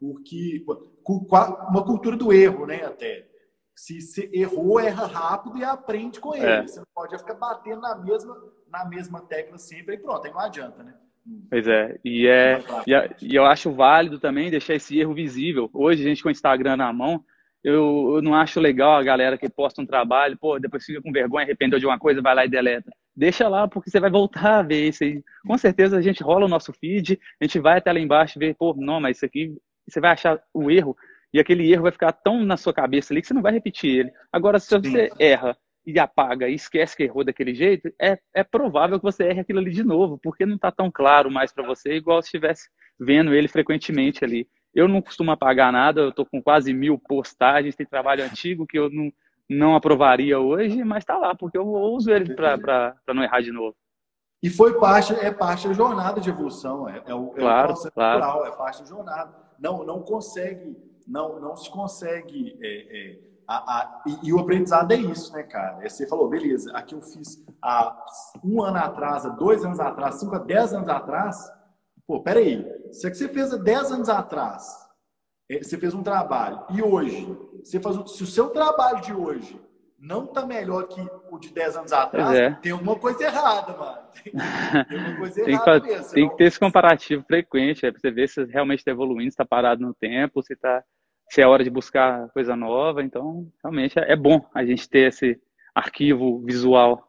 Porque 0.00 0.64
uma 1.68 1.84
cultura 1.84 2.16
do 2.16 2.32
erro, 2.32 2.66
né, 2.66 2.84
até. 2.84 3.26
Se 3.74 4.00
você 4.00 4.30
errou, 4.32 4.80
erra 4.80 5.06
rápido 5.06 5.58
e 5.58 5.64
aprende 5.64 6.20
com 6.20 6.34
ele. 6.34 6.46
É. 6.46 6.62
Você 6.62 6.80
não 6.80 6.86
pode 6.94 7.16
ficar 7.16 7.34
batendo 7.34 7.80
na 7.80 7.96
mesma, 7.96 8.36
na 8.68 8.84
mesma 8.84 9.20
tecla 9.20 9.56
sempre 9.56 9.94
e 9.94 9.98
pronto, 9.98 10.26
aí 10.26 10.32
não 10.32 10.40
adianta, 10.40 10.82
né? 10.82 10.94
Pois 11.50 11.66
é, 11.66 11.98
e, 12.04 12.26
é, 12.26 12.58
e, 12.86 13.26
e, 13.26 13.34
eu 13.34 13.44
acho 13.44 13.70
válido 13.70 14.18
também 14.18 14.50
deixar 14.50 14.74
esse 14.74 14.98
erro 14.98 15.12
visível. 15.12 15.68
Hoje, 15.74 16.02
a 16.02 16.08
gente 16.08 16.22
com 16.22 16.28
o 16.28 16.32
Instagram 16.32 16.76
na 16.76 16.92
mão, 16.92 17.22
eu, 17.68 18.14
eu, 18.16 18.22
não 18.22 18.34
acho 18.34 18.58
legal 18.58 18.96
a 18.96 19.02
galera 19.02 19.36
que 19.36 19.48
posta 19.48 19.82
um 19.82 19.86
trabalho, 19.86 20.38
pô, 20.38 20.58
depois 20.58 20.84
fica 20.84 21.02
com 21.02 21.12
vergonha, 21.12 21.44
arrependeu 21.44 21.78
de 21.78 21.84
uma 21.84 21.98
coisa, 21.98 22.22
vai 22.22 22.34
lá 22.34 22.44
e 22.44 22.48
deleta. 22.48 22.90
Deixa 23.14 23.46
lá, 23.46 23.68
porque 23.68 23.90
você 23.90 24.00
vai 24.00 24.10
voltar 24.10 24.60
a 24.60 24.62
ver 24.62 24.88
isso 24.88 25.04
aí. 25.04 25.22
Com 25.46 25.58
certeza 25.58 25.98
a 25.98 26.00
gente 26.00 26.22
rola 26.22 26.46
o 26.46 26.48
nosso 26.48 26.72
feed, 26.72 27.20
a 27.40 27.44
gente 27.44 27.58
vai 27.58 27.78
até 27.78 27.92
lá 27.92 28.00
embaixo 28.00 28.38
e 28.38 28.40
vê, 28.40 28.54
pô, 28.54 28.74
não, 28.74 29.00
mas 29.00 29.18
isso 29.18 29.26
aqui, 29.26 29.54
você 29.86 30.00
vai 30.00 30.12
achar 30.12 30.40
o 30.54 30.70
erro, 30.70 30.96
e 31.32 31.38
aquele 31.38 31.70
erro 31.70 31.82
vai 31.82 31.92
ficar 31.92 32.12
tão 32.12 32.42
na 32.42 32.56
sua 32.56 32.72
cabeça 32.72 33.12
ali 33.12 33.20
que 33.20 33.26
você 33.28 33.34
não 33.34 33.42
vai 33.42 33.52
repetir 33.52 34.00
ele. 34.00 34.12
Agora, 34.32 34.58
se 34.58 34.70
você 34.70 35.10
Sim. 35.10 35.16
erra 35.18 35.54
e 35.86 35.98
apaga 35.98 36.48
e 36.48 36.54
esquece 36.54 36.96
que 36.96 37.02
errou 37.02 37.22
daquele 37.22 37.54
jeito, 37.54 37.92
é, 38.00 38.18
é 38.34 38.42
provável 38.42 38.98
que 38.98 39.04
você 39.04 39.24
erre 39.24 39.40
aquilo 39.40 39.58
ali 39.58 39.70
de 39.70 39.84
novo, 39.84 40.18
porque 40.22 40.46
não 40.46 40.56
está 40.56 40.70
tão 40.70 40.90
claro 40.90 41.30
mais 41.30 41.52
para 41.52 41.66
você, 41.66 41.94
igual 41.94 42.22
se 42.22 42.28
estivesse 42.28 42.68
vendo 42.98 43.34
ele 43.34 43.48
frequentemente 43.48 44.24
ali. 44.24 44.48
Eu 44.78 44.86
não 44.86 45.02
costumo 45.02 45.32
apagar 45.32 45.72
nada, 45.72 46.02
eu 46.02 46.10
estou 46.10 46.24
com 46.24 46.40
quase 46.40 46.72
mil 46.72 46.96
postagens, 46.96 47.74
tem 47.74 47.84
trabalho 47.84 48.24
antigo 48.24 48.64
que 48.64 48.78
eu 48.78 48.88
não, 48.88 49.12
não 49.50 49.74
aprovaria 49.74 50.38
hoje, 50.38 50.84
mas 50.84 50.98
está 50.98 51.18
lá, 51.18 51.34
porque 51.34 51.58
eu 51.58 51.66
uso 51.66 52.12
ele 52.12 52.32
para 52.32 52.94
não 53.12 53.24
errar 53.24 53.40
de 53.40 53.50
novo. 53.50 53.74
E 54.40 54.48
foi 54.48 54.78
parte, 54.78 55.12
é 55.14 55.32
parte 55.32 55.66
da 55.66 55.74
jornada 55.74 56.20
de 56.20 56.30
evolução, 56.30 56.88
é, 56.88 57.02
é 57.06 57.12
o, 57.12 57.30
claro, 57.30 57.72
é 57.72 57.74
o 57.74 57.90
claro. 57.90 58.20
Natural, 58.20 58.46
é 58.46 58.50
parte 58.52 58.82
da 58.82 58.88
jornada. 58.88 59.34
Não, 59.58 59.84
não 59.84 60.00
consegue, 60.00 60.76
não, 61.08 61.40
não 61.40 61.56
se 61.56 61.68
consegue 61.72 62.56
é, 62.62 63.14
é 63.14 63.18
a, 63.48 63.56
a, 63.56 64.02
e, 64.06 64.28
e, 64.28 64.32
o 64.32 64.38
aprendizado 64.38 64.92
é 64.92 64.96
isso, 64.96 65.32
né, 65.32 65.42
cara? 65.42 65.84
É, 65.84 65.88
você 65.88 66.06
falou, 66.06 66.28
beleza, 66.28 66.70
aqui 66.72 66.94
eu 66.94 67.02
fiz 67.02 67.44
há 67.60 67.96
um 68.44 68.62
ano 68.62 68.78
atrás, 68.78 69.26
há 69.26 69.30
dois 69.30 69.64
anos 69.64 69.80
atrás, 69.80 70.20
cinco 70.20 70.36
a 70.36 70.38
dez 70.38 70.72
anos 70.72 70.88
atrás. 70.88 71.57
Pô, 72.08 72.22
peraí, 72.22 72.66
se 72.90 73.06
é 73.06 73.10
que 73.10 73.18
você 73.18 73.28
fez 73.28 73.52
há 73.52 73.58
dez 73.58 73.92
anos 73.92 74.08
atrás, 74.08 74.66
é, 75.46 75.62
você 75.62 75.76
fez 75.76 75.92
um 75.92 76.02
trabalho, 76.02 76.64
e 76.70 76.82
hoje, 76.82 77.36
você 77.62 77.78
faz, 77.78 77.96
se 78.12 78.22
o 78.22 78.26
seu 78.26 78.48
trabalho 78.48 79.02
de 79.02 79.12
hoje 79.12 79.60
não 79.98 80.26
tá 80.26 80.46
melhor 80.46 80.88
que 80.88 81.06
o 81.30 81.38
de 81.38 81.52
10 81.52 81.76
anos 81.76 81.92
atrás, 81.92 82.38
é. 82.38 82.50
tem 82.62 82.70
alguma 82.70 82.96
coisa 82.96 83.24
errada, 83.24 83.76
mano. 83.76 83.98
Tem, 84.22 84.32
tem 84.32 84.98
uma 84.98 85.16
coisa 85.18 85.44
tem 85.44 85.54
errada 85.54 85.80
que, 85.80 85.88
mesmo. 85.88 86.12
Tem 86.12 86.22
não... 86.22 86.30
que 86.30 86.36
ter 86.36 86.44
esse 86.44 86.58
comparativo 86.58 87.24
frequente, 87.24 87.84
é, 87.84 87.90
pra 87.90 88.00
você 88.00 88.10
ver 88.10 88.28
se 88.28 88.44
realmente 88.44 88.78
está 88.78 88.90
evoluindo, 88.92 89.24
se 89.24 89.34
está 89.34 89.44
parado 89.44 89.82
no 89.82 89.92
tempo, 89.92 90.42
se 90.42 90.54
está 90.54 90.82
se 91.28 91.42
é 91.42 91.46
hora 91.46 91.62
de 91.62 91.70
buscar 91.70 92.28
coisa 92.30 92.56
nova. 92.56 93.02
Então, 93.02 93.50
realmente 93.62 93.98
é 93.98 94.16
bom 94.16 94.40
a 94.54 94.64
gente 94.64 94.88
ter 94.88 95.08
esse 95.08 95.40
arquivo 95.74 96.40
visual. 96.44 97.06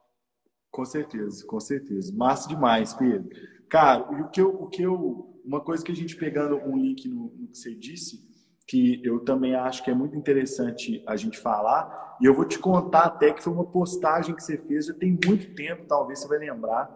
Com 0.72 0.84
certeza, 0.84 1.46
com 1.46 1.60
certeza. 1.60 2.16
Massa 2.16 2.50
demais, 2.50 2.94
Pedro. 2.94 3.30
Cara, 3.69 4.01
o 4.12 4.29
que 4.29 4.41
eu, 4.41 4.49
o 4.49 4.67
que 4.67 4.82
eu, 4.82 5.39
uma 5.45 5.62
coisa 5.62 5.84
que 5.84 5.91
a 5.91 5.95
gente 5.95 6.15
pegando 6.15 6.55
um 6.55 6.75
link 6.77 7.08
no, 7.08 7.32
no 7.38 7.47
que 7.47 7.58
você 7.58 7.75
disse, 7.75 8.27
que 8.67 9.01
eu 9.03 9.19
também 9.23 9.55
acho 9.55 9.84
que 9.84 9.91
é 9.91 9.93
muito 9.93 10.15
interessante 10.15 11.03
a 11.08 11.15
gente 11.15 11.38
falar, 11.38 12.17
e 12.21 12.25
eu 12.25 12.34
vou 12.34 12.45
te 12.45 12.60
contar 12.60 13.05
até 13.05 13.32
que 13.32 13.43
foi 13.43 13.53
uma 13.53 13.65
postagem 13.65 14.36
que 14.36 14.43
você 14.43 14.58
fez 14.58 14.88
já 14.88 14.93
tem 14.93 15.17
muito 15.25 15.53
tempo, 15.55 15.86
talvez 15.88 16.19
você 16.19 16.27
vai 16.27 16.39
lembrar, 16.39 16.89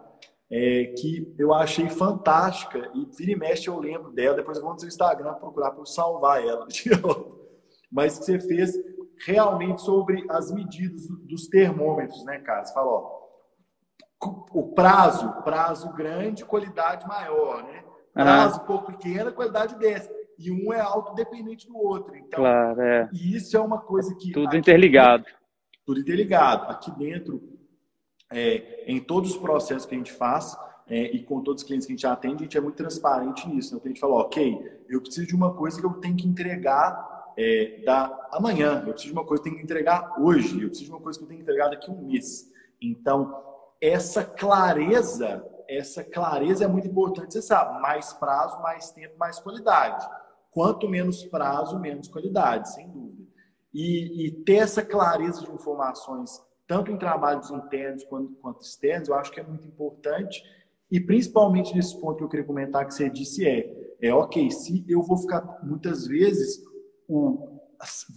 é, 0.50 0.94
que 0.96 1.34
eu 1.38 1.52
achei 1.52 1.88
fantástica 1.88 2.90
e 2.94 3.06
vira 3.16 3.32
e 3.32 3.36
mexe 3.36 3.68
eu 3.68 3.78
lembro 3.78 4.12
dela. 4.12 4.36
Depois 4.36 4.56
eu 4.56 4.62
vou 4.62 4.72
no 4.72 4.78
seu 4.78 4.88
Instagram 4.88 5.34
procurar 5.34 5.70
para 5.70 5.84
salvar 5.84 6.44
ela. 6.44 6.66
Mas 7.90 8.18
que 8.18 8.24
você 8.24 8.38
fez 8.38 8.72
realmente 9.26 9.80
sobre 9.82 10.24
as 10.28 10.52
medidas 10.52 11.08
dos 11.22 11.48
termômetros, 11.48 12.24
né, 12.24 12.38
cara? 12.38 12.64
Você 12.64 12.74
falou, 12.74 12.92
ó, 12.92 13.23
o 14.52 14.72
prazo, 14.74 15.30
prazo 15.42 15.92
grande, 15.92 16.44
qualidade 16.44 17.06
maior, 17.06 17.62
né? 17.64 17.84
Prazo 18.12 18.60
uhum. 18.60 18.66
pouco 18.66 18.92
pequeno, 18.92 19.32
qualidade 19.32 19.76
dessa. 19.76 20.10
E 20.38 20.50
um 20.50 20.72
é 20.72 20.80
alto 20.80 21.14
dependente 21.14 21.66
do 21.66 21.76
outro. 21.76 22.14
Então, 22.16 22.40
claro, 22.40 22.80
é. 22.80 23.08
E 23.12 23.36
isso 23.36 23.56
é 23.56 23.60
uma 23.60 23.80
coisa 23.80 24.14
que. 24.14 24.32
Tudo 24.32 24.56
interligado. 24.56 25.24
Dentro, 25.24 25.38
tudo 25.84 26.00
interligado. 26.00 26.70
Aqui 26.70 26.90
dentro 26.92 27.42
é, 28.32 28.84
em 28.86 29.00
todos 29.00 29.32
os 29.32 29.36
processos 29.36 29.86
que 29.86 29.94
a 29.94 29.98
gente 29.98 30.12
faz 30.12 30.56
é, 30.88 31.04
e 31.14 31.22
com 31.22 31.40
todos 31.40 31.62
os 31.62 31.66
clientes 31.66 31.86
que 31.86 31.92
a 31.92 31.96
gente 31.96 32.06
atende, 32.06 32.36
a 32.36 32.44
gente 32.44 32.58
é 32.58 32.60
muito 32.60 32.76
transparente 32.76 33.48
nisso. 33.48 33.74
Né? 33.74 33.78
Então 33.78 33.90
a 33.90 33.94
gente 33.94 34.00
fala, 34.00 34.14
ok, 34.14 34.82
eu 34.88 35.00
preciso 35.00 35.26
de 35.26 35.34
uma 35.34 35.54
coisa 35.54 35.80
que 35.80 35.86
eu 35.86 35.92
tenho 35.94 36.16
que 36.16 36.26
entregar 36.26 37.32
é, 37.36 37.82
da 37.84 38.28
amanhã, 38.32 38.82
eu 38.86 38.92
preciso 38.92 39.12
de 39.12 39.18
uma 39.18 39.24
coisa 39.24 39.42
que 39.42 39.48
eu 39.48 39.52
tenho 39.52 39.56
que 39.56 39.72
entregar 39.72 40.20
hoje, 40.20 40.62
eu 40.62 40.68
preciso 40.68 40.90
de 40.90 40.90
uma 40.90 41.00
coisa 41.00 41.18
que 41.18 41.24
eu 41.24 41.28
tenho 41.28 41.38
que 41.38 41.44
entregar 41.44 41.68
daqui 41.68 41.90
a 41.90 41.94
um 41.94 42.06
mês. 42.06 42.50
Então, 42.80 43.42
essa 43.84 44.24
clareza, 44.24 45.44
essa 45.68 46.02
clareza 46.02 46.64
é 46.64 46.68
muito 46.68 46.88
importante, 46.88 47.34
você 47.34 47.42
sabe, 47.42 47.80
mais 47.82 48.14
prazo, 48.14 48.60
mais 48.62 48.90
tempo, 48.90 49.18
mais 49.18 49.38
qualidade. 49.38 50.08
Quanto 50.50 50.88
menos 50.88 51.22
prazo, 51.24 51.78
menos 51.78 52.08
qualidade, 52.08 52.72
sem 52.72 52.88
dúvida. 52.88 53.24
E, 53.74 54.26
e 54.26 54.30
ter 54.44 54.56
essa 54.56 54.82
clareza 54.82 55.42
de 55.42 55.52
informações 55.52 56.40
tanto 56.66 56.90
em 56.90 56.96
trabalhos 56.96 57.50
internos 57.50 58.04
quanto, 58.04 58.32
quanto 58.36 58.62
externos, 58.62 59.08
eu 59.08 59.14
acho 59.16 59.30
que 59.30 59.40
é 59.40 59.42
muito 59.42 59.66
importante. 59.66 60.42
E 60.90 60.98
principalmente 60.98 61.74
nesse 61.74 62.00
ponto 62.00 62.16
que 62.16 62.24
eu 62.24 62.28
queria 62.28 62.46
comentar 62.46 62.86
que 62.86 62.94
você 62.94 63.10
disse 63.10 63.46
é, 63.46 63.96
é 64.00 64.14
ok, 64.14 64.50
se 64.50 64.82
eu 64.88 65.02
vou 65.02 65.18
ficar 65.18 65.60
muitas 65.62 66.06
vezes 66.06 66.62
o, 67.06 67.60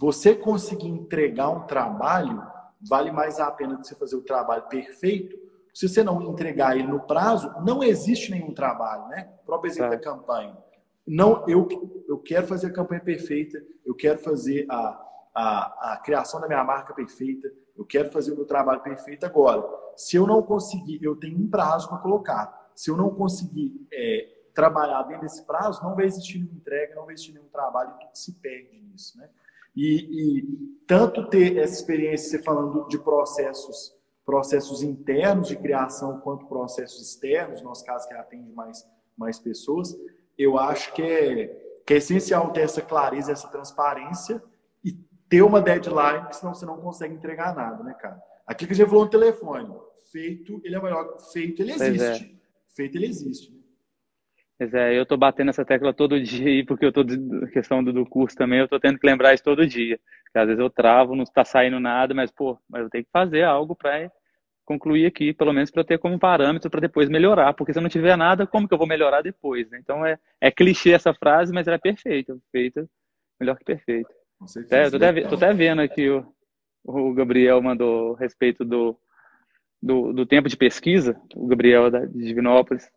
você 0.00 0.34
conseguir 0.34 0.88
entregar 0.88 1.50
um 1.50 1.66
trabalho 1.66 2.42
vale 2.88 3.10
mais 3.10 3.38
a 3.38 3.50
pena 3.50 3.76
você 3.76 3.94
fazer 3.94 4.16
o 4.16 4.22
trabalho 4.22 4.66
perfeito. 4.68 5.47
Se 5.78 5.88
você 5.88 6.02
não 6.02 6.20
entregar 6.20 6.76
ele 6.76 6.88
no 6.88 6.98
prazo, 6.98 7.54
não 7.64 7.84
existe 7.84 8.32
nenhum 8.32 8.52
trabalho, 8.52 9.06
né? 9.06 9.30
O 9.42 9.46
próprio 9.46 9.70
exemplo 9.70 9.92
é. 9.92 9.96
da 9.96 10.02
campanha. 10.02 10.58
Não, 11.06 11.48
eu, 11.48 11.68
eu 12.08 12.18
quero 12.18 12.48
fazer 12.48 12.66
a 12.66 12.72
campanha 12.72 13.00
perfeita, 13.00 13.62
eu 13.86 13.94
quero 13.94 14.18
fazer 14.18 14.66
a, 14.68 15.00
a, 15.32 15.92
a 15.92 15.96
criação 15.98 16.40
da 16.40 16.48
minha 16.48 16.64
marca 16.64 16.92
perfeita, 16.92 17.48
eu 17.76 17.84
quero 17.84 18.10
fazer 18.10 18.32
o 18.32 18.34
meu 18.34 18.44
trabalho 18.44 18.80
perfeito 18.80 19.24
agora. 19.24 19.64
Se 19.94 20.16
eu 20.16 20.26
não 20.26 20.42
conseguir, 20.42 20.98
eu 21.00 21.14
tenho 21.14 21.38
um 21.38 21.48
prazo 21.48 21.88
para 21.88 21.98
colocar. 21.98 22.72
Se 22.74 22.90
eu 22.90 22.96
não 22.96 23.10
conseguir 23.10 23.86
é, 23.92 24.28
trabalhar 24.52 25.04
dentro 25.04 25.22
desse 25.22 25.46
prazo, 25.46 25.80
não 25.84 25.94
vai 25.94 26.06
existir 26.06 26.38
nenhuma 26.38 26.56
entrega, 26.56 26.96
não 26.96 27.04
vai 27.04 27.14
existir 27.14 27.34
nenhum 27.34 27.46
trabalho 27.52 27.92
tudo 28.00 28.10
se 28.14 28.32
perde 28.32 28.80
nisso, 28.80 29.16
né? 29.16 29.28
E, 29.76 30.40
e 30.40 30.76
tanto 30.88 31.28
ter 31.28 31.56
essa 31.56 31.74
experiência, 31.74 32.30
você 32.30 32.42
falando 32.42 32.88
de 32.88 32.98
processos, 32.98 33.96
processos 34.28 34.82
internos 34.82 35.48
de 35.48 35.56
criação, 35.56 36.20
quanto 36.20 36.44
processos 36.44 37.00
externos, 37.00 37.62
no 37.62 37.68
nosso 37.68 37.82
caso 37.82 38.06
que 38.06 38.12
atende 38.12 38.52
mais, 38.52 38.86
mais 39.16 39.38
pessoas, 39.38 39.96
eu 40.36 40.58
acho 40.58 40.92
que 40.92 41.00
é, 41.00 41.46
que 41.86 41.94
é 41.94 41.96
essencial 41.96 42.52
ter 42.52 42.60
essa 42.60 42.82
clareza, 42.82 43.32
essa 43.32 43.48
transparência 43.48 44.42
ter 45.30 45.40
uma 45.40 45.62
deadline, 45.62 46.26
senão 46.32 46.54
você 46.54 46.66
não 46.66 46.76
consegue 46.78 47.14
entregar 47.14 47.54
nada, 47.54 47.82
né, 47.82 47.94
cara? 47.94 48.20
Aqui 48.46 48.66
que 48.66 48.72
a 48.74 48.76
gente 48.76 48.88
falou 48.88 49.04
no 49.04 49.10
telefone, 49.10 49.74
feito, 50.12 50.60
ele 50.62 50.76
é 50.76 50.80
melhor, 50.82 51.18
feito, 51.32 51.62
ele 51.62 51.72
é. 51.72 51.74
existe. 51.74 52.24
É. 52.24 52.74
Feito, 52.74 52.96
ele 52.96 53.06
existe. 53.06 53.50
Né? 53.50 53.58
Pois 54.58 54.74
é, 54.74 54.98
eu 54.98 55.06
tô 55.06 55.16
batendo 55.16 55.48
essa 55.48 55.64
tecla 55.64 55.94
todo 55.94 56.22
dia 56.22 56.48
aí, 56.48 56.66
porque 56.66 56.84
eu 56.84 56.92
tô, 56.92 57.02
questão 57.50 57.82
do, 57.82 57.94
do 57.94 58.04
curso 58.04 58.36
também, 58.36 58.58
eu 58.58 58.68
tô 58.68 58.78
tendo 58.78 58.98
que 58.98 59.06
lembrar 59.06 59.32
isso 59.32 59.42
todo 59.42 59.66
dia. 59.66 59.98
Porque 60.24 60.38
às 60.38 60.46
vezes 60.46 60.60
eu 60.60 60.68
travo, 60.68 61.16
não 61.16 61.24
tá 61.24 61.44
saindo 61.44 61.80
nada, 61.80 62.12
mas, 62.12 62.30
pô, 62.30 62.58
mas 62.68 62.82
eu 62.82 62.90
tenho 62.90 63.04
que 63.04 63.10
fazer 63.10 63.42
algo 63.42 63.74
para 63.74 64.10
concluir 64.68 65.06
aqui, 65.06 65.32
pelo 65.32 65.54
menos 65.54 65.70
para 65.70 65.82
ter 65.82 65.98
como 65.98 66.18
parâmetro 66.18 66.68
para 66.68 66.82
depois 66.82 67.08
melhorar, 67.08 67.54
porque 67.54 67.72
se 67.72 67.78
eu 67.78 67.82
não 67.82 67.88
tiver 67.88 68.14
nada, 68.18 68.46
como 68.46 68.68
que 68.68 68.74
eu 68.74 68.78
vou 68.78 68.86
melhorar 68.86 69.22
depois, 69.22 69.66
né? 69.70 69.78
Então 69.82 70.04
é, 70.04 70.18
é 70.38 70.50
clichê 70.50 70.92
essa 70.92 71.14
frase, 71.14 71.54
mas 71.54 71.66
ela 71.66 71.76
é 71.76 71.80
perfeita, 71.80 72.36
feita, 72.52 72.86
melhor 73.40 73.56
que 73.56 73.64
perfeita. 73.64 74.10
É, 74.70 74.90
tô 74.90 74.96
até, 74.96 75.08
até 75.08 75.52
vendo 75.54 75.80
aqui 75.80 76.10
o, 76.10 76.22
o 76.84 77.14
Gabriel 77.14 77.62
mandou 77.62 78.14
a 78.14 78.18
respeito 78.18 78.62
do, 78.62 78.94
do, 79.82 80.12
do, 80.12 80.26
tempo 80.26 80.50
de 80.50 80.56
pesquisa, 80.56 81.18
o 81.34 81.46
Gabriel 81.46 81.90
da, 81.90 82.04
de 82.04 82.18
Divinópolis. 82.18 82.90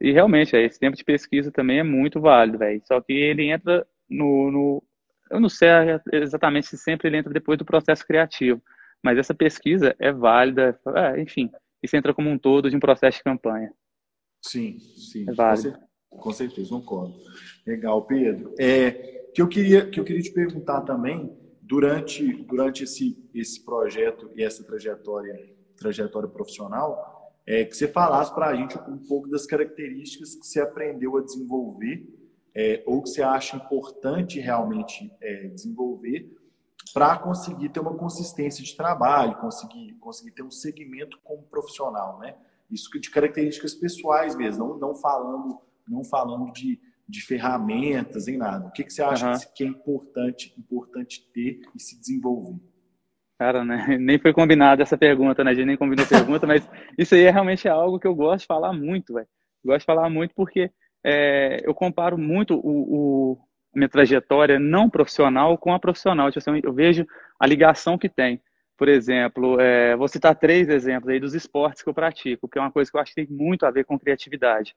E 0.00 0.12
realmente, 0.12 0.56
é, 0.56 0.64
esse 0.64 0.80
tempo 0.80 0.96
de 0.96 1.04
pesquisa 1.04 1.52
também 1.52 1.80
é 1.80 1.84
muito 1.84 2.18
válido, 2.18 2.56
velho. 2.56 2.80
Só 2.86 2.98
que 2.98 3.12
ele 3.12 3.50
entra 3.50 3.86
no, 4.08 4.50
no, 4.50 4.82
Eu 5.30 5.38
não 5.38 5.50
sei 5.50 5.68
exatamente 6.14 6.66
se 6.68 6.78
sempre 6.78 7.08
ele 7.08 7.18
entra 7.18 7.30
depois 7.30 7.58
do 7.58 7.64
processo 7.66 8.06
criativo, 8.06 8.62
mas 9.02 9.18
essa 9.18 9.34
pesquisa 9.34 9.94
é 9.98 10.12
válida, 10.12 10.78
é, 10.94 11.20
enfim, 11.20 11.50
isso 11.82 11.96
entra 11.96 12.14
como 12.14 12.28
um 12.28 12.38
todo 12.38 12.70
de 12.70 12.76
um 12.76 12.80
processo 12.80 13.18
de 13.18 13.24
campanha. 13.24 13.72
Sim, 14.42 14.78
sim. 14.78 15.28
É 15.28 15.32
válido. 15.32 15.78
Com 16.08 16.32
certeza, 16.32 16.70
concordo. 16.70 17.14
Legal, 17.66 18.04
Pedro. 18.06 18.54
É, 18.58 18.90
que 19.34 19.40
eu 19.40 19.48
queria 19.48 19.88
que 19.88 20.00
eu 20.00 20.04
queria 20.04 20.22
te 20.22 20.32
perguntar 20.32 20.80
também 20.82 21.32
durante 21.62 22.32
durante 22.44 22.84
esse 22.84 23.16
esse 23.34 23.64
projeto 23.64 24.30
e 24.34 24.42
essa 24.42 24.64
trajetória 24.64 25.54
trajetória 25.76 26.28
profissional, 26.28 27.32
é 27.46 27.64
que 27.64 27.76
você 27.76 27.88
falasse 27.88 28.34
para 28.34 28.48
a 28.48 28.54
gente 28.54 28.78
um 28.78 28.98
pouco 28.98 29.28
das 29.28 29.46
características 29.46 30.34
que 30.34 30.46
você 30.46 30.60
aprendeu 30.60 31.16
a 31.16 31.22
desenvolver 31.22 32.06
é, 32.54 32.82
ou 32.86 33.02
que 33.02 33.08
você 33.08 33.22
acha 33.22 33.56
importante 33.56 34.38
realmente 34.38 35.10
é, 35.20 35.48
desenvolver 35.48 36.30
para 36.92 37.18
conseguir 37.18 37.68
ter 37.68 37.80
uma 37.80 37.94
consistência 37.94 38.62
de 38.64 38.76
trabalho, 38.76 39.36
conseguir, 39.38 39.94
conseguir 40.00 40.32
ter 40.32 40.42
um 40.42 40.50
segmento 40.50 41.18
como 41.22 41.42
profissional, 41.42 42.18
né? 42.18 42.36
Isso 42.70 42.88
de 43.00 43.10
características 43.10 43.74
pessoais 43.74 44.36
mesmo, 44.36 44.68
não, 44.68 44.78
não 44.78 44.94
falando, 44.94 45.60
não 45.88 46.04
falando 46.04 46.52
de, 46.52 46.80
de 47.08 47.20
ferramentas 47.20 48.28
em 48.28 48.36
nada. 48.36 48.68
O 48.68 48.70
que, 48.70 48.84
que 48.84 48.92
você 48.92 49.02
acha 49.02 49.32
uhum. 49.32 49.38
que 49.54 49.64
é 49.64 49.66
importante, 49.66 50.54
importante 50.56 51.28
ter 51.32 51.60
e 51.74 51.80
se 51.80 51.98
desenvolver? 51.98 52.60
Cara, 53.38 53.64
né? 53.64 53.96
nem 53.98 54.18
foi 54.18 54.32
combinada 54.32 54.82
essa 54.82 54.98
pergunta, 54.98 55.42
né? 55.42 55.50
A 55.50 55.54
gente 55.54 55.66
nem 55.66 55.76
combinou 55.76 56.04
a 56.04 56.08
pergunta, 56.08 56.46
mas 56.46 56.68
isso 56.98 57.14
aí 57.14 57.22
é 57.22 57.30
realmente 57.30 57.68
algo 57.68 57.98
que 57.98 58.06
eu 58.06 58.14
gosto 58.14 58.40
de 58.42 58.46
falar 58.46 58.72
muito, 58.72 59.14
velho. 59.14 59.28
Gosto 59.64 59.80
de 59.80 59.86
falar 59.86 60.08
muito 60.10 60.34
porque 60.34 60.70
é, 61.04 61.66
eu 61.66 61.74
comparo 61.74 62.18
muito 62.18 62.54
o, 62.54 63.32
o, 63.32 63.38
minha 63.74 63.88
trajetória 63.88 64.58
não 64.58 64.90
profissional 64.90 65.56
com 65.56 65.72
a 65.72 65.78
profissional. 65.78 66.30
Tipo 66.30 66.50
assim, 66.50 66.60
eu 66.62 66.72
vejo 66.72 67.06
a 67.38 67.46
ligação 67.46 67.96
que 67.98 68.08
tem. 68.08 68.40
Por 68.76 68.88
exemplo, 68.88 69.60
é, 69.60 69.94
vou 69.94 70.08
citar 70.08 70.34
três 70.34 70.68
exemplos 70.68 71.10
aí 71.10 71.20
dos 71.20 71.34
esportes 71.34 71.82
que 71.82 71.88
eu 71.88 71.94
pratico, 71.94 72.48
que 72.48 72.58
é 72.58 72.60
uma 72.60 72.72
coisa 72.72 72.90
que 72.90 72.96
eu 72.96 73.00
acho 73.00 73.14
que 73.14 73.26
tem 73.26 73.36
muito 73.36 73.66
a 73.66 73.70
ver 73.70 73.84
com 73.84 73.98
criatividade. 73.98 74.74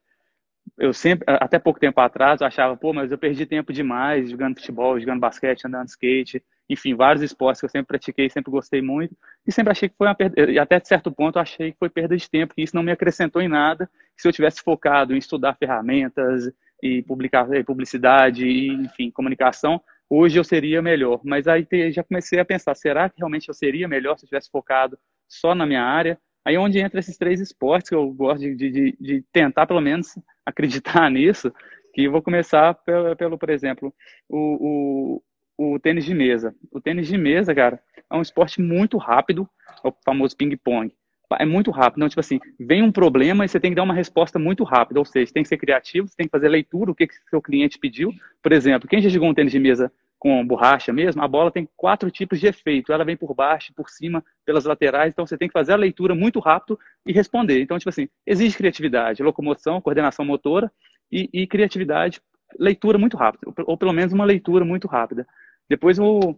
Eu 0.77 0.93
sempre, 0.93 1.25
até 1.27 1.59
pouco 1.59 1.79
tempo 1.79 1.99
atrás, 2.01 2.41
eu 2.41 2.47
achava, 2.47 2.75
pô, 2.75 2.93
mas 2.93 3.11
eu 3.11 3.17
perdi 3.17 3.45
tempo 3.45 3.71
demais 3.71 4.29
jogando 4.29 4.55
futebol, 4.55 4.99
jogando 4.99 5.19
basquete, 5.19 5.65
andando 5.65 5.87
skate, 5.87 6.43
enfim, 6.69 6.95
vários 6.95 7.21
esportes 7.21 7.59
que 7.59 7.65
eu 7.65 7.69
sempre 7.69 7.87
pratiquei, 7.87 8.29
sempre 8.29 8.51
gostei 8.51 8.81
muito, 8.81 9.15
e 9.45 9.51
sempre 9.51 9.71
achei 9.71 9.89
que 9.89 9.95
foi 9.97 10.07
uma 10.07 10.15
perda, 10.15 10.49
e 10.49 10.57
até 10.57 10.79
certo 10.79 11.11
ponto 11.11 11.37
eu 11.37 11.41
achei 11.41 11.71
que 11.73 11.77
foi 11.77 11.89
perda 11.89 12.15
de 12.15 12.29
tempo, 12.29 12.55
que 12.55 12.61
isso 12.61 12.75
não 12.75 12.83
me 12.83 12.91
acrescentou 12.91 13.41
em 13.41 13.47
nada, 13.47 13.89
se 14.15 14.27
eu 14.27 14.31
tivesse 14.31 14.61
focado 14.61 15.13
em 15.13 15.17
estudar 15.17 15.55
ferramentas, 15.55 16.51
e 16.83 17.01
publicar, 17.01 17.47
publicidade, 17.65 18.45
e, 18.45 18.67
enfim, 18.67 19.09
comunicação, 19.09 19.81
hoje 20.09 20.37
eu 20.37 20.43
seria 20.43 20.81
melhor. 20.81 21.21
Mas 21.23 21.47
aí 21.47 21.65
já 21.93 22.03
comecei 22.03 22.39
a 22.39 22.45
pensar, 22.45 22.75
será 22.75 23.09
que 23.09 23.19
realmente 23.19 23.47
eu 23.47 23.53
seria 23.53 23.87
melhor 23.87 24.17
se 24.17 24.25
eu 24.25 24.27
tivesse 24.27 24.51
focado 24.51 24.99
só 25.25 25.55
na 25.55 25.65
minha 25.65 25.81
área? 25.81 26.19
Aí 26.43 26.55
é 26.55 26.59
onde 26.59 26.79
entra 26.79 26.99
esses 26.99 27.17
três 27.17 27.39
esportes 27.39 27.87
que 27.87 27.95
eu 27.95 28.11
gosto 28.11 28.41
de, 28.41 28.69
de, 28.69 28.97
de 28.99 29.23
tentar 29.31 29.65
pelo 29.65 29.79
menos 29.79 30.07
acreditar 30.45 31.09
nisso, 31.09 31.53
que 31.93 32.09
vou 32.09 32.21
começar 32.21 32.73
pelo, 32.73 33.15
pelo 33.15 33.37
por 33.37 33.49
exemplo, 33.49 33.93
o, 34.27 35.21
o, 35.57 35.73
o 35.75 35.79
tênis 35.79 36.03
de 36.03 36.13
mesa. 36.13 36.53
O 36.69 36.81
tênis 36.81 37.07
de 37.07 37.17
mesa, 37.17 37.55
cara, 37.55 37.81
é 38.11 38.15
um 38.15 38.21
esporte 38.21 38.61
muito 38.61 38.97
rápido, 38.97 39.49
o 39.85 39.93
famoso 40.03 40.35
ping-pong 40.35 40.93
é 41.39 41.45
muito 41.45 41.71
rápido. 41.71 41.99
Então, 41.99 42.09
tipo 42.09 42.19
assim, 42.19 42.39
vem 42.59 42.83
um 42.83 42.91
problema 42.91 43.45
e 43.45 43.49
você 43.49 43.59
tem 43.59 43.71
que 43.71 43.75
dar 43.75 43.83
uma 43.83 43.93
resposta 43.93 44.37
muito 44.37 44.63
rápida. 44.63 44.99
Ou 44.99 45.05
seja, 45.05 45.31
tem 45.33 45.43
que 45.43 45.49
ser 45.49 45.57
criativo, 45.57 46.07
você 46.07 46.15
tem 46.15 46.27
que 46.27 46.31
fazer 46.31 46.49
leitura, 46.49 46.91
o 46.91 46.95
que, 46.95 47.07
que 47.07 47.15
seu 47.29 47.41
cliente 47.41 47.79
pediu. 47.79 48.13
Por 48.41 48.51
exemplo, 48.51 48.87
quem 48.87 49.01
já 49.01 49.09
jogou 49.09 49.29
um 49.29 49.33
tênis 49.33 49.51
de 49.51 49.59
mesa 49.59 49.91
com 50.19 50.45
borracha 50.45 50.93
mesmo, 50.93 51.21
a 51.21 51.27
bola 51.27 51.51
tem 51.51 51.67
quatro 51.75 52.09
tipos 52.09 52.39
de 52.39 52.47
efeito. 52.47 52.93
Ela 52.93 53.03
vem 53.03 53.17
por 53.17 53.33
baixo, 53.33 53.73
por 53.75 53.89
cima, 53.89 54.23
pelas 54.45 54.65
laterais. 54.65 55.11
Então, 55.11 55.25
você 55.25 55.37
tem 55.37 55.47
que 55.47 55.53
fazer 55.53 55.73
a 55.73 55.77
leitura 55.77 56.15
muito 56.15 56.39
rápido 56.39 56.79
e 57.05 57.11
responder. 57.11 57.61
Então, 57.61 57.77
tipo 57.77 57.89
assim, 57.89 58.07
exige 58.25 58.55
criatividade, 58.55 59.23
locomoção, 59.23 59.81
coordenação 59.81 60.23
motora 60.23 60.71
e, 61.11 61.29
e 61.33 61.47
criatividade, 61.47 62.21
leitura 62.57 62.97
muito 62.97 63.17
rápida. 63.17 63.51
Ou 63.65 63.77
pelo 63.77 63.93
menos 63.93 64.13
uma 64.13 64.25
leitura 64.25 64.63
muito 64.63 64.87
rápida. 64.87 65.27
Depois, 65.69 65.99
o, 65.99 66.37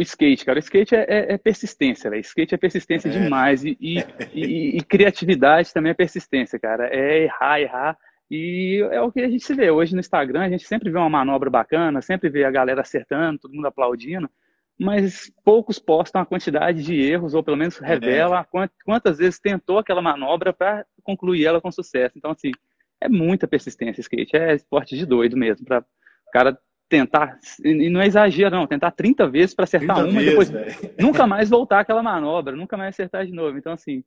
o 0.00 0.02
skate, 0.02 0.44
cara. 0.44 0.58
O 0.58 0.60
skate 0.60 0.94
é, 0.94 1.04
é, 1.08 1.32
é 1.34 1.38
persistência, 1.38 2.10
velho. 2.10 2.20
Skate 2.22 2.54
é 2.54 2.58
persistência 2.58 3.08
é. 3.08 3.12
demais. 3.12 3.64
E, 3.64 3.76
e, 3.80 3.98
e, 4.34 4.78
e, 4.78 4.82
criatividade 4.82 5.72
também 5.72 5.90
é 5.90 5.94
persistência, 5.94 6.58
cara. 6.58 6.88
É 6.88 7.24
errar, 7.24 7.60
errar. 7.60 7.98
E 8.30 8.80
é 8.90 9.00
o 9.00 9.12
que 9.12 9.20
a 9.20 9.28
gente 9.28 9.44
se 9.44 9.54
vê 9.54 9.70
hoje 9.70 9.94
no 9.94 10.00
Instagram. 10.00 10.42
A 10.42 10.48
gente 10.48 10.64
sempre 10.64 10.90
vê 10.90 10.98
uma 10.98 11.10
manobra 11.10 11.50
bacana, 11.50 12.00
sempre 12.00 12.28
vê 12.30 12.44
a 12.44 12.50
galera 12.50 12.80
acertando, 12.80 13.40
todo 13.40 13.54
mundo 13.54 13.66
aplaudindo. 13.66 14.30
Mas 14.78 15.30
poucos 15.44 15.78
postam 15.78 16.22
a 16.22 16.26
quantidade 16.26 16.82
de 16.82 16.98
erros, 16.98 17.34
ou 17.34 17.42
pelo 17.42 17.56
menos 17.56 17.76
revela 17.76 18.40
é. 18.40 18.68
quantas 18.82 19.18
vezes 19.18 19.38
tentou 19.38 19.78
aquela 19.78 20.00
manobra 20.00 20.54
para 20.54 20.86
concluir 21.02 21.44
ela 21.44 21.60
com 21.60 21.70
sucesso. 21.70 22.16
Então, 22.16 22.30
assim, 22.30 22.50
é 22.98 23.08
muita 23.08 23.46
persistência 23.46 24.00
skate. 24.00 24.36
É 24.36 24.54
esporte 24.54 24.96
de 24.96 25.04
doido 25.04 25.36
mesmo. 25.36 25.66
Para 25.66 25.80
o 25.80 26.30
cara 26.32 26.58
tentar, 26.90 27.38
e 27.64 27.88
não 27.88 28.00
é 28.02 28.06
exagero, 28.06 28.56
não, 28.56 28.66
tentar 28.66 28.90
30 28.90 29.28
vezes 29.28 29.54
para 29.54 29.62
acertar 29.62 29.96
uma 29.96 30.06
vezes, 30.06 30.22
e 30.22 30.30
depois 30.30 30.50
véio. 30.50 30.94
nunca 30.98 31.24
mais 31.26 31.48
voltar 31.48 31.80
aquela 31.80 32.02
manobra, 32.02 32.56
nunca 32.56 32.76
mais 32.76 32.94
acertar 32.94 33.24
de 33.24 33.32
novo. 33.32 33.56
Então, 33.56 33.72
assim, 33.72 34.02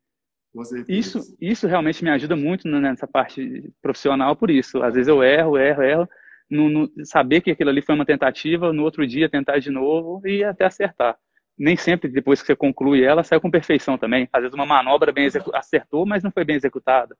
isso, 0.88 1.36
isso 1.42 1.66
realmente 1.66 2.04
me 2.04 2.12
ajuda 2.12 2.36
muito 2.36 2.68
nessa 2.68 3.08
parte 3.08 3.72
profissional 3.82 4.36
por 4.36 4.52
isso. 4.52 4.84
Às 4.84 4.94
vezes 4.94 5.08
eu 5.08 5.24
erro, 5.24 5.58
erro, 5.58 5.82
erro, 5.82 6.10
no, 6.50 6.70
no, 6.70 6.92
saber 7.06 7.42
que 7.42 7.52
aquilo 7.52 7.70
ali 7.70 7.82
foi 7.82 7.96
uma 7.96 8.06
tentativa, 8.06 8.74
no 8.74 8.84
outro 8.84 9.08
dia 9.08 9.30
tentar 9.30 9.60
de 9.60 9.72
novo 9.72 10.22
e 10.28 10.44
até 10.44 10.66
acertar. 10.66 11.18
Nem 11.58 11.78
sempre, 11.78 12.12
depois 12.12 12.42
que 12.42 12.48
você 12.48 12.56
conclui 12.56 13.04
ela, 13.04 13.24
sai 13.24 13.40
com 13.40 13.50
perfeição 13.50 13.98
também. 13.98 14.28
Às 14.32 14.42
vezes 14.42 14.54
uma 14.54 14.66
manobra 14.66 15.12
bem 15.12 15.28
acertou, 15.54 16.06
mas 16.06 16.22
não 16.22 16.32
foi 16.32 16.44
bem 16.44 16.58
executada. 16.58 17.16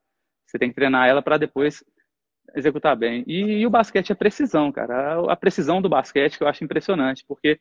Você 0.46 0.58
tem 0.58 0.68
que 0.68 0.74
treinar 0.74 1.08
ela 1.08 1.22
para 1.22 1.38
depois 1.38 1.82
executar 2.54 2.96
bem. 2.96 3.24
E, 3.26 3.60
e, 3.60 3.66
o 3.66 3.70
basquete 3.70 4.10
é 4.10 4.14
precisão, 4.14 4.70
cara. 4.70 5.14
A, 5.14 5.32
a, 5.32 5.36
precisão 5.36 5.80
do 5.80 5.88
basquete 5.88 6.36
que 6.36 6.44
eu 6.44 6.48
acho 6.48 6.64
impressionante, 6.64 7.24
porque 7.26 7.58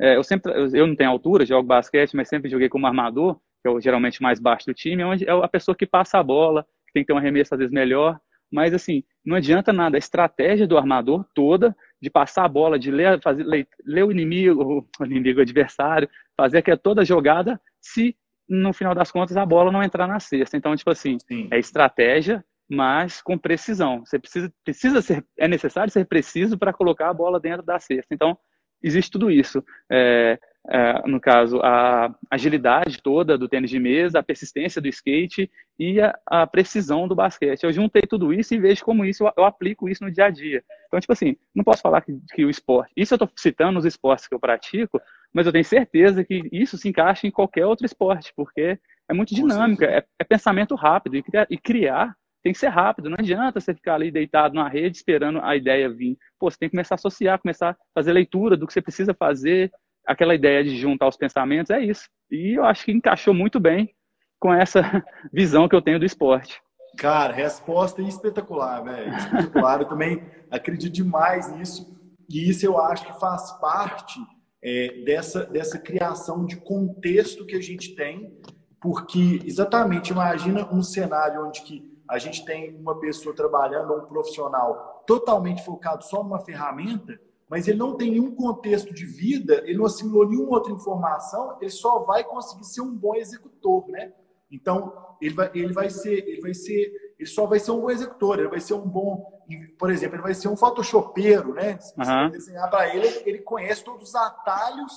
é, 0.00 0.16
eu 0.16 0.22
sempre, 0.22 0.52
eu, 0.52 0.68
eu, 0.74 0.86
não 0.86 0.96
tenho 0.96 1.10
altura, 1.10 1.46
jogo 1.46 1.66
basquete, 1.66 2.14
mas 2.14 2.28
sempre 2.28 2.50
joguei 2.50 2.68
como 2.68 2.86
armador, 2.86 3.36
que 3.62 3.68
é 3.68 3.70
o 3.70 3.80
geralmente 3.80 4.22
mais 4.22 4.38
baixo 4.38 4.66
do 4.66 4.74
time, 4.74 5.02
onde 5.04 5.28
é 5.28 5.32
a 5.32 5.48
pessoa 5.48 5.74
que 5.74 5.86
passa 5.86 6.18
a 6.18 6.22
bola, 6.22 6.64
que 6.86 6.92
tem 6.92 7.02
que 7.02 7.06
ter 7.06 7.12
um 7.12 7.18
arremesso 7.18 7.54
às 7.54 7.58
vezes 7.58 7.72
melhor. 7.72 8.18
Mas 8.50 8.72
assim, 8.72 9.02
não 9.24 9.36
adianta 9.36 9.72
nada. 9.72 9.96
A 9.96 9.98
estratégia 9.98 10.66
do 10.66 10.78
armador 10.78 11.24
toda 11.34 11.76
de 12.00 12.08
passar 12.08 12.44
a 12.44 12.48
bola, 12.48 12.78
de 12.78 12.90
ler, 12.90 13.20
fazer, 13.20 13.44
ler, 13.44 13.68
ler 13.84 14.04
o 14.04 14.12
inimigo, 14.12 14.86
o 14.98 15.04
inimigo 15.04 15.40
adversário, 15.40 16.08
fazer 16.36 16.58
aquela 16.58 16.78
toda 16.78 17.04
jogada, 17.04 17.60
se 17.80 18.16
no 18.48 18.72
final 18.72 18.94
das 18.94 19.10
contas 19.10 19.36
a 19.36 19.44
bola 19.44 19.70
não 19.70 19.82
entrar 19.82 20.06
na 20.06 20.18
cesta. 20.18 20.56
Então, 20.56 20.74
tipo 20.74 20.90
assim, 20.90 21.18
Sim. 21.26 21.48
é 21.50 21.58
estratégia 21.58 22.42
mas 22.68 23.22
com 23.22 23.38
precisão. 23.38 24.04
Você 24.04 24.18
precisa, 24.18 24.52
precisa 24.64 25.02
ser, 25.02 25.24
é 25.38 25.48
necessário 25.48 25.92
ser 25.92 26.04
preciso 26.04 26.58
para 26.58 26.72
colocar 26.72 27.08
a 27.08 27.14
bola 27.14 27.40
dentro 27.40 27.62
da 27.62 27.78
cesta. 27.78 28.14
Então, 28.14 28.36
existe 28.82 29.10
tudo 29.10 29.30
isso. 29.30 29.64
É, 29.90 30.38
é, 30.70 31.08
no 31.08 31.18
caso, 31.18 31.60
a 31.62 32.14
agilidade 32.30 33.02
toda 33.02 33.38
do 33.38 33.48
tênis 33.48 33.70
de 33.70 33.78
mesa, 33.78 34.18
a 34.18 34.22
persistência 34.22 34.82
do 34.82 34.88
skate 34.88 35.50
e 35.78 35.98
a, 35.98 36.14
a, 36.26 36.46
precisão 36.46 37.08
do 37.08 37.14
basquete. 37.14 37.64
Eu 37.64 37.72
juntei 37.72 38.02
tudo 38.02 38.34
isso 38.34 38.54
e 38.54 38.58
vejo 38.58 38.84
como 38.84 39.04
isso, 39.04 39.24
eu, 39.24 39.32
eu, 39.38 39.44
aplico 39.44 39.88
isso 39.88 40.04
no 40.04 40.10
dia 40.10 40.26
a 40.26 40.30
dia. 40.30 40.62
Então, 40.86 41.00
tipo 41.00 41.12
assim, 41.12 41.36
não 41.54 41.64
posso 41.64 41.80
falar 41.80 42.02
que, 42.02 42.12
que 42.34 42.44
o 42.44 42.50
esporte, 42.50 42.92
isso 42.94 43.14
eu 43.14 43.16
estou 43.16 43.30
citando 43.36 43.78
os 43.78 43.86
esportes 43.86 44.26
que 44.26 44.34
eu 44.34 44.40
pratico, 44.40 45.00
mas 45.32 45.46
eu 45.46 45.52
tenho 45.52 45.64
certeza 45.64 46.22
que 46.22 46.48
isso 46.52 46.76
se 46.76 46.88
encaixa 46.88 47.26
em 47.26 47.30
qualquer 47.30 47.64
outro 47.64 47.86
esporte, 47.86 48.32
porque 48.36 48.78
é 49.08 49.14
muito 49.14 49.34
dinâmico, 49.34 49.84
é, 49.84 50.04
é 50.18 50.24
pensamento 50.24 50.74
rápido 50.74 51.16
e 51.16 51.22
criar, 51.22 51.46
e 51.48 51.56
criar 51.56 52.14
tem 52.48 52.52
que 52.54 52.58
ser 52.58 52.68
rápido. 52.68 53.10
Não 53.10 53.18
adianta 53.18 53.60
você 53.60 53.74
ficar 53.74 53.96
ali 53.96 54.10
deitado 54.10 54.54
na 54.54 54.66
rede 54.66 54.96
esperando 54.96 55.38
a 55.42 55.54
ideia 55.54 55.90
vir. 55.90 56.16
Pô, 56.38 56.50
você 56.50 56.56
tem 56.56 56.68
que 56.68 56.74
começar 56.74 56.94
a 56.94 56.96
associar, 56.96 57.38
começar 57.38 57.70
a 57.70 57.76
fazer 57.94 58.12
leitura 58.12 58.56
do 58.56 58.66
que 58.66 58.72
você 58.72 58.80
precisa 58.80 59.12
fazer. 59.12 59.70
Aquela 60.06 60.34
ideia 60.34 60.64
de 60.64 60.74
juntar 60.76 61.08
os 61.08 61.16
pensamentos 61.16 61.68
é 61.68 61.80
isso. 61.80 62.08
E 62.30 62.56
eu 62.56 62.64
acho 62.64 62.86
que 62.86 62.92
encaixou 62.92 63.34
muito 63.34 63.60
bem 63.60 63.94
com 64.40 64.52
essa 64.52 64.80
visão 65.30 65.68
que 65.68 65.76
eu 65.76 65.82
tenho 65.82 65.98
do 65.98 66.06
esporte. 66.06 66.58
Cara, 66.96 67.34
resposta 67.34 68.00
espetacular, 68.00 68.82
velho. 68.82 69.14
Espetacular. 69.14 69.82
eu 69.82 69.88
também 69.88 70.24
acredito 70.50 70.94
demais 70.94 71.52
nisso. 71.52 71.98
E 72.30 72.48
isso 72.48 72.64
eu 72.64 72.80
acho 72.80 73.04
que 73.04 73.20
faz 73.20 73.52
parte 73.60 74.18
é, 74.62 75.02
dessa, 75.04 75.44
dessa 75.44 75.78
criação 75.78 76.46
de 76.46 76.56
contexto 76.56 77.44
que 77.44 77.56
a 77.56 77.60
gente 77.60 77.94
tem. 77.94 78.40
Porque, 78.80 79.42
exatamente, 79.44 80.12
imagina 80.12 80.66
um 80.72 80.82
cenário 80.82 81.46
onde 81.46 81.60
que 81.62 81.97
a 82.08 82.18
gente 82.18 82.44
tem 82.44 82.74
uma 82.76 82.98
pessoa 82.98 83.34
trabalhando, 83.34 83.94
um 83.94 84.06
profissional 84.06 85.04
totalmente 85.06 85.64
focado 85.64 86.04
só 86.04 86.22
numa 86.22 86.40
ferramenta, 86.40 87.20
mas 87.48 87.68
ele 87.68 87.78
não 87.78 87.96
tem 87.96 88.10
nenhum 88.10 88.34
contexto 88.34 88.92
de 88.92 89.04
vida, 89.04 89.62
ele 89.64 89.78
não 89.78 89.86
assimilou 89.86 90.28
nenhuma 90.28 90.56
outra 90.56 90.72
informação, 90.72 91.56
ele 91.60 91.70
só 91.70 92.00
vai 92.00 92.24
conseguir 92.24 92.64
ser 92.64 92.80
um 92.80 92.94
bom 92.94 93.14
executor, 93.14 93.86
né? 93.88 94.12
Então, 94.50 94.92
ele 95.20 95.34
vai, 95.34 95.50
ele 95.54 95.72
vai 95.72 95.90
ser, 95.90 96.26
ele 96.26 96.40
vai 96.40 96.54
ser, 96.54 96.90
ele 97.18 97.28
só 97.28 97.46
vai 97.46 97.58
ser 97.58 97.70
um 97.70 97.80
bom 97.80 97.90
executor, 97.90 98.38
ele 98.38 98.48
vai 98.48 98.60
ser 98.60 98.74
um 98.74 98.86
bom, 98.86 99.42
por 99.78 99.90
exemplo, 99.90 100.16
ele 100.16 100.22
vai 100.22 100.34
ser 100.34 100.48
um 100.48 100.56
photoshopeiro, 100.56 101.54
né? 101.54 101.78
Se 101.78 101.94
você 101.96 102.10
uhum. 102.10 102.30
desenhar 102.30 102.70
para 102.70 102.94
ele, 102.94 103.06
ele 103.26 103.38
conhece 103.38 103.84
todos 103.84 104.08
os 104.08 104.14
atalhos, 104.14 104.92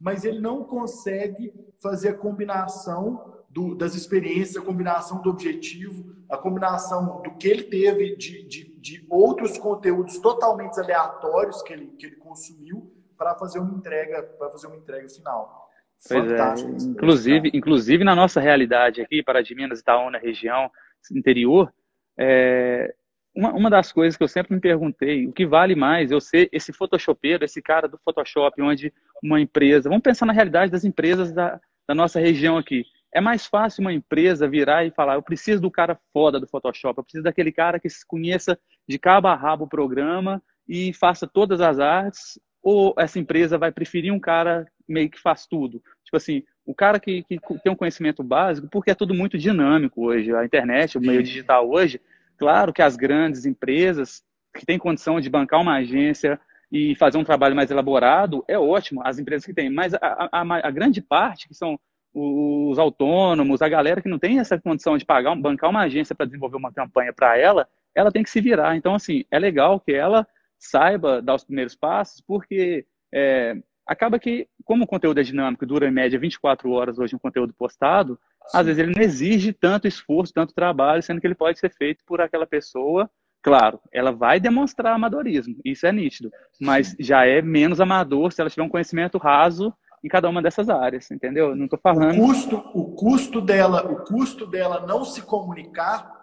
mas 0.00 0.24
ele 0.24 0.40
não 0.40 0.64
consegue 0.64 1.52
fazer 1.80 2.10
a 2.10 2.16
combinação 2.16 3.37
do, 3.48 3.74
das 3.74 3.94
experiências, 3.94 4.56
a 4.56 4.64
combinação 4.64 5.22
do 5.22 5.30
objetivo, 5.30 6.14
a 6.28 6.36
combinação 6.36 7.22
do 7.22 7.36
que 7.36 7.48
ele 7.48 7.64
teve 7.64 8.16
de, 8.16 8.46
de 8.46 8.68
de 8.78 9.04
outros 9.10 9.58
conteúdos 9.58 10.18
totalmente 10.18 10.78
aleatórios 10.80 11.62
que 11.62 11.72
ele, 11.72 11.86
que 11.98 12.06
ele 12.06 12.16
consumiu 12.16 12.90
para 13.16 13.34
fazer 13.34 13.58
uma 13.58 13.76
entrega 13.76 14.22
para 14.22 14.50
fazer 14.50 14.68
uma 14.68 14.76
entrega 14.76 15.08
final. 15.08 15.68
Pois 16.08 16.24
é. 16.24 16.28
Fantástico. 16.28 16.70
É. 16.70 16.84
Inclusive, 16.84 17.50
inclusive 17.52 18.04
na 18.04 18.14
nossa 18.14 18.40
realidade 18.40 19.00
aqui, 19.00 19.22
para 19.22 19.42
de 19.42 19.54
Minas, 19.54 19.80
Itaúna, 19.80 20.18
região 20.18 20.70
interior, 21.10 21.72
é, 22.16 22.94
uma, 23.34 23.52
uma 23.52 23.70
das 23.70 23.92
coisas 23.92 24.16
que 24.16 24.22
eu 24.22 24.28
sempre 24.28 24.54
me 24.54 24.60
perguntei, 24.60 25.26
o 25.26 25.32
que 25.32 25.46
vale 25.46 25.74
mais 25.74 26.10
eu 26.10 26.20
ser 26.20 26.48
esse 26.52 26.72
photoshopeiro, 26.72 27.44
esse 27.44 27.60
cara 27.60 27.88
do 27.88 27.98
Photoshop, 27.98 28.60
onde 28.62 28.92
uma 29.22 29.40
empresa, 29.40 29.88
vamos 29.88 30.02
pensar 30.02 30.26
na 30.26 30.32
realidade 30.32 30.70
das 30.70 30.84
empresas 30.84 31.32
da, 31.32 31.60
da 31.86 31.94
nossa 31.94 32.20
região 32.20 32.56
aqui. 32.56 32.84
É 33.12 33.20
mais 33.20 33.46
fácil 33.46 33.80
uma 33.80 33.92
empresa 33.92 34.48
virar 34.48 34.84
e 34.84 34.90
falar: 34.90 35.14
eu 35.14 35.22
preciso 35.22 35.62
do 35.62 35.70
cara 35.70 35.98
foda 36.12 36.38
do 36.38 36.46
Photoshop, 36.46 36.98
eu 36.98 37.04
preciso 37.04 37.24
daquele 37.24 37.52
cara 37.52 37.80
que 37.80 37.88
conheça 38.06 38.58
de 38.86 38.98
cabo 38.98 39.28
a 39.28 39.34
rabo 39.34 39.64
o 39.64 39.68
programa 39.68 40.42
e 40.68 40.92
faça 40.92 41.26
todas 41.26 41.60
as 41.60 41.78
artes, 41.78 42.38
ou 42.62 42.94
essa 42.98 43.18
empresa 43.18 43.56
vai 43.56 43.72
preferir 43.72 44.12
um 44.12 44.20
cara 44.20 44.66
meio 44.86 45.10
que 45.10 45.20
faz 45.20 45.46
tudo? 45.46 45.82
Tipo 46.04 46.16
assim, 46.16 46.42
o 46.66 46.74
cara 46.74 47.00
que, 47.00 47.22
que 47.22 47.38
tem 47.62 47.72
um 47.72 47.76
conhecimento 47.76 48.22
básico, 48.22 48.68
porque 48.70 48.90
é 48.90 48.94
tudo 48.94 49.14
muito 49.14 49.38
dinâmico 49.38 50.06
hoje, 50.06 50.34
a 50.34 50.44
internet, 50.44 50.98
o 50.98 51.00
meio 51.00 51.22
digital 51.22 51.68
hoje, 51.70 52.00
claro 52.36 52.72
que 52.72 52.82
as 52.82 52.96
grandes 52.96 53.46
empresas 53.46 54.22
que 54.54 54.66
têm 54.66 54.78
condição 54.78 55.20
de 55.20 55.30
bancar 55.30 55.60
uma 55.60 55.76
agência 55.76 56.38
e 56.70 56.94
fazer 56.96 57.16
um 57.16 57.24
trabalho 57.24 57.56
mais 57.56 57.70
elaborado, 57.70 58.44
é 58.46 58.58
ótimo, 58.58 59.00
as 59.02 59.18
empresas 59.18 59.46
que 59.46 59.54
têm, 59.54 59.70
mas 59.70 59.94
a, 59.94 59.98
a, 60.02 60.66
a 60.66 60.70
grande 60.70 61.00
parte, 61.00 61.48
que 61.48 61.54
são 61.54 61.78
os 62.18 62.78
autônomos, 62.78 63.62
a 63.62 63.68
galera 63.68 64.02
que 64.02 64.08
não 64.08 64.18
tem 64.18 64.38
essa 64.40 64.58
condição 64.58 64.98
de 64.98 65.04
pagar, 65.04 65.36
bancar 65.36 65.70
uma 65.70 65.82
agência 65.82 66.14
para 66.14 66.26
desenvolver 66.26 66.56
uma 66.56 66.72
campanha 66.72 67.12
para 67.12 67.38
ela, 67.38 67.68
ela 67.94 68.10
tem 68.10 68.22
que 68.22 68.30
se 68.30 68.40
virar. 68.40 68.76
Então, 68.76 68.94
assim, 68.94 69.24
é 69.30 69.38
legal 69.38 69.78
que 69.78 69.92
ela 69.92 70.26
saiba 70.58 71.22
dar 71.22 71.34
os 71.34 71.44
primeiros 71.44 71.76
passos, 71.76 72.20
porque 72.20 72.84
é, 73.12 73.56
acaba 73.86 74.18
que, 74.18 74.48
como 74.64 74.84
o 74.84 74.86
conteúdo 74.86 75.20
é 75.20 75.22
dinâmico, 75.22 75.64
dura 75.64 75.86
em 75.86 75.92
média 75.92 76.18
24 76.18 76.70
horas 76.70 76.98
hoje 76.98 77.14
um 77.14 77.18
conteúdo 77.18 77.54
postado, 77.54 78.18
Sim. 78.48 78.58
às 78.58 78.66
vezes 78.66 78.82
ele 78.82 78.94
não 78.94 79.02
exige 79.02 79.52
tanto 79.52 79.86
esforço, 79.86 80.34
tanto 80.34 80.54
trabalho, 80.54 81.02
sendo 81.02 81.20
que 81.20 81.26
ele 81.26 81.34
pode 81.34 81.58
ser 81.58 81.72
feito 81.72 82.04
por 82.04 82.20
aquela 82.20 82.46
pessoa. 82.46 83.08
Claro, 83.40 83.80
ela 83.92 84.10
vai 84.10 84.40
demonstrar 84.40 84.94
amadorismo, 84.94 85.56
isso 85.64 85.86
é 85.86 85.92
nítido, 85.92 86.30
mas 86.60 86.88
Sim. 86.88 86.96
já 86.98 87.24
é 87.24 87.40
menos 87.40 87.80
amador 87.80 88.32
se 88.32 88.40
ela 88.40 88.50
tiver 88.50 88.64
um 88.64 88.68
conhecimento 88.68 89.16
raso 89.16 89.72
em 90.02 90.08
cada 90.08 90.28
uma 90.28 90.42
dessas 90.42 90.68
áreas, 90.68 91.10
entendeu? 91.10 91.54
Não 91.54 91.64
estou 91.64 91.78
falando. 91.78 92.18
O 92.18 92.26
custo, 92.26 92.56
o 92.74 92.94
custo 92.94 93.40
dela, 93.40 93.90
o 93.90 94.04
custo 94.04 94.46
dela 94.46 94.86
não 94.86 95.04
se 95.04 95.22
comunicar 95.22 96.16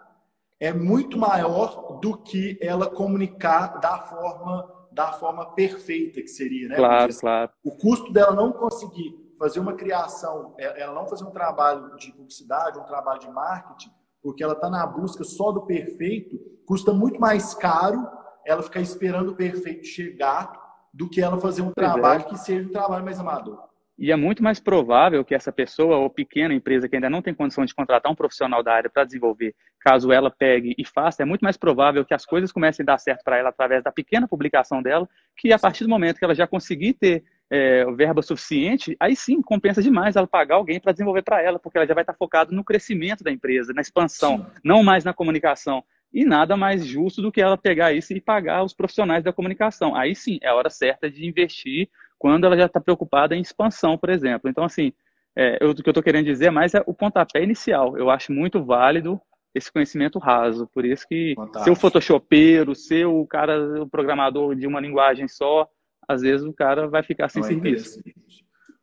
é 0.58 0.72
muito 0.72 1.18
maior 1.18 1.98
do 2.00 2.16
que 2.16 2.58
ela 2.60 2.88
comunicar 2.88 3.78
da 3.78 3.98
forma 3.98 4.74
da 4.90 5.12
forma 5.12 5.52
perfeita 5.52 6.22
que 6.22 6.28
seria, 6.28 6.68
né? 6.68 6.76
Claro, 6.76 7.14
claro. 7.20 7.50
O 7.62 7.76
custo 7.76 8.10
dela 8.10 8.34
não 8.34 8.50
conseguir 8.50 9.14
fazer 9.38 9.60
uma 9.60 9.74
criação, 9.74 10.54
é, 10.58 10.80
ela 10.80 10.94
não 10.94 11.06
fazer 11.06 11.24
um 11.24 11.30
trabalho 11.30 11.94
de 11.96 12.10
publicidade, 12.12 12.78
um 12.78 12.84
trabalho 12.84 13.20
de 13.20 13.28
marketing, 13.30 13.90
porque 14.22 14.42
ela 14.42 14.54
está 14.54 14.70
na 14.70 14.86
busca 14.86 15.22
só 15.22 15.52
do 15.52 15.66
perfeito, 15.66 16.38
custa 16.64 16.94
muito 16.94 17.20
mais 17.20 17.52
caro 17.52 18.08
ela 18.46 18.62
ficar 18.62 18.80
esperando 18.80 19.32
o 19.32 19.36
perfeito 19.36 19.84
chegar 19.84 20.65
do 20.96 21.08
que 21.08 21.20
ela 21.20 21.38
fazer 21.38 21.60
um 21.60 21.70
pois 21.70 21.86
é. 21.86 21.92
trabalho 21.92 22.22
é. 22.22 22.24
que 22.24 22.36
seja 22.38 22.66
um 22.66 22.72
trabalho 22.72 23.04
mais 23.04 23.20
amador. 23.20 23.68
E 23.98 24.12
é 24.12 24.16
muito 24.16 24.42
mais 24.42 24.60
provável 24.60 25.24
que 25.24 25.34
essa 25.34 25.50
pessoa 25.50 25.96
ou 25.96 26.10
pequena 26.10 26.52
empresa 26.52 26.86
que 26.86 26.96
ainda 26.96 27.08
não 27.08 27.22
tem 27.22 27.32
condição 27.32 27.64
de 27.64 27.74
contratar 27.74 28.12
um 28.12 28.14
profissional 28.14 28.62
da 28.62 28.74
área 28.74 28.90
para 28.90 29.04
desenvolver, 29.04 29.54
caso 29.80 30.12
ela 30.12 30.30
pegue 30.30 30.74
e 30.76 30.84
faça, 30.84 31.22
é 31.22 31.26
muito 31.26 31.42
mais 31.42 31.56
provável 31.56 32.04
que 32.04 32.12
as 32.12 32.26
coisas 32.26 32.52
comecem 32.52 32.82
a 32.82 32.86
dar 32.86 32.98
certo 32.98 33.24
para 33.24 33.38
ela 33.38 33.48
através 33.48 33.82
da 33.82 33.90
pequena 33.90 34.28
publicação 34.28 34.82
dela, 34.82 35.08
que 35.34 35.50
a 35.50 35.58
partir 35.58 35.84
do 35.84 35.90
momento 35.90 36.18
que 36.18 36.24
ela 36.26 36.34
já 36.34 36.46
conseguir 36.46 36.92
ter 36.94 37.24
é, 37.50 37.90
verba 37.92 38.20
suficiente, 38.20 38.94
aí 39.00 39.16
sim 39.16 39.40
compensa 39.40 39.80
demais 39.80 40.14
ela 40.14 40.26
pagar 40.26 40.56
alguém 40.56 40.78
para 40.78 40.92
desenvolver 40.92 41.22
para 41.22 41.40
ela, 41.42 41.58
porque 41.58 41.78
ela 41.78 41.86
já 41.86 41.94
vai 41.94 42.02
estar 42.02 42.14
focada 42.14 42.54
no 42.54 42.64
crescimento 42.64 43.24
da 43.24 43.32
empresa, 43.32 43.72
na 43.72 43.80
expansão, 43.80 44.38
sim. 44.38 44.46
não 44.62 44.82
mais 44.82 45.04
na 45.04 45.14
comunicação. 45.14 45.82
E 46.16 46.24
nada 46.24 46.56
mais 46.56 46.86
justo 46.86 47.20
do 47.20 47.30
que 47.30 47.42
ela 47.42 47.58
pegar 47.58 47.92
isso 47.92 48.10
e 48.14 48.22
pagar 48.22 48.64
os 48.64 48.72
profissionais 48.72 49.22
da 49.22 49.34
comunicação. 49.34 49.94
Aí 49.94 50.14
sim, 50.14 50.38
é 50.40 50.48
a 50.48 50.54
hora 50.54 50.70
certa 50.70 51.10
de 51.10 51.26
investir 51.26 51.90
quando 52.18 52.46
ela 52.46 52.56
já 52.56 52.64
está 52.64 52.80
preocupada 52.80 53.36
em 53.36 53.42
expansão, 53.42 53.98
por 53.98 54.08
exemplo. 54.08 54.48
Então, 54.48 54.64
assim, 54.64 54.94
é, 55.36 55.58
eu, 55.60 55.72
o 55.72 55.74
que 55.74 55.86
eu 55.86 55.90
estou 55.90 56.02
querendo 56.02 56.24
dizer 56.24 56.50
mais 56.50 56.72
é 56.72 56.82
o 56.86 56.94
pontapé 56.94 57.42
inicial. 57.42 57.98
Eu 57.98 58.08
acho 58.08 58.32
muito 58.32 58.64
válido 58.64 59.20
esse 59.54 59.70
conhecimento 59.70 60.18
raso. 60.18 60.66
Por 60.72 60.86
isso 60.86 61.06
que 61.06 61.34
Fantástico. 61.36 61.64
ser 61.64 61.70
o 61.70 61.76
photoshopeiro, 61.76 62.74
ser 62.74 63.04
o 63.04 63.26
cara, 63.26 63.82
o 63.82 63.86
programador 63.86 64.56
de 64.56 64.66
uma 64.66 64.80
linguagem 64.80 65.28
só, 65.28 65.68
às 66.08 66.22
vezes 66.22 66.46
o 66.46 66.52
cara 66.54 66.88
vai 66.88 67.02
ficar 67.02 67.28
sem 67.28 67.42
Não, 67.42 67.48
é 67.50 67.52
serviço. 67.52 68.00
É 68.00 68.12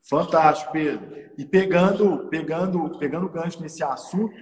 Fantástico, 0.07 0.71
Pedro. 0.71 1.07
E 1.35 1.45
pegando, 1.45 2.27
pegando, 2.29 2.95
pegando 2.99 3.27
gancho 3.27 3.59
nesse 3.59 3.83
assunto, 3.83 4.35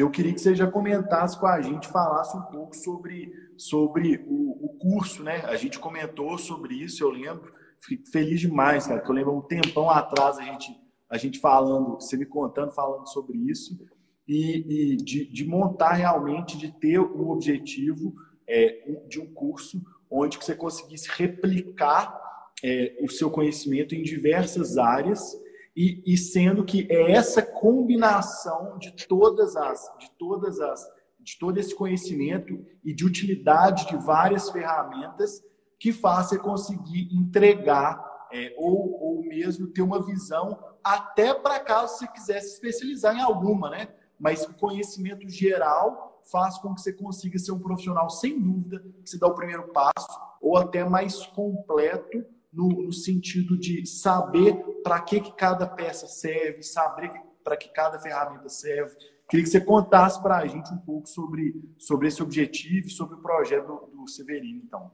eu 0.00 0.10
queria 0.10 0.32
que 0.32 0.40
você 0.40 0.54
já 0.54 0.70
comentasse 0.70 1.38
com 1.38 1.46
a 1.46 1.60
gente, 1.60 1.88
falasse 1.88 2.36
um 2.36 2.42
pouco 2.42 2.76
sobre, 2.76 3.32
sobre 3.56 4.22
o, 4.26 4.66
o 4.66 4.68
curso, 4.78 5.22
né? 5.22 5.42
A 5.46 5.56
gente 5.56 5.78
comentou 5.78 6.36
sobre 6.36 6.74
isso, 6.74 7.02
eu 7.02 7.10
lembro. 7.10 7.50
Fico 7.80 8.06
feliz 8.10 8.40
demais, 8.40 8.86
cara, 8.86 9.00
que 9.00 9.10
eu 9.10 9.14
lembro 9.14 9.36
um 9.36 9.42
tempão 9.42 9.88
atrás 9.88 10.38
a 10.38 10.42
gente, 10.42 10.70
a 11.08 11.16
gente 11.16 11.38
falando, 11.38 11.94
você 11.94 12.16
me 12.16 12.26
contando, 12.26 12.72
falando 12.72 13.06
sobre 13.08 13.38
isso, 13.38 13.78
e, 14.26 14.92
e 14.92 14.96
de, 14.96 15.26
de, 15.30 15.46
montar 15.46 15.92
realmente, 15.92 16.58
de 16.58 16.72
ter 16.72 16.98
um 16.98 17.30
objetivo 17.30 18.14
é, 18.46 18.96
de 19.08 19.20
um 19.20 19.32
curso 19.32 19.80
onde 20.10 20.36
você 20.36 20.54
conseguisse 20.54 21.08
replicar 21.10 22.18
é, 22.62 22.96
o 23.00 23.08
seu 23.08 23.30
conhecimento 23.30 23.94
em 23.94 24.02
diversas 24.02 24.76
áreas 24.76 25.36
e, 25.76 26.02
e, 26.06 26.16
sendo 26.16 26.64
que 26.64 26.86
é 26.90 27.12
essa 27.12 27.42
combinação 27.42 28.78
de 28.78 28.92
todas 29.06 29.54
as 29.56 29.80
de 29.98 30.10
todas 30.18 30.58
as 30.58 30.96
de 31.20 31.38
todo 31.38 31.58
esse 31.58 31.74
conhecimento 31.74 32.64
e 32.84 32.94
de 32.94 33.04
utilidade 33.04 33.86
de 33.88 33.96
várias 33.96 34.48
ferramentas 34.48 35.42
que 35.78 35.92
faça 35.92 36.38
conseguir 36.38 37.08
entregar 37.12 38.02
é, 38.32 38.54
ou, 38.56 39.02
ou 39.02 39.22
mesmo 39.22 39.66
ter 39.66 39.82
uma 39.82 40.02
visão 40.04 40.58
até 40.82 41.34
para 41.34 41.60
caso 41.60 41.98
você 41.98 42.06
quiser 42.06 42.40
se 42.40 42.54
especializar 42.54 43.16
em 43.16 43.20
alguma, 43.20 43.68
né? 43.68 43.88
Mas 44.18 44.44
o 44.44 44.54
conhecimento 44.54 45.28
geral 45.28 46.22
faz 46.30 46.58
com 46.58 46.74
que 46.74 46.80
você 46.80 46.92
consiga 46.92 47.38
ser 47.38 47.52
um 47.52 47.58
profissional 47.58 48.08
sem 48.08 48.40
dúvida, 48.40 48.78
que 49.02 49.10
você 49.10 49.18
dá 49.18 49.26
o 49.26 49.34
primeiro 49.34 49.68
passo, 49.72 50.08
ou 50.40 50.56
até 50.56 50.84
mais 50.84 51.26
completo 51.26 52.24
no, 52.52 52.68
no 52.68 52.92
sentido 52.92 53.58
de 53.58 53.84
saber 53.84 54.56
para 54.86 55.00
que, 55.00 55.20
que 55.20 55.32
cada 55.32 55.66
peça 55.66 56.06
serve, 56.06 56.62
saber 56.62 57.10
para 57.42 57.56
que 57.56 57.68
cada 57.70 57.98
ferramenta 57.98 58.48
serve. 58.48 58.94
Queria 59.28 59.42
que 59.42 59.50
você 59.50 59.60
contasse 59.60 60.22
para 60.22 60.36
a 60.36 60.46
gente 60.46 60.72
um 60.72 60.78
pouco 60.78 61.08
sobre, 61.08 61.60
sobre 61.76 62.06
esse 62.06 62.22
objetivo 62.22 62.88
sobre 62.88 63.16
o 63.16 63.20
projeto 63.20 63.66
do, 63.66 64.02
do 64.02 64.08
Severino, 64.08 64.62
então. 64.64 64.92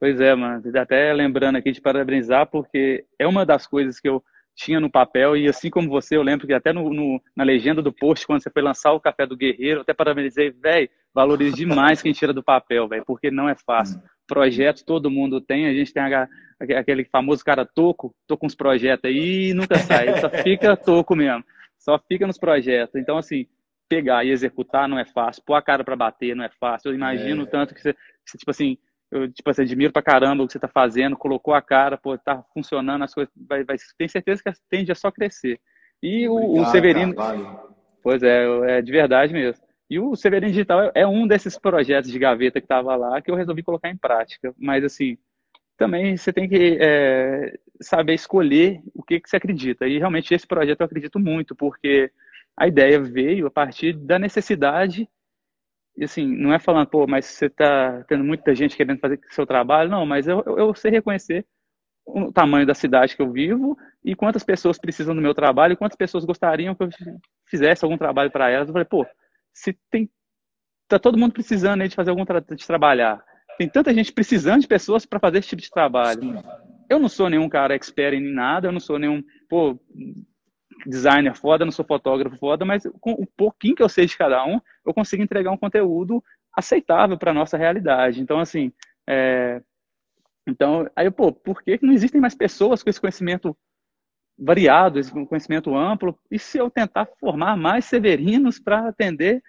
Pois 0.00 0.20
é, 0.20 0.34
mano. 0.34 0.60
Até 0.76 1.12
lembrando 1.12 1.54
aqui 1.54 1.70
de 1.70 1.80
parabenizar, 1.80 2.48
porque 2.48 3.06
é 3.16 3.24
uma 3.24 3.46
das 3.46 3.68
coisas 3.68 4.00
que 4.00 4.08
eu 4.08 4.20
tinha 4.56 4.80
no 4.80 4.90
papel, 4.90 5.36
e 5.36 5.48
assim 5.48 5.70
como 5.70 5.88
você, 5.88 6.16
eu 6.16 6.22
lembro 6.22 6.48
que 6.48 6.52
até 6.52 6.72
no, 6.72 6.92
no 6.92 7.20
na 7.36 7.44
legenda 7.44 7.80
do 7.80 7.92
post, 7.92 8.26
quando 8.26 8.42
você 8.42 8.50
foi 8.50 8.62
lançar 8.62 8.92
o 8.92 9.00
Café 9.00 9.26
do 9.26 9.36
Guerreiro, 9.36 9.82
até 9.82 9.94
parabenizei, 9.94 10.50
velho, 10.50 10.90
valorizo 11.14 11.54
demais 11.54 12.02
quem 12.02 12.12
tira 12.12 12.32
do 12.32 12.42
papel, 12.42 12.88
velho, 12.88 13.04
porque 13.06 13.30
não 13.30 13.48
é 13.48 13.54
fácil. 13.54 14.02
Projetos 14.26 14.82
todo 14.82 15.10
mundo 15.10 15.40
tem, 15.40 15.66
a 15.66 15.72
gente 15.74 15.92
tem 15.92 16.02
a, 16.02 16.28
aquele 16.58 17.04
famoso 17.04 17.44
cara 17.44 17.66
toco, 17.66 18.14
tô 18.26 18.36
com 18.36 18.46
os 18.46 18.54
projetos 18.54 19.10
aí 19.10 19.50
e 19.50 19.54
nunca 19.54 19.76
sai, 19.78 20.20
só 20.20 20.30
fica 20.42 20.76
toco 20.76 21.14
mesmo, 21.14 21.44
só 21.78 21.98
fica 21.98 22.26
nos 22.26 22.38
projetos. 22.38 22.94
Então, 22.94 23.18
assim, 23.18 23.46
pegar 23.88 24.24
e 24.24 24.30
executar 24.30 24.88
não 24.88 24.98
é 24.98 25.04
fácil, 25.04 25.42
pôr 25.44 25.54
a 25.54 25.62
cara 25.62 25.84
para 25.84 25.96
bater 25.96 26.34
não 26.34 26.44
é 26.44 26.50
fácil. 26.58 26.90
Eu 26.90 26.94
imagino 26.94 27.42
é. 27.42 27.46
tanto 27.46 27.74
que 27.74 27.82
você, 27.82 27.94
tipo 28.38 28.50
assim, 28.50 28.78
eu, 29.10 29.30
tipo 29.30 29.48
assim, 29.48 29.62
admiro 29.62 29.92
pra 29.92 30.02
caramba 30.02 30.42
o 30.42 30.46
que 30.46 30.52
você 30.52 30.58
tá 30.58 30.68
fazendo, 30.68 31.16
colocou 31.16 31.54
a 31.54 31.62
cara, 31.62 31.96
pô, 31.96 32.16
tá 32.18 32.42
funcionando, 32.52 33.04
as 33.04 33.14
coisas, 33.14 33.32
vai, 33.48 33.62
vai, 33.62 33.76
tem 33.96 34.08
certeza 34.08 34.42
que 34.42 34.52
tende 34.68 34.90
a 34.90 34.94
só 34.94 35.10
crescer. 35.10 35.60
E 36.02 36.28
o, 36.28 36.34
Obrigado, 36.34 36.66
o 36.66 36.70
Severino. 36.70 37.14
Pois 38.02 38.22
é, 38.22 38.44
é 38.78 38.82
de 38.82 38.92
verdade 38.92 39.32
mesmo. 39.32 39.64
E 39.88 39.98
o 39.98 40.16
Severino 40.16 40.52
Digital 40.52 40.90
é, 40.94 41.06
um 41.06 41.26
desses 41.26 41.58
projetos 41.58 42.10
de 42.10 42.18
gaveta 42.18 42.60
que 42.60 42.64
estava 42.64 42.96
lá 42.96 43.20
que 43.20 43.30
eu 43.30 43.34
resolvi 43.34 43.62
colocar 43.62 43.90
em 43.90 43.96
prática. 43.96 44.54
Mas, 44.58 44.84
assim, 44.84 45.18
também 45.76 46.16
você 46.16 46.32
tem 46.32 46.48
que 46.48 46.78
é, 46.80 47.58
saber 47.80 48.14
escolher 48.14 48.80
o 48.94 49.02
que, 49.02 49.20
que 49.20 49.28
você 49.28 49.36
acredita. 49.36 49.86
E 49.86 49.98
realmente 49.98 50.34
esse 50.34 50.46
projeto 50.46 50.80
eu 50.80 50.86
acredito 50.86 51.18
muito, 51.18 51.54
porque 51.54 52.10
a 52.56 52.66
ideia 52.68 53.00
veio 53.00 53.46
a 53.46 53.50
partir 53.50 53.92
da 53.94 54.18
necessidade 54.18 55.08
e 55.96 56.04
assim, 56.04 56.26
não 56.26 56.52
é 56.52 56.58
falando, 56.58 56.88
pô, 56.88 57.06
mas 57.06 57.24
você 57.24 57.46
está 57.46 58.02
tendo 58.08 58.24
muita 58.24 58.54
gente 58.54 58.76
querendo 58.76 58.98
fazer 58.98 59.20
seu 59.30 59.46
trabalho, 59.46 59.90
não, 59.90 60.04
mas 60.04 60.26
eu, 60.26 60.42
eu, 60.44 60.58
eu 60.58 60.74
sei 60.74 60.90
reconhecer 60.90 61.46
o 62.04 62.32
tamanho 62.32 62.66
da 62.66 62.74
cidade 62.74 63.16
que 63.16 63.22
eu 63.22 63.30
vivo 63.30 63.78
e 64.04 64.14
quantas 64.14 64.42
pessoas 64.42 64.78
precisam 64.78 65.14
do 65.14 65.22
meu 65.22 65.34
trabalho 65.34 65.72
e 65.72 65.76
quantas 65.76 65.96
pessoas 65.96 66.24
gostariam 66.24 66.74
que 66.74 66.82
eu 66.82 66.88
fizesse 67.46 67.84
algum 67.84 67.96
trabalho 67.96 68.30
para 68.30 68.50
elas. 68.50 68.68
Eu 68.68 68.72
falei, 68.72 68.86
pô, 68.86 69.06
se 69.54 69.78
tem 69.90 70.10
tá 70.88 70.98
todo 70.98 71.16
mundo 71.16 71.32
precisando 71.32 71.80
aí 71.80 71.88
de 71.88 71.94
fazer 71.94 72.10
algum 72.10 72.24
tra 72.24 72.40
de 72.40 72.66
trabalhar. 72.66 73.24
Tem 73.56 73.68
tanta 73.68 73.94
gente 73.94 74.12
precisando 74.12 74.60
de 74.60 74.68
pessoas 74.68 75.06
para 75.06 75.20
fazer 75.20 75.38
esse 75.38 75.48
tipo 75.48 75.62
de 75.62 75.70
trabalho. 75.70 76.42
Eu 76.90 76.98
não 76.98 77.08
sou 77.08 77.30
nenhum 77.30 77.48
cara 77.48 77.74
expert 77.74 78.14
em 78.14 78.32
nada, 78.32 78.68
eu 78.68 78.72
não 78.72 78.80
sou 78.80 78.98
nenhum 78.98 79.22
pô, 79.48 79.78
designer 80.86 81.34
foda, 81.34 81.64
não 81.64 81.72
sou 81.72 81.84
fotógrafo 81.84 82.36
foda, 82.36 82.64
mas 82.64 82.86
com 83.00 83.12
o 83.12 83.26
pouquinho 83.26 83.74
que 83.74 83.82
eu 83.82 83.88
sei 83.88 84.06
de 84.06 84.16
cada 84.16 84.44
um, 84.44 84.60
eu 84.84 84.92
consigo 84.92 85.22
entregar 85.22 85.50
um 85.50 85.56
conteúdo 85.56 86.22
aceitável 86.52 87.16
para 87.16 87.32
nossa 87.32 87.56
realidade. 87.56 88.20
Então, 88.20 88.38
assim, 88.38 88.72
é... 89.08 89.62
então, 90.46 90.88
aí, 90.94 91.10
pô, 91.10 91.32
por 91.32 91.62
que 91.62 91.78
não 91.82 91.92
existem 91.92 92.20
mais 92.20 92.34
pessoas 92.34 92.82
com 92.82 92.90
esse 92.90 93.00
conhecimento 93.00 93.56
variado, 94.38 94.98
esse 94.98 95.12
conhecimento 95.26 95.76
amplo? 95.76 96.18
E 96.30 96.38
se 96.38 96.58
eu 96.58 96.70
tentar 96.70 97.06
formar 97.18 97.56
mais 97.56 97.84
severinos 97.84 98.58
para 98.58 98.88
atender 98.88 99.42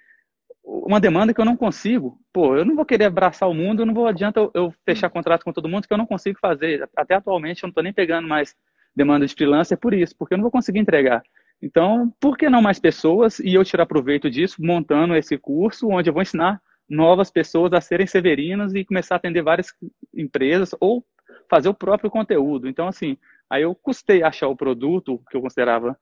uma 0.66 1.00
demanda 1.00 1.34
que 1.34 1.40
eu 1.40 1.46
não 1.46 1.56
consigo. 1.56 2.20
Pô, 2.34 2.56
eu 2.58 2.66
não 2.66 2.76
vou 2.76 2.86
querer 2.86 3.06
abraçar 3.06 3.48
o 3.48 3.54
mundo, 3.54 3.86
não 3.86 3.94
vou 3.94 4.08
adianta 4.08 4.40
eu, 4.40 4.52
eu 4.54 4.74
fechar 4.84 5.10
contrato 5.10 5.44
com 5.44 5.54
todo 5.54 5.70
mundo 5.70 5.88
que 5.88 5.94
eu 5.94 5.98
não 5.98 6.08
consigo 6.08 6.40
fazer. 6.40 6.90
Até 6.96 7.14
atualmente 7.14 7.64
eu 7.64 7.68
não 7.68 7.72
estou 7.72 7.84
nem 7.84 7.94
pegando 7.94 8.28
mais 8.28 8.56
demanda 8.96 9.28
de 9.28 9.34
freelancer 9.34 9.78
por 9.78 9.94
isso, 9.94 10.16
porque 10.18 10.34
eu 10.34 10.38
não 10.38 10.44
vou 10.44 10.52
conseguir 10.52 10.80
entregar. 10.80 11.22
Então, 11.62 12.14
por 12.20 12.38
que 12.38 12.50
não 12.50 12.62
mais 12.62 12.80
pessoas 12.80 13.40
e 13.40 13.54
eu 13.54 13.64
tirar 13.64 13.86
proveito 13.86 14.30
disso, 14.30 14.58
montando 14.60 15.16
esse 15.16 15.38
curso 15.38 15.90
onde 15.90 16.10
eu 16.10 16.14
vou 16.14 16.22
ensinar 16.22 16.62
novas 16.90 17.32
pessoas 17.32 17.74
a 17.74 17.82
serem 17.82 18.08
severinas 18.08 18.74
e 18.74 18.86
começar 18.86 19.16
a 19.16 19.18
atender 19.18 19.42
várias 19.42 19.68
empresas 20.14 20.72
ou 20.80 21.06
fazer 21.50 21.70
o 21.70 21.74
próprio 21.74 22.10
conteúdo. 22.10 22.68
Então, 22.68 22.88
assim, 22.88 23.18
aí 23.50 23.64
eu 23.64 23.76
custei 23.76 24.24
achar 24.24 24.48
o 24.48 24.56
produto 24.56 25.22
que 25.30 25.38
eu 25.38 25.42
considerava 25.42 25.98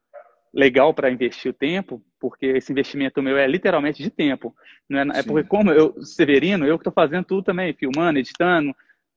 legal 0.54 0.94
para 0.94 1.10
investir 1.10 1.50
o 1.52 1.54
tempo, 1.54 2.04
porque 2.20 2.46
esse 2.46 2.72
investimento 2.72 3.24
meu 3.24 3.38
é 3.38 3.48
literalmente 3.48 4.04
de 4.04 4.12
tempo. 4.12 4.56
Não 4.88 5.00
é, 5.00 5.20
é 5.20 5.24
porque, 5.24 5.48
como 5.48 5.72
eu, 5.72 6.02
Severino, 6.04 6.66
eu 6.66 6.78
que 6.78 6.82
estou 6.82 6.94
fazendo 6.94 7.26
tudo 7.26 7.44
também, 7.44 7.74
filmando, 7.74 8.20
editando, 8.20 8.76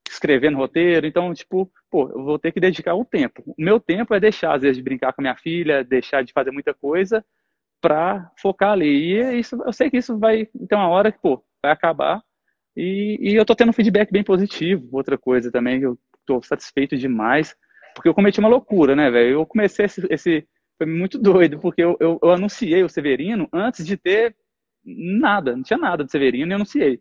escrevendo 0.09 0.57
roteiro, 0.57 1.07
então, 1.07 1.35
tipo, 1.35 1.71
pô, 1.91 2.09
eu 2.09 2.25
vou 2.25 2.39
ter 2.39 2.53
que 2.53 2.61
dedicar 2.61 2.95
o 2.95 3.05
tempo. 3.05 3.43
O 3.47 3.55
meu 3.59 3.79
tempo 3.79 4.15
é 4.15 4.21
deixar, 4.21 4.55
às 4.55 4.63
vezes, 4.63 4.77
de 4.79 4.83
brincar 4.83 5.13
com 5.13 5.21
a 5.21 5.25
minha 5.25 5.37
filha, 5.37 5.85
deixar 5.85 6.23
de 6.23 6.33
fazer 6.33 6.51
muita 6.51 6.73
coisa 6.73 7.25
para 7.81 8.31
focar 8.41 8.73
ali. 8.73 9.13
E 9.13 9.19
é 9.19 9.35
isso, 9.37 9.61
eu 9.65 9.73
sei 9.73 9.91
que 9.91 9.99
isso 9.99 10.19
vai 10.19 10.47
ter 10.47 10.75
uma 10.75 10.89
hora 10.89 11.13
que, 11.13 11.19
pô, 11.19 11.45
vai 11.63 11.73
acabar. 11.73 12.23
E, 12.75 13.19
e 13.21 13.35
eu 13.35 13.45
tô 13.45 13.55
tendo 13.55 13.71
um 13.71 13.75
feedback 13.75 14.11
bem 14.11 14.25
positivo. 14.25 14.89
Outra 14.93 15.19
coisa 15.19 15.51
também, 15.51 15.83
eu 15.83 15.99
tô 16.25 16.41
satisfeito 16.43 16.97
demais, 16.97 17.55
porque 17.97 18.09
eu 18.11 18.15
cometi 18.15 18.39
uma 18.39 18.49
loucura, 18.49 18.95
né, 18.95 19.11
velho? 19.11 19.31
Eu 19.31 19.47
comecei 19.47 19.87
esse, 19.87 20.07
esse 20.11 20.47
foi 20.77 20.87
muito 20.87 21.19
doido, 21.19 21.59
porque 21.59 21.83
eu, 21.83 21.97
eu, 21.99 22.19
eu, 22.23 22.31
anunciei 22.31 22.85
o 22.85 22.89
Severino 22.89 23.49
antes 23.53 23.85
de 23.87 23.97
ter 23.97 24.37
nada, 24.85 25.57
não 25.57 25.63
tinha 25.63 25.79
nada 25.79 26.05
de 26.05 26.11
Severino 26.11 26.53
e 26.53 26.55
anunciei. 26.55 27.01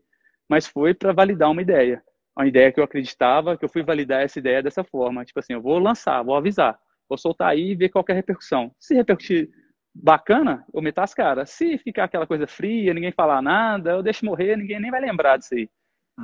Mas 0.50 0.66
foi 0.66 0.94
para 0.94 1.12
validar 1.12 1.52
uma 1.52 1.62
ideia. 1.62 2.02
Uma 2.38 2.48
ideia 2.48 2.72
que 2.72 2.80
eu 2.80 2.84
acreditava, 2.84 3.58
que 3.58 3.66
eu 3.66 3.70
fui 3.70 3.84
validar 3.84 4.22
essa 4.22 4.40
ideia 4.40 4.64
dessa 4.64 4.84
forma. 4.84 5.26
Tipo 5.26 5.40
assim, 5.40 5.54
eu 5.54 5.62
vou 5.62 5.80
lançar, 5.80 6.24
vou 6.24 6.36
avisar, 6.36 6.80
vou 7.10 7.18
soltar 7.18 7.50
aí 7.50 7.72
e 7.72 7.76
ver 7.76 7.90
qual 7.90 8.06
é 8.08 8.12
a 8.14 8.16
repercussão. 8.16 8.72
Se 8.80 8.96
repercutir 8.96 9.50
bacana, 9.94 10.66
eu 10.74 10.82
meto 10.82 11.00
as 11.00 11.14
caras. 11.14 11.50
Se 11.50 11.78
ficar 11.78 12.06
aquela 12.06 12.28
coisa 12.28 12.48
fria, 12.48 12.94
ninguém 12.94 13.12
falar 13.12 13.42
nada, 13.42 13.92
eu 13.92 14.04
deixo 14.04 14.26
morrer, 14.26 14.56
ninguém 14.56 14.80
nem 14.80 14.92
vai 14.92 15.02
lembrar 15.02 15.38
disso 15.38 15.56
aí. 15.56 15.70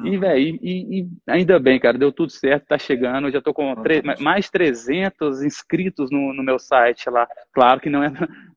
E, 0.06 0.18
velho, 0.18 0.60
e, 0.62 1.02
e, 1.02 1.08
ainda 1.28 1.60
bem, 1.60 1.78
cara, 1.78 1.98
deu 1.98 2.14
tudo 2.14 2.32
certo, 2.32 2.68
tá 2.68 2.78
chegando. 2.78 3.28
Eu 3.28 3.34
já 3.34 3.42
tô 3.42 3.54
com 3.54 3.76
mais 4.20 4.50
300 4.50 5.44
inscritos 5.44 6.10
no, 6.10 6.34
no, 6.34 6.44
meu 6.44 6.58
site 6.58 7.10
lá. 7.10 7.28
Claro 7.52 7.82
que 7.82 7.90
não 7.90 8.02
é 8.02 8.12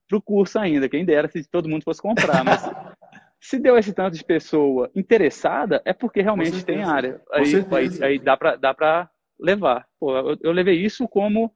pro 0.08 0.22
curso 0.22 0.58
ainda, 0.58 0.88
quem 0.88 1.04
dera 1.04 1.28
se 1.28 1.48
todo 1.50 1.68
mundo 1.68 1.82
fosse 1.82 2.00
comprar, 2.00 2.44
mas 2.44 2.62
se 3.40 3.58
deu 3.58 3.76
esse 3.76 3.92
tanto 3.92 4.16
de 4.16 4.24
pessoa 4.24 4.90
interessada, 4.94 5.82
é 5.84 5.92
porque 5.92 6.22
realmente 6.22 6.64
tem 6.64 6.84
área. 6.84 7.20
Aí, 7.32 7.54
aí, 7.56 8.04
aí, 8.04 8.18
dá, 8.18 8.36
pra, 8.36 8.54
dá 8.54 8.72
pra 8.72 9.10
levar. 9.38 9.86
Pô, 9.98 10.16
eu, 10.16 10.38
eu 10.40 10.52
levei 10.52 10.76
isso 10.76 11.08
como 11.08 11.52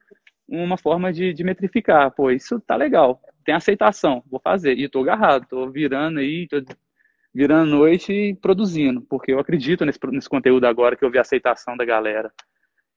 uma 0.49 0.76
forma 0.76 1.12
de, 1.12 1.33
de 1.33 1.45
metrificar. 1.45 2.11
Pô, 2.11 2.31
isso 2.31 2.61
tá 2.61 2.74
legal, 2.74 3.20
tem 3.45 3.55
aceitação, 3.55 4.24
vou 4.29 4.41
fazer. 4.41 4.76
E 4.76 4.89
tô 4.89 5.03
agarrado, 5.03 5.47
tô 5.49 5.70
virando 5.70 6.18
aí, 6.18 6.49
tô 6.49 6.61
virando 7.39 7.70
noite 7.70 8.12
e 8.12 8.34
produzindo, 8.34 9.01
porque 9.03 9.32
eu 9.32 9.39
acredito 9.39 9.84
nesse, 9.84 10.01
nesse 10.11 10.28
conteúdo 10.28 10.66
agora 10.66 10.97
que 10.97 11.05
eu 11.05 11.11
vi 11.11 11.18
a 11.18 11.20
aceitação 11.20 11.76
da 11.76 11.84
galera. 11.84 12.32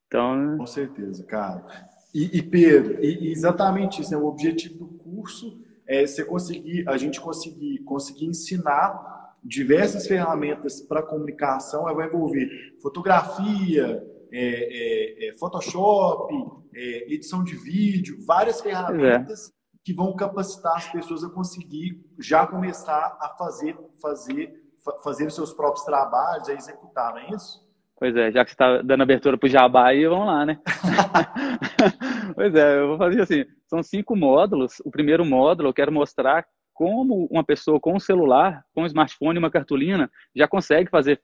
Então, 0.08 0.58
com 0.58 0.66
certeza, 0.66 1.24
cara. 1.26 1.64
E, 2.12 2.39
e 2.39 2.42
Pedro, 2.42 3.06
e, 3.06 3.32
exatamente 3.32 4.02
isso, 4.02 4.10
né? 4.10 4.18
O 4.18 4.26
objetivo 4.26 4.80
do 4.80 4.88
curso 4.98 5.62
é 5.86 6.08
você 6.08 6.26
conseguir, 6.26 6.89
a 6.89 6.98
gente 6.98 7.22
conseguir, 7.22 7.84
conseguir 7.84 8.26
ensinar 8.26 9.38
diversas 9.44 10.08
ferramentas 10.08 10.82
para 10.82 11.04
comunicação. 11.04 11.84
Vai 11.84 12.08
envolver 12.08 12.50
fotografia, 12.82 14.04
é, 14.32 15.28
é, 15.28 15.30
é, 15.30 15.34
Photoshop, 15.34 16.34
é, 16.74 17.14
edição 17.14 17.44
de 17.44 17.56
vídeo, 17.56 18.18
várias 18.26 18.60
ferramentas 18.60 19.54
que 19.84 19.94
vão 19.94 20.16
capacitar 20.16 20.76
as 20.76 20.88
pessoas 20.92 21.24
a 21.24 21.30
conseguir 21.30 22.00
já 22.20 22.46
começar 22.46 23.18
a 23.20 23.30
fazer, 23.38 23.78
fazer, 24.02 24.54
fazer 25.04 25.28
os 25.28 25.36
seus 25.36 25.54
próprios 25.54 25.84
trabalhos, 25.84 26.50
a 26.50 26.54
executar, 26.54 27.14
não 27.14 27.20
é 27.20 27.30
isso? 27.32 27.72
Pois 27.98 28.16
é, 28.16 28.32
já 28.32 28.44
que 28.44 28.50
você 28.50 28.56
está 28.56 28.82
dando 28.82 29.04
abertura 29.04 29.38
para 29.38 29.46
o 29.46 29.50
Jabá 29.50 29.90
aí, 29.90 30.08
vamos 30.08 30.26
lá, 30.26 30.44
né? 30.44 30.60
pois 32.34 32.56
é, 32.56 32.80
eu 32.80 32.88
vou 32.88 32.98
fazer 32.98 33.22
assim, 33.22 33.46
são 33.68 33.84
cinco 33.84 34.16
módulos. 34.16 34.82
O 34.84 34.90
primeiro 34.90 35.24
módulo 35.24 35.70
eu 35.70 35.74
quero 35.74 35.92
mostrar 35.92 36.44
como 36.74 37.28
uma 37.30 37.44
pessoa 37.44 37.80
com 37.80 37.96
um 37.96 38.00
celular, 38.00 38.64
com 38.74 38.82
um 38.82 38.88
smartphone 38.88 39.38
e 39.38 39.40
uma 39.40 39.52
cartolina, 39.52 40.10
já 40.36 40.48
consegue 40.48 40.90
fazer 40.90 41.22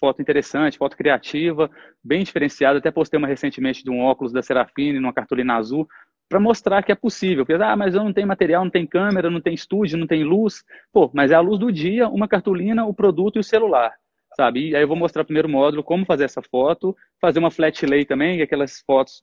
foto 0.00 0.22
interessante, 0.22 0.78
foto 0.78 0.96
criativa, 0.96 1.70
bem 2.02 2.24
diferenciada. 2.24 2.78
Até 2.78 2.90
postei 2.90 3.18
uma 3.18 3.28
recentemente 3.28 3.84
de 3.84 3.90
um 3.90 4.00
óculos 4.00 4.32
da 4.32 4.42
Serafine, 4.42 4.98
numa 4.98 5.12
cartolina 5.12 5.56
azul, 5.56 5.86
para 6.28 6.40
mostrar 6.40 6.82
que 6.82 6.92
é 6.92 6.94
possível. 6.94 7.44
Porque, 7.44 7.62
ah, 7.62 7.76
mas 7.76 7.94
eu 7.94 8.02
não 8.02 8.12
tenho 8.12 8.26
material, 8.26 8.64
não 8.64 8.70
tem 8.70 8.86
câmera, 8.86 9.30
não 9.30 9.40
tem 9.40 9.54
estúdio, 9.54 9.98
não 9.98 10.06
tem 10.06 10.24
luz. 10.24 10.64
Pô, 10.92 11.10
mas 11.12 11.30
é 11.30 11.34
a 11.34 11.40
luz 11.40 11.58
do 11.58 11.70
dia, 11.70 12.08
uma 12.08 12.28
cartolina, 12.28 12.84
o 12.84 12.94
produto 12.94 13.36
e 13.36 13.40
o 13.40 13.44
celular, 13.44 13.92
sabe? 14.36 14.70
E 14.70 14.76
aí 14.76 14.82
eu 14.82 14.88
vou 14.88 14.96
mostrar 14.96 15.22
o 15.22 15.26
primeiro 15.26 15.48
módulo 15.48 15.82
como 15.82 16.04
fazer 16.04 16.24
essa 16.24 16.42
foto, 16.42 16.96
fazer 17.20 17.38
uma 17.38 17.50
flat 17.50 17.84
lay 17.86 18.04
também, 18.04 18.40
é 18.40 18.42
aquelas 18.42 18.82
fotos 18.86 19.22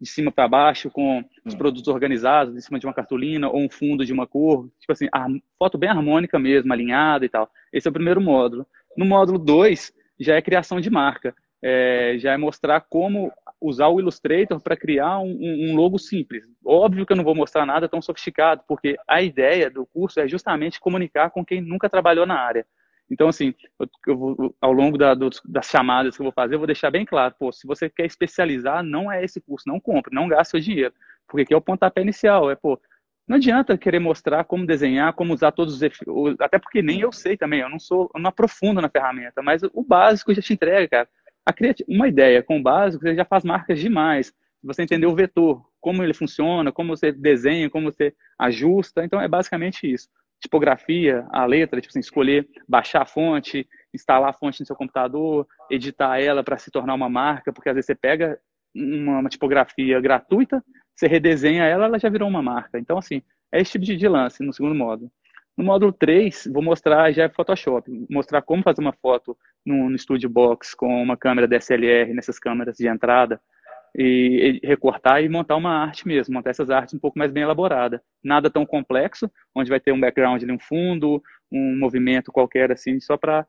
de 0.00 0.08
cima 0.08 0.32
para 0.32 0.48
baixo 0.48 0.90
com 0.90 1.22
os 1.44 1.54
hum. 1.54 1.58
produtos 1.58 1.88
organizados 1.88 2.56
em 2.56 2.60
cima 2.60 2.78
de 2.78 2.86
uma 2.86 2.94
cartolina 2.94 3.48
ou 3.48 3.60
um 3.60 3.68
fundo 3.68 4.04
de 4.04 4.12
uma 4.12 4.26
cor, 4.26 4.68
tipo 4.80 4.92
assim, 4.92 5.06
a 5.12 5.26
foto 5.58 5.76
bem 5.76 5.90
harmônica 5.90 6.38
mesmo, 6.38 6.72
alinhada 6.72 7.24
e 7.24 7.28
tal. 7.28 7.50
Esse 7.72 7.86
é 7.86 7.90
o 7.90 7.92
primeiro 7.92 8.20
módulo. 8.20 8.66
No 8.96 9.04
módulo 9.04 9.38
2 9.38 9.92
já 10.18 10.36
é 10.36 10.42
criação 10.42 10.80
de 10.80 10.88
marca. 10.88 11.34
É, 11.62 12.14
já 12.18 12.32
é 12.32 12.36
mostrar 12.38 12.80
como 12.80 13.30
usar 13.60 13.88
o 13.88 14.00
Illustrator 14.00 14.60
para 14.60 14.76
criar 14.76 15.18
um, 15.18 15.36
um, 15.40 15.76
logo 15.76 15.98
simples. 15.98 16.46
Óbvio 16.64 17.04
que 17.04 17.12
eu 17.12 17.16
não 17.16 17.24
vou 17.24 17.34
mostrar 17.34 17.66
nada 17.66 17.88
tão 17.88 18.00
sofisticado, 18.00 18.62
porque 18.66 18.96
a 19.06 19.20
ideia 19.20 19.70
do 19.70 19.84
curso 19.84 20.20
é 20.20 20.26
justamente 20.26 20.80
comunicar 20.80 21.30
com 21.30 21.44
quem 21.44 21.60
nunca 21.60 21.90
trabalhou 21.90 22.24
na 22.24 22.40
área. 22.40 22.66
Então, 23.10 23.28
assim, 23.28 23.52
eu, 23.78 23.88
eu 24.06 24.16
vou, 24.16 24.56
ao 24.60 24.72
longo 24.72 24.96
da, 24.96 25.14
do, 25.14 25.28
das 25.44 25.66
chamadas 25.66 26.16
que 26.16 26.22
eu 26.22 26.24
vou 26.24 26.32
fazer, 26.32 26.54
eu 26.54 26.58
vou 26.58 26.66
deixar 26.66 26.90
bem 26.90 27.04
claro, 27.04 27.34
pô, 27.38 27.52
se 27.52 27.66
você 27.66 27.90
quer 27.90 28.06
especializar, 28.06 28.82
não 28.84 29.10
é 29.10 29.22
esse 29.24 29.40
curso, 29.40 29.68
não 29.68 29.80
compre, 29.80 30.14
não 30.14 30.28
gaste 30.28 30.52
seu 30.52 30.60
dinheiro, 30.60 30.94
porque 31.26 31.42
aqui 31.42 31.52
é 31.52 31.56
o 31.56 31.60
pontapé 31.60 32.02
inicial, 32.02 32.50
é, 32.50 32.54
pô, 32.54 32.80
não 33.26 33.36
adianta 33.36 33.76
querer 33.76 33.98
mostrar 33.98 34.44
como 34.44 34.64
desenhar, 34.64 35.12
como 35.12 35.34
usar 35.34 35.50
todos 35.50 35.74
os 35.74 35.82
efeitos, 35.82 36.36
até 36.40 36.58
porque 36.58 36.82
nem 36.82 37.00
eu 37.00 37.10
sei 37.10 37.36
também, 37.36 37.60
eu 37.60 37.68
não 37.68 37.80
sou, 37.80 38.08
eu 38.14 38.20
não 38.20 38.30
aprofundo 38.30 38.80
na 38.80 38.88
ferramenta, 38.88 39.42
mas 39.42 39.62
o 39.72 39.82
básico 39.82 40.32
já 40.32 40.40
te 40.40 40.52
entrega, 40.52 40.88
cara 40.88 41.08
uma 41.88 42.08
ideia 42.08 42.42
com 42.42 42.58
o 42.58 42.62
básico, 42.62 43.02
você 43.02 43.14
já 43.14 43.24
faz 43.24 43.44
marcas 43.44 43.78
demais. 43.80 44.32
Você 44.62 44.82
entender 44.82 45.06
o 45.06 45.14
vetor, 45.14 45.64
como 45.80 46.02
ele 46.02 46.12
funciona, 46.12 46.70
como 46.70 46.94
você 46.94 47.10
desenha, 47.10 47.70
como 47.70 47.90
você 47.90 48.14
ajusta. 48.38 49.04
Então, 49.04 49.20
é 49.20 49.26
basicamente 49.26 49.90
isso. 49.90 50.08
Tipografia, 50.40 51.26
a 51.30 51.44
letra, 51.44 51.80
tipo 51.80 51.90
assim, 51.90 52.00
escolher, 52.00 52.48
baixar 52.68 53.02
a 53.02 53.06
fonte, 53.06 53.66
instalar 53.92 54.30
a 54.30 54.32
fonte 54.32 54.60
no 54.60 54.66
seu 54.66 54.76
computador, 54.76 55.46
editar 55.70 56.18
ela 56.20 56.42
para 56.42 56.58
se 56.58 56.70
tornar 56.70 56.94
uma 56.94 57.08
marca, 57.08 57.52
porque 57.52 57.68
às 57.68 57.74
vezes 57.74 57.86
você 57.86 57.94
pega 57.94 58.38
uma, 58.74 59.28
tipografia 59.28 60.00
gratuita, 60.00 60.64
você 60.94 61.06
redesenha 61.06 61.64
ela, 61.64 61.86
ela 61.86 61.98
já 61.98 62.08
virou 62.08 62.28
uma 62.28 62.42
marca. 62.42 62.78
Então, 62.78 62.98
assim, 62.98 63.22
é 63.52 63.60
esse 63.60 63.72
tipo 63.72 63.84
de, 63.84 63.96
de 63.96 64.08
lance 64.08 64.42
no 64.42 64.52
segundo 64.52 64.74
modo. 64.74 65.10
No 65.60 65.66
módulo 65.66 65.92
3, 65.92 66.48
vou 66.50 66.62
mostrar 66.62 67.12
já 67.12 67.28
Photoshop, 67.28 68.06
mostrar 68.08 68.40
como 68.40 68.62
fazer 68.62 68.80
uma 68.80 68.94
foto 68.94 69.36
no, 69.64 69.90
no 69.90 69.98
Studio 69.98 70.26
Box 70.26 70.74
com 70.74 71.02
uma 71.02 71.18
câmera 71.18 71.46
DSLR, 71.46 72.14
nessas 72.14 72.38
câmeras 72.38 72.78
de 72.78 72.88
entrada, 72.88 73.38
e, 73.94 74.58
e, 74.62 74.66
recortar 74.66 75.22
e 75.22 75.28
montar 75.28 75.56
uma 75.56 75.70
arte 75.70 76.08
mesmo, 76.08 76.32
montar 76.32 76.48
essas 76.48 76.70
artes 76.70 76.94
um 76.94 76.98
pouco 76.98 77.18
mais 77.18 77.30
bem 77.30 77.42
elaborada. 77.42 78.02
Nada 78.24 78.48
tão 78.48 78.64
complexo, 78.64 79.30
onde 79.54 79.68
vai 79.68 79.78
ter 79.78 79.92
um 79.92 80.00
background 80.00 80.42
ali, 80.42 80.50
um 80.50 80.58
fundo, 80.58 81.22
um 81.52 81.78
movimento 81.78 82.32
qualquer 82.32 82.72
assim, 82.72 82.98
só 82.98 83.18
para 83.18 83.46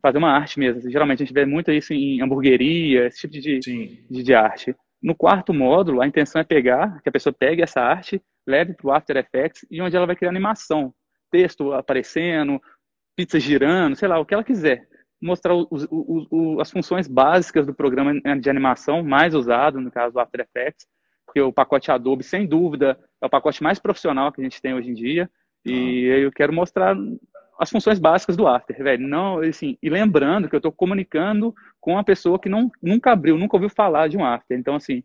fazer 0.00 0.18
uma 0.18 0.30
arte 0.30 0.60
mesmo. 0.60 0.88
Geralmente 0.88 1.24
a 1.24 1.26
gente 1.26 1.34
vê 1.34 1.44
muito 1.44 1.72
isso 1.72 1.92
em 1.92 2.22
hamburgueria, 2.22 3.08
esse 3.08 3.22
tipo 3.22 3.32
de, 3.32 3.58
de, 3.58 4.22
de, 4.22 4.32
arte. 4.32 4.76
No 5.02 5.12
quarto 5.12 5.52
módulo, 5.52 6.02
a 6.02 6.06
intenção 6.06 6.40
é 6.40 6.44
pegar, 6.44 7.02
que 7.02 7.08
a 7.08 7.12
pessoa 7.12 7.34
pegue 7.36 7.62
essa 7.62 7.80
arte, 7.80 8.22
leve 8.46 8.74
para 8.74 8.86
o 8.86 8.92
After 8.92 9.16
Effects 9.16 9.66
e 9.68 9.82
onde 9.82 9.96
ela 9.96 10.06
vai 10.06 10.14
criar 10.14 10.30
animação 10.30 10.94
texto 11.30 11.72
aparecendo, 11.72 12.60
pizza 13.16 13.38
girando, 13.38 13.96
sei 13.96 14.08
lá, 14.08 14.18
o 14.18 14.24
que 14.24 14.34
ela 14.34 14.44
quiser. 14.44 14.86
Mostrar 15.20 15.54
os, 15.54 15.66
os, 15.70 16.26
os, 16.30 16.60
as 16.60 16.70
funções 16.70 17.08
básicas 17.08 17.66
do 17.66 17.74
programa 17.74 18.14
de 18.40 18.48
animação 18.48 19.02
mais 19.02 19.34
usado, 19.34 19.80
no 19.80 19.90
caso 19.90 20.14
do 20.14 20.20
After 20.20 20.40
Effects, 20.40 20.86
porque 21.26 21.40
o 21.40 21.52
pacote 21.52 21.90
Adobe, 21.90 22.22
sem 22.22 22.46
dúvida, 22.46 22.98
é 23.20 23.26
o 23.26 23.30
pacote 23.30 23.62
mais 23.62 23.78
profissional 23.78 24.32
que 24.32 24.40
a 24.40 24.44
gente 24.44 24.62
tem 24.62 24.74
hoje 24.74 24.90
em 24.90 24.94
dia. 24.94 25.28
E 25.64 26.10
ah. 26.10 26.18
eu 26.18 26.32
quero 26.32 26.52
mostrar 26.52 26.96
as 27.58 27.68
funções 27.68 27.98
básicas 27.98 28.36
do 28.36 28.46
After, 28.46 28.82
velho. 28.82 29.06
Não, 29.06 29.40
assim, 29.40 29.76
e 29.82 29.90
lembrando 29.90 30.48
que 30.48 30.54
eu 30.54 30.58
estou 30.58 30.70
comunicando 30.70 31.52
com 31.80 31.92
uma 31.92 32.04
pessoa 32.04 32.38
que 32.38 32.48
não, 32.48 32.70
nunca 32.80 33.12
abriu, 33.12 33.36
nunca 33.36 33.56
ouviu 33.56 33.68
falar 33.68 34.08
de 34.08 34.16
um 34.16 34.24
After. 34.24 34.56
Então, 34.56 34.76
assim, 34.76 35.02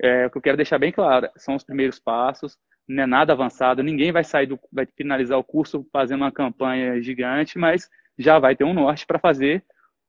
é, 0.00 0.26
o 0.26 0.30
que 0.30 0.38
eu 0.38 0.42
quero 0.42 0.56
deixar 0.56 0.78
bem 0.78 0.92
claro 0.92 1.28
são 1.36 1.56
os 1.56 1.64
primeiros 1.64 1.98
passos, 1.98 2.56
não 2.88 3.02
é 3.02 3.06
nada 3.06 3.32
avançado, 3.32 3.82
ninguém 3.82 4.12
vai 4.12 4.24
sair 4.24 4.46
do, 4.46 4.58
vai 4.72 4.86
finalizar 4.96 5.38
o 5.38 5.44
curso 5.44 5.86
fazendo 5.92 6.22
uma 6.22 6.32
campanha 6.32 7.00
gigante, 7.02 7.58
mas 7.58 7.88
já 8.18 8.38
vai 8.38 8.54
ter 8.54 8.64
um 8.64 8.74
norte 8.74 9.06
para 9.06 9.18
fazer 9.18 9.64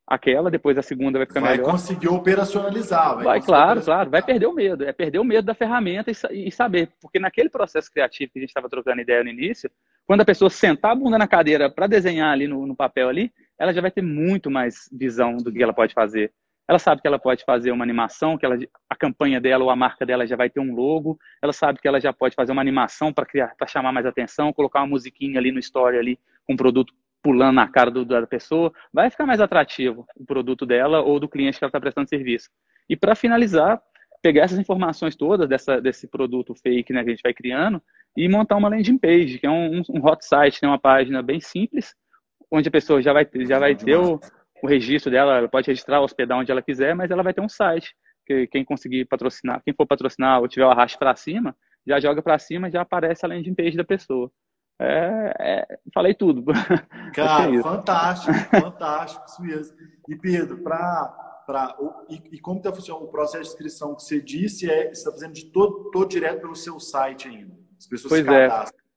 aquela, 0.07 0.49
depois 0.49 0.77
a 0.77 0.81
segunda 0.81 1.19
vai 1.19 1.27
ficar 1.27 1.41
vai 1.41 1.51
melhor. 1.51 1.65
Vai 1.65 1.73
conseguir 1.73 2.07
operacionalizar. 2.07 3.15
Vai, 3.15 3.23
vai 3.25 3.41
claro, 3.41 3.81
claro. 3.81 4.09
Vai 4.09 4.21
perder 4.21 4.47
o 4.47 4.53
medo. 4.53 4.85
É 4.85 4.93
perder 4.93 5.19
o 5.19 5.23
medo 5.23 5.45
da 5.45 5.53
ferramenta 5.53 6.09
e, 6.09 6.47
e 6.47 6.51
saber. 6.51 6.89
Porque 7.01 7.19
naquele 7.19 7.49
processo 7.49 7.91
criativo 7.91 8.31
que 8.31 8.39
a 8.39 8.41
gente 8.41 8.49
estava 8.49 8.69
trocando 8.69 9.01
ideia 9.01 9.21
no 9.21 9.29
início, 9.29 9.69
quando 10.05 10.21
a 10.21 10.25
pessoa 10.25 10.49
sentar 10.49 10.91
a 10.91 10.95
bunda 10.95 11.17
na 11.17 11.27
cadeira 11.27 11.69
para 11.69 11.87
desenhar 11.87 12.31
ali 12.31 12.47
no, 12.47 12.65
no, 12.65 12.75
papel 12.75 13.09
ali, 13.09 13.33
ela 13.59 13.73
já 13.73 13.81
vai 13.81 13.91
ter 13.91 14.01
muito 14.01 14.49
mais 14.49 14.89
visão 14.93 15.35
do 15.35 15.51
que 15.51 15.61
ela 15.61 15.73
pode 15.73 15.93
fazer. 15.93 16.31
Ela 16.67 16.79
sabe 16.79 17.01
que 17.01 17.07
ela 17.07 17.17
pode 17.17 17.45
fazer 17.45 17.71
uma 17.71 17.83
animação, 17.83 18.37
que 18.37 18.45
ela, 18.45 18.57
a 18.89 18.95
campanha 18.95 19.39
dela 19.39 19.63
ou 19.63 19.69
a 19.69 19.75
marca 19.75 20.05
dela 20.05 20.27
já 20.27 20.35
vai 20.35 20.49
ter 20.49 20.59
um 20.59 20.75
logo. 20.75 21.17
Ela 21.41 21.53
sabe 21.53 21.79
que 21.79 21.87
ela 21.87 21.99
já 21.99 22.11
pode 22.11 22.35
fazer 22.35 22.51
uma 22.51 22.61
animação 22.61 23.13
para 23.13 23.25
criar, 23.25 23.55
para 23.57 23.67
chamar 23.67 23.93
mais 23.93 24.05
atenção, 24.05 24.51
colocar 24.51 24.79
uma 24.81 24.87
musiquinha 24.87 25.39
ali 25.39 25.51
no 25.51 25.59
story 25.59 25.97
ali 25.97 26.19
com 26.45 26.53
um 26.53 26.57
produto 26.57 26.93
pulando 27.21 27.55
na 27.55 27.67
cara 27.67 27.91
do, 27.91 28.05
da 28.05 28.25
pessoa, 28.27 28.71
vai 28.93 29.09
ficar 29.09 29.25
mais 29.25 29.41
atrativo 29.41 30.05
o 30.15 30.25
produto 30.25 30.65
dela 30.65 31.01
ou 31.01 31.19
do 31.19 31.27
cliente 31.27 31.57
que 31.57 31.63
ela 31.63 31.69
está 31.69 31.79
prestando 31.79 32.07
serviço. 32.07 32.49
E 32.89 32.95
para 32.95 33.15
finalizar, 33.15 33.81
pegar 34.21 34.43
essas 34.43 34.59
informações 34.59 35.15
todas 35.15 35.47
dessa, 35.47 35.81
desse 35.81 36.07
produto 36.07 36.55
fake 36.55 36.93
né, 36.93 37.03
que 37.03 37.09
a 37.09 37.13
gente 37.13 37.23
vai 37.23 37.33
criando 37.33 37.81
e 38.15 38.27
montar 38.29 38.55
uma 38.55 38.69
landing 38.69 38.97
page, 38.97 39.39
que 39.39 39.45
é 39.45 39.49
um, 39.49 39.81
um 39.89 40.05
hot 40.05 40.25
site, 40.25 40.59
né, 40.61 40.69
uma 40.69 40.79
página 40.79 41.21
bem 41.21 41.39
simples, 41.39 41.93
onde 42.51 42.69
a 42.69 42.71
pessoa 42.71 43.01
já 43.01 43.11
vai 43.11 43.27
já 43.45 43.59
vai 43.59 43.75
ter 43.75 43.97
o, 43.97 44.19
o 44.63 44.67
registro 44.67 45.11
dela, 45.11 45.37
ela 45.37 45.47
pode 45.49 45.67
registrar, 45.67 46.01
hospedar 46.01 46.37
onde 46.37 46.51
ela 46.51 46.61
quiser, 46.61 46.95
mas 46.95 47.11
ela 47.11 47.23
vai 47.23 47.33
ter 47.33 47.41
um 47.41 47.49
site 47.49 47.95
que 48.25 48.47
quem 48.47 48.65
conseguir 48.65 49.05
patrocinar, 49.05 49.61
quem 49.63 49.73
for 49.73 49.85
patrocinar 49.85 50.41
ou 50.41 50.47
tiver 50.47 50.65
o 50.65 50.69
arraste 50.69 50.97
para 50.97 51.15
cima, 51.15 51.55
já 51.85 51.99
joga 51.99 52.21
para 52.21 52.37
cima, 52.37 52.69
já 52.69 52.81
aparece 52.81 53.25
a 53.25 53.29
landing 53.29 53.55
page 53.55 53.77
da 53.77 53.83
pessoa. 53.83 54.29
É, 54.79 55.33
é, 55.39 55.79
falei 55.93 56.13
tudo. 56.13 56.43
Cara, 57.15 57.55
é 57.55 57.61
fantástico, 57.61 58.33
fantástico, 58.61 59.25
isso 59.25 59.41
mesmo. 59.41 59.77
E 60.07 60.15
Pedro, 60.15 60.61
para 60.61 61.25
Pra, 61.47 61.77
e, 62.09 62.21
e, 62.33 62.39
como 62.41 62.57
está 62.57 62.73
funcionando 62.73 63.05
o 63.05 63.07
processo 63.07 63.43
de 63.43 63.49
inscrição 63.51 63.95
que 63.95 64.03
você 64.03 64.19
disse, 64.19 64.69
é, 64.69 64.87
você 64.87 64.99
está 64.99 65.11
fazendo 65.13 65.31
de 65.31 65.45
todo, 65.45 65.89
todo 65.91 66.09
direto 66.09 66.41
pelo 66.41 66.53
seu 66.53 66.77
site 66.77 67.29
ainda. 67.29 67.55
As 67.77 67.87
pessoas 67.87 68.11
pois 68.11 68.25
se 68.25 68.29
é. 68.29 68.49
cadastram. 68.49 68.77
É. 68.77 68.87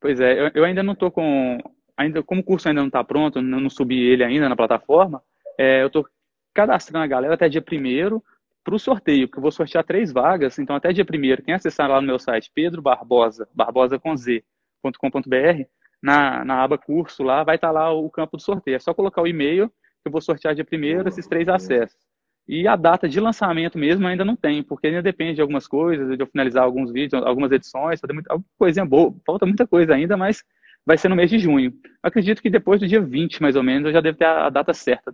Pois 0.00 0.20
é, 0.20 0.40
eu, 0.40 0.50
eu 0.56 0.64
ainda 0.64 0.82
não 0.82 0.94
estou 0.94 1.08
com. 1.08 1.58
Ainda, 1.98 2.22
como 2.22 2.40
o 2.40 2.44
curso 2.44 2.68
ainda 2.68 2.80
não 2.80 2.86
está 2.86 3.02
pronto, 3.02 3.42
não, 3.42 3.60
não, 3.60 3.68
subi 3.68 3.98
ele 4.00 4.22
ainda 4.22 4.48
na 4.48 4.54
plataforma, 4.56 5.20
é, 5.58 5.82
eu 5.82 5.88
estou 5.88 6.06
cadastrando 6.54 7.04
a 7.04 7.08
galera 7.08 7.34
até 7.34 7.48
dia 7.48 7.60
primeiro 7.60 8.22
para 8.62 8.74
o 8.74 8.78
sorteio, 8.78 9.26
porque 9.26 9.38
eu 9.38 9.42
vou 9.42 9.50
sortear 9.50 9.84
três 9.84 10.12
vagas, 10.12 10.58
então 10.58 10.76
até 10.76 10.92
dia 10.92 11.04
primeiro, 11.04 11.42
quem 11.42 11.54
acessar 11.54 11.90
lá 11.90 12.00
no 12.00 12.06
meu 12.06 12.18
site, 12.18 12.52
Pedro 12.54 12.80
Barbosa, 12.80 13.48
Barbosa 13.52 13.98
com 13.98 14.16
Z, 14.16 14.44
.com.br, 14.82 15.64
na, 16.00 16.44
na 16.44 16.62
aba 16.62 16.78
curso 16.78 17.22
lá, 17.22 17.42
vai 17.42 17.56
estar 17.56 17.68
tá 17.68 17.72
lá 17.72 17.92
o 17.92 18.08
campo 18.10 18.36
do 18.36 18.42
sorteio. 18.42 18.76
É 18.76 18.78
só 18.78 18.94
colocar 18.94 19.22
o 19.22 19.26
e-mail, 19.26 19.68
que 19.68 20.06
eu 20.06 20.12
vou 20.12 20.20
sortear 20.20 20.54
dia 20.54 20.64
primeiro 20.64 21.08
esses 21.08 21.26
três 21.26 21.48
acessos. 21.48 21.98
E 22.46 22.66
a 22.66 22.76
data 22.76 23.08
de 23.08 23.20
lançamento 23.20 23.76
mesmo 23.76 24.06
ainda 24.06 24.24
não 24.24 24.34
tem, 24.34 24.62
porque 24.62 24.86
ainda 24.86 25.02
depende 25.02 25.34
de 25.34 25.42
algumas 25.42 25.66
coisas, 25.66 26.16
de 26.16 26.22
eu 26.22 26.26
finalizar 26.26 26.64
alguns 26.64 26.90
vídeos, 26.90 27.22
algumas 27.22 27.52
edições, 27.52 28.00
fazer 28.00 28.14
muita 28.14 28.40
coisinha 28.56 28.86
boa, 28.86 29.14
falta 29.26 29.44
muita 29.44 29.66
coisa 29.66 29.94
ainda, 29.94 30.16
mas 30.16 30.42
vai 30.88 30.96
ser 30.96 31.10
no 31.10 31.16
mês 31.16 31.28
de 31.28 31.38
junho. 31.38 31.70
Acredito 32.02 32.40
que 32.40 32.48
depois 32.48 32.80
do 32.80 32.88
dia 32.88 32.98
20, 32.98 33.42
mais 33.42 33.54
ou 33.56 33.62
menos, 33.62 33.88
eu 33.88 33.92
já 33.92 34.00
devo 34.00 34.16
ter 34.16 34.24
a 34.24 34.48
data 34.48 34.72
certa 34.72 35.12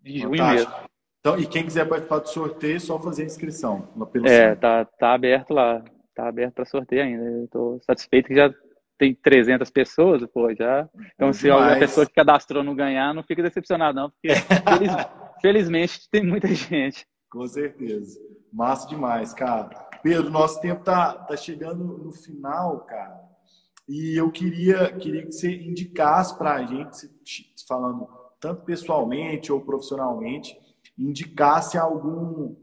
de 0.00 0.18
junho 0.20 0.38
Fantástico. 0.38 0.70
mesmo. 0.70 0.86
Então, 1.18 1.40
e 1.40 1.44
quem 1.44 1.64
quiser 1.64 1.88
participar 1.88 2.18
do 2.20 2.28
sorteio, 2.28 2.76
é 2.76 2.78
só 2.78 2.96
fazer 3.00 3.22
a 3.22 3.26
inscrição. 3.26 3.88
é, 4.24 4.54
tá, 4.54 4.84
tá 4.84 5.12
aberto 5.12 5.52
lá. 5.52 5.82
Tá 6.14 6.28
aberto 6.28 6.54
para 6.54 6.64
sorteio 6.64 7.02
ainda. 7.02 7.24
Eu 7.24 7.48
tô 7.48 7.80
satisfeito 7.84 8.28
que 8.28 8.36
já 8.36 8.54
tem 8.96 9.12
300 9.12 9.68
pessoas, 9.70 10.24
pô, 10.26 10.54
já. 10.54 10.88
Então, 11.16 11.32
se 11.32 11.50
a 11.50 11.76
pessoa 11.80 12.06
que 12.06 12.14
cadastrou 12.14 12.62
não 12.62 12.76
ganhar, 12.76 13.12
não 13.12 13.24
fica 13.24 13.42
decepcionado, 13.42 13.96
não, 13.96 14.08
porque 14.10 14.28
feliz, 14.70 14.92
felizmente 15.42 16.08
tem 16.12 16.24
muita 16.24 16.46
gente. 16.46 17.04
Com 17.28 17.44
certeza. 17.48 18.20
Massa 18.52 18.88
demais, 18.88 19.34
cara. 19.34 19.68
Pedro, 20.00 20.30
nosso 20.30 20.60
tempo 20.60 20.84
tá, 20.84 21.12
tá 21.12 21.36
chegando 21.36 21.82
no 21.84 22.12
final, 22.12 22.86
cara. 22.86 23.25
E 23.88 24.16
eu 24.16 24.30
queria, 24.30 24.92
queria 24.96 25.24
que 25.24 25.32
você 25.32 25.54
indicasse 25.54 26.36
para 26.36 26.54
a 26.54 26.66
gente, 26.66 27.08
falando 27.68 28.08
tanto 28.40 28.64
pessoalmente 28.64 29.52
ou 29.52 29.60
profissionalmente, 29.60 30.58
indicasse 30.98 31.78
algum, 31.78 32.56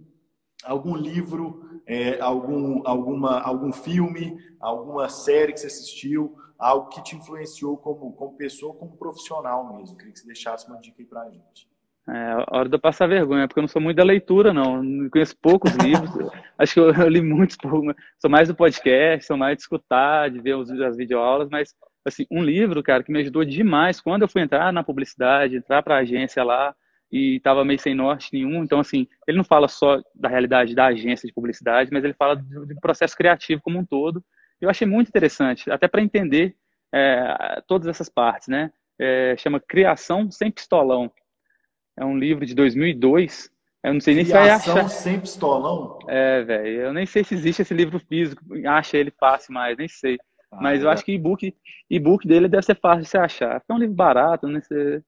algum 0.64 0.96
livro 0.96 1.64
é, 1.86 2.20
algum, 2.20 2.82
alguma, 2.88 3.40
algum 3.42 3.72
filme, 3.72 4.38
alguma 4.60 5.10
série 5.10 5.54
que 5.54 5.60
você 5.60 5.68
assistiu, 5.68 6.38
algo 6.58 6.90
que 6.90 7.04
te 7.04 7.16
influenciou 7.16 7.78
como, 7.78 8.14
como 8.14 8.38
pessoa, 8.38 8.74
como 8.76 8.98
profissional 8.98 9.76
mesmo. 9.76 9.98
Queria 9.98 10.14
que 10.14 10.20
você 10.20 10.26
deixasse 10.26 10.68
uma 10.68 10.80
dica 10.80 11.02
aí 11.02 11.06
pra 11.06 11.30
gente. 11.30 11.70
É, 12.08 12.36
hora 12.52 12.68
de 12.68 12.76
eu 12.76 12.80
passar 12.80 13.08
vergonha, 13.08 13.48
porque 13.48 13.60
eu 13.60 13.64
não 13.64 13.68
sou 13.68 13.82
muito 13.82 13.98
da 13.98 14.04
leitura, 14.04 14.52
não. 14.52 14.84
Eu 14.84 15.10
conheço 15.10 15.38
poucos 15.42 15.72
livros. 15.78 16.32
Acho 16.58 16.74
que 16.74 16.80
eu, 16.80 16.94
eu, 16.94 17.08
li 17.08 17.22
muitos 17.22 17.56
poucos. 17.56 17.96
Sou 18.20 18.30
mais 18.30 18.48
do 18.48 18.56
podcast, 18.56 19.26
sou 19.26 19.38
mais 19.38 19.56
de 19.56 19.64
escutar, 19.64 20.30
de 20.30 20.42
ver 20.42 20.56
os, 20.56 20.70
as 20.70 20.98
videoaulas, 20.98 21.50
mas 21.50 21.74
assim, 22.06 22.26
um 22.30 22.44
livro, 22.44 22.84
cara, 22.84 23.04
que 23.04 23.12
me 23.12 23.20
ajudou 23.20 23.46
demais 23.46 24.02
quando 24.02 24.24
eu 24.24 24.28
fui 24.28 24.42
entrar 24.42 24.74
na 24.74 24.84
publicidade, 24.84 25.56
entrar 25.56 25.82
para 25.82 25.96
a 25.96 26.00
agência 26.00 26.44
lá, 26.44 26.76
e 27.14 27.36
estava 27.38 27.64
meio 27.64 27.80
sem 27.80 27.94
norte 27.94 28.30
nenhum. 28.34 28.64
Então, 28.64 28.80
assim, 28.80 29.08
ele 29.28 29.38
não 29.38 29.44
fala 29.44 29.68
só 29.68 30.02
da 30.16 30.28
realidade 30.28 30.74
da 30.74 30.88
agência 30.88 31.28
de 31.28 31.34
publicidade, 31.34 31.92
mas 31.94 32.04
ele 32.04 32.14
fala 32.14 32.36
do, 32.36 32.66
do 32.66 32.76
processo 32.82 33.16
criativo 33.16 33.62
como 33.62 33.78
um 33.78 33.86
todo. 33.86 34.24
Eu 34.60 34.70
achei 34.70 34.88
muito 34.88 35.10
interessante, 35.10 35.70
até 35.70 35.88
para 35.88 36.02
entender 36.02 36.56
é, 36.94 37.62
todas 37.68 37.88
essas 37.88 38.10
partes, 38.10 38.48
né? 38.48 38.72
É, 39.00 39.36
chama 39.38 39.60
Criação 39.60 40.32
Sem 40.32 40.52
Pistolão. 40.52 41.12
É 41.98 42.06
um 42.06 42.18
livro 42.18 42.46
de 42.46 42.54
2002. 42.54 43.52
Eu 43.84 43.94
não 43.94 44.02
sei 44.02 44.16
nem 44.16 44.26
se 44.26 44.32
vai 44.32 44.50
achar. 44.50 44.88
Sem 44.90 45.20
Pistolão? 45.20 46.00
É, 46.08 46.42
velho. 46.44 46.82
Eu 46.82 46.94
nem 46.94 47.06
sei 47.06 47.24
se 47.24 47.34
existe 47.36 47.62
esse 47.62 47.74
livro 47.74 48.00
físico. 48.00 48.42
Acha 48.66 48.98
ele 48.98 49.12
fácil 49.12 49.54
mais, 49.54 49.78
nem 49.78 49.88
sei. 49.88 50.18
Ah, 50.52 50.60
Mas 50.62 50.82
eu 50.82 50.90
é. 50.90 50.94
acho 50.94 51.04
que 51.04 51.12
e-book 51.12 51.54
e-book 51.90 52.28
dele 52.28 52.48
deve 52.48 52.66
ser 52.66 52.80
fácil 52.80 53.04
de 53.04 53.10
você 53.10 53.18
achar. 53.18 53.62
É 53.68 53.74
um 53.74 53.78
livro 53.78 53.96
barato, 53.96 54.48
não 54.48 54.62
sei 54.62 55.02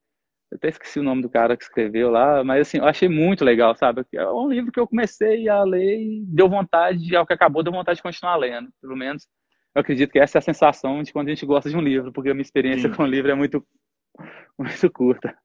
eu 0.52 0.58
até 0.58 0.70
esqueci 0.70 1.00
o 1.00 1.04
nome 1.04 1.22
do 1.22 1.30
cara 1.30 1.58
que 1.58 1.64
escreveu 1.64 2.10
lá, 2.10 2.44
mas 2.44 2.68
assim, 2.68 2.78
eu 2.78 2.86
achei 2.86 3.10
muito 3.10 3.44
legal, 3.44 3.76
sabe? 3.76 4.06
É 4.14 4.28
um 4.28 4.50
livro 4.50 4.72
que 4.72 4.80
eu 4.80 4.88
comecei 4.88 5.50
a 5.50 5.64
ler 5.64 6.00
e 6.00 6.24
deu 6.28 6.48
vontade, 6.48 7.16
ao 7.16 7.26
que 7.26 7.34
acabou, 7.34 7.64
deu 7.64 7.74
vontade 7.74 7.98
de 7.98 8.04
continuar 8.04 8.36
lendo. 8.36 8.70
Pelo 8.82 8.96
menos, 8.96 9.28
eu 9.74 9.82
acredito 9.82 10.12
que 10.12 10.20
essa 10.20 10.38
é 10.38 10.40
a 10.40 10.44
sensação 10.44 11.02
de 11.02 11.12
quando 11.12 11.28
a 11.28 11.32
gente 11.32 11.46
gosta 11.46 11.70
de 11.70 11.76
um 11.76 11.82
livro, 11.82 12.12
porque 12.12 12.30
a 12.30 12.34
minha 12.34 12.44
experiência 12.44 12.90
Sim. 12.90 12.96
com 12.96 13.04
o 13.04 13.08
livro 13.08 13.32
é 13.32 13.36
muito, 13.36 13.66
muito 14.58 14.92
curta. 14.92 15.36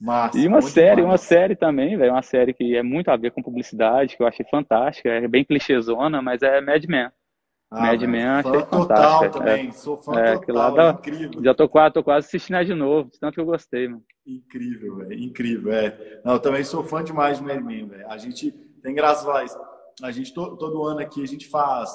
Massa, 0.00 0.38
e 0.38 0.48
uma 0.48 0.62
série, 0.62 1.02
uma 1.02 1.18
série 1.18 1.54
também, 1.54 1.96
velho, 1.96 2.12
uma 2.12 2.22
série 2.22 2.54
que 2.54 2.74
é 2.74 2.82
muito 2.82 3.10
a 3.10 3.16
ver 3.16 3.32
com 3.32 3.42
publicidade, 3.42 4.16
que 4.16 4.22
eu 4.22 4.26
achei 4.26 4.46
fantástica, 4.50 5.10
é 5.10 5.28
bem 5.28 5.44
clichêzona, 5.44 6.22
mas 6.22 6.40
é 6.42 6.58
Mad 6.62 6.82
Men. 6.86 7.10
Ah, 7.70 7.82
Mad 7.82 8.02
Men 8.02 8.24
achei 8.24 8.52
total 8.52 8.88
fantástico. 8.88 9.38
também, 9.38 9.68
é, 9.68 9.72
sou 9.72 9.98
fã 9.98 10.18
é, 10.18 10.38
total, 10.38 10.74
lá 10.74 10.88
é 10.88 10.90
incrível. 10.92 11.44
Já 11.44 11.54
tô 11.54 11.68
quase, 11.68 11.92
tô 11.92 12.02
quase 12.02 12.26
assistindo 12.26 12.64
de 12.64 12.74
novo, 12.74 13.10
tanto 13.20 13.34
que 13.34 13.40
eu 13.40 13.44
gostei, 13.44 13.88
mano. 13.88 14.02
Incrível, 14.26 14.96
velho, 14.96 15.14
incrível, 15.14 15.72
é. 15.72 16.20
Não, 16.24 16.32
eu 16.32 16.40
também 16.40 16.64
sou 16.64 16.82
fã 16.82 17.04
demais 17.04 17.36
de 17.36 17.44
Mad 17.44 17.60
Men, 17.60 17.86
velho. 17.86 18.08
A 18.08 18.16
gente 18.16 18.52
tem 18.82 18.94
graças 18.94 19.28
a 19.28 19.44
a 20.02 20.10
gente 20.10 20.32
todo, 20.32 20.56
todo, 20.56 20.82
ano 20.84 21.00
aqui 21.00 21.22
a 21.22 21.26
gente 21.26 21.46
faz, 21.46 21.90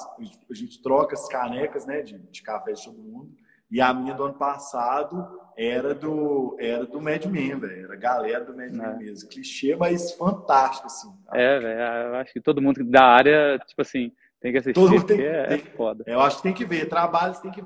a 0.48 0.54
gente 0.54 0.80
troca 0.80 1.14
as 1.14 1.26
canecas, 1.26 1.86
né, 1.86 2.02
de, 2.02 2.16
de 2.18 2.42
café 2.42 2.72
de 2.72 2.84
todo 2.84 3.02
mundo. 3.02 3.34
E 3.70 3.80
a 3.80 3.92
minha 3.92 4.14
do 4.14 4.24
ano 4.24 4.34
passado 4.34 5.26
era 5.56 5.94
do 5.94 6.56
era 6.60 6.84
do 6.84 7.00
Mad 7.00 7.24
Men, 7.24 7.58
velho. 7.58 7.84
Era 7.84 7.94
a 7.94 7.98
galera 7.98 8.44
do 8.44 8.56
Mad 8.56 8.70
Men 8.70 8.86
é. 8.86 8.96
mesmo. 8.96 9.28
Clichê, 9.28 9.74
mas 9.74 10.12
fantástico, 10.12 10.86
assim. 10.86 11.08
Tá? 11.24 11.38
É, 11.38 11.58
velho. 11.58 11.80
Eu 11.80 12.14
acho 12.16 12.32
que 12.32 12.40
todo 12.40 12.62
mundo 12.62 12.84
da 12.84 13.04
área, 13.04 13.58
tipo 13.66 13.82
assim, 13.82 14.12
tem 14.40 14.52
que 14.52 14.58
assistir, 14.58 14.74
Todo 14.74 15.02
tem, 15.04 15.20
é, 15.20 15.46
tem, 15.46 15.58
foda. 15.58 16.04
Eu 16.06 16.20
acho 16.20 16.36
que 16.36 16.42
tem 16.44 16.52
que 16.52 16.64
ver. 16.64 16.88
Trabalho, 16.88 17.34
você 17.34 17.42
tem 17.42 17.50
que. 17.50 17.64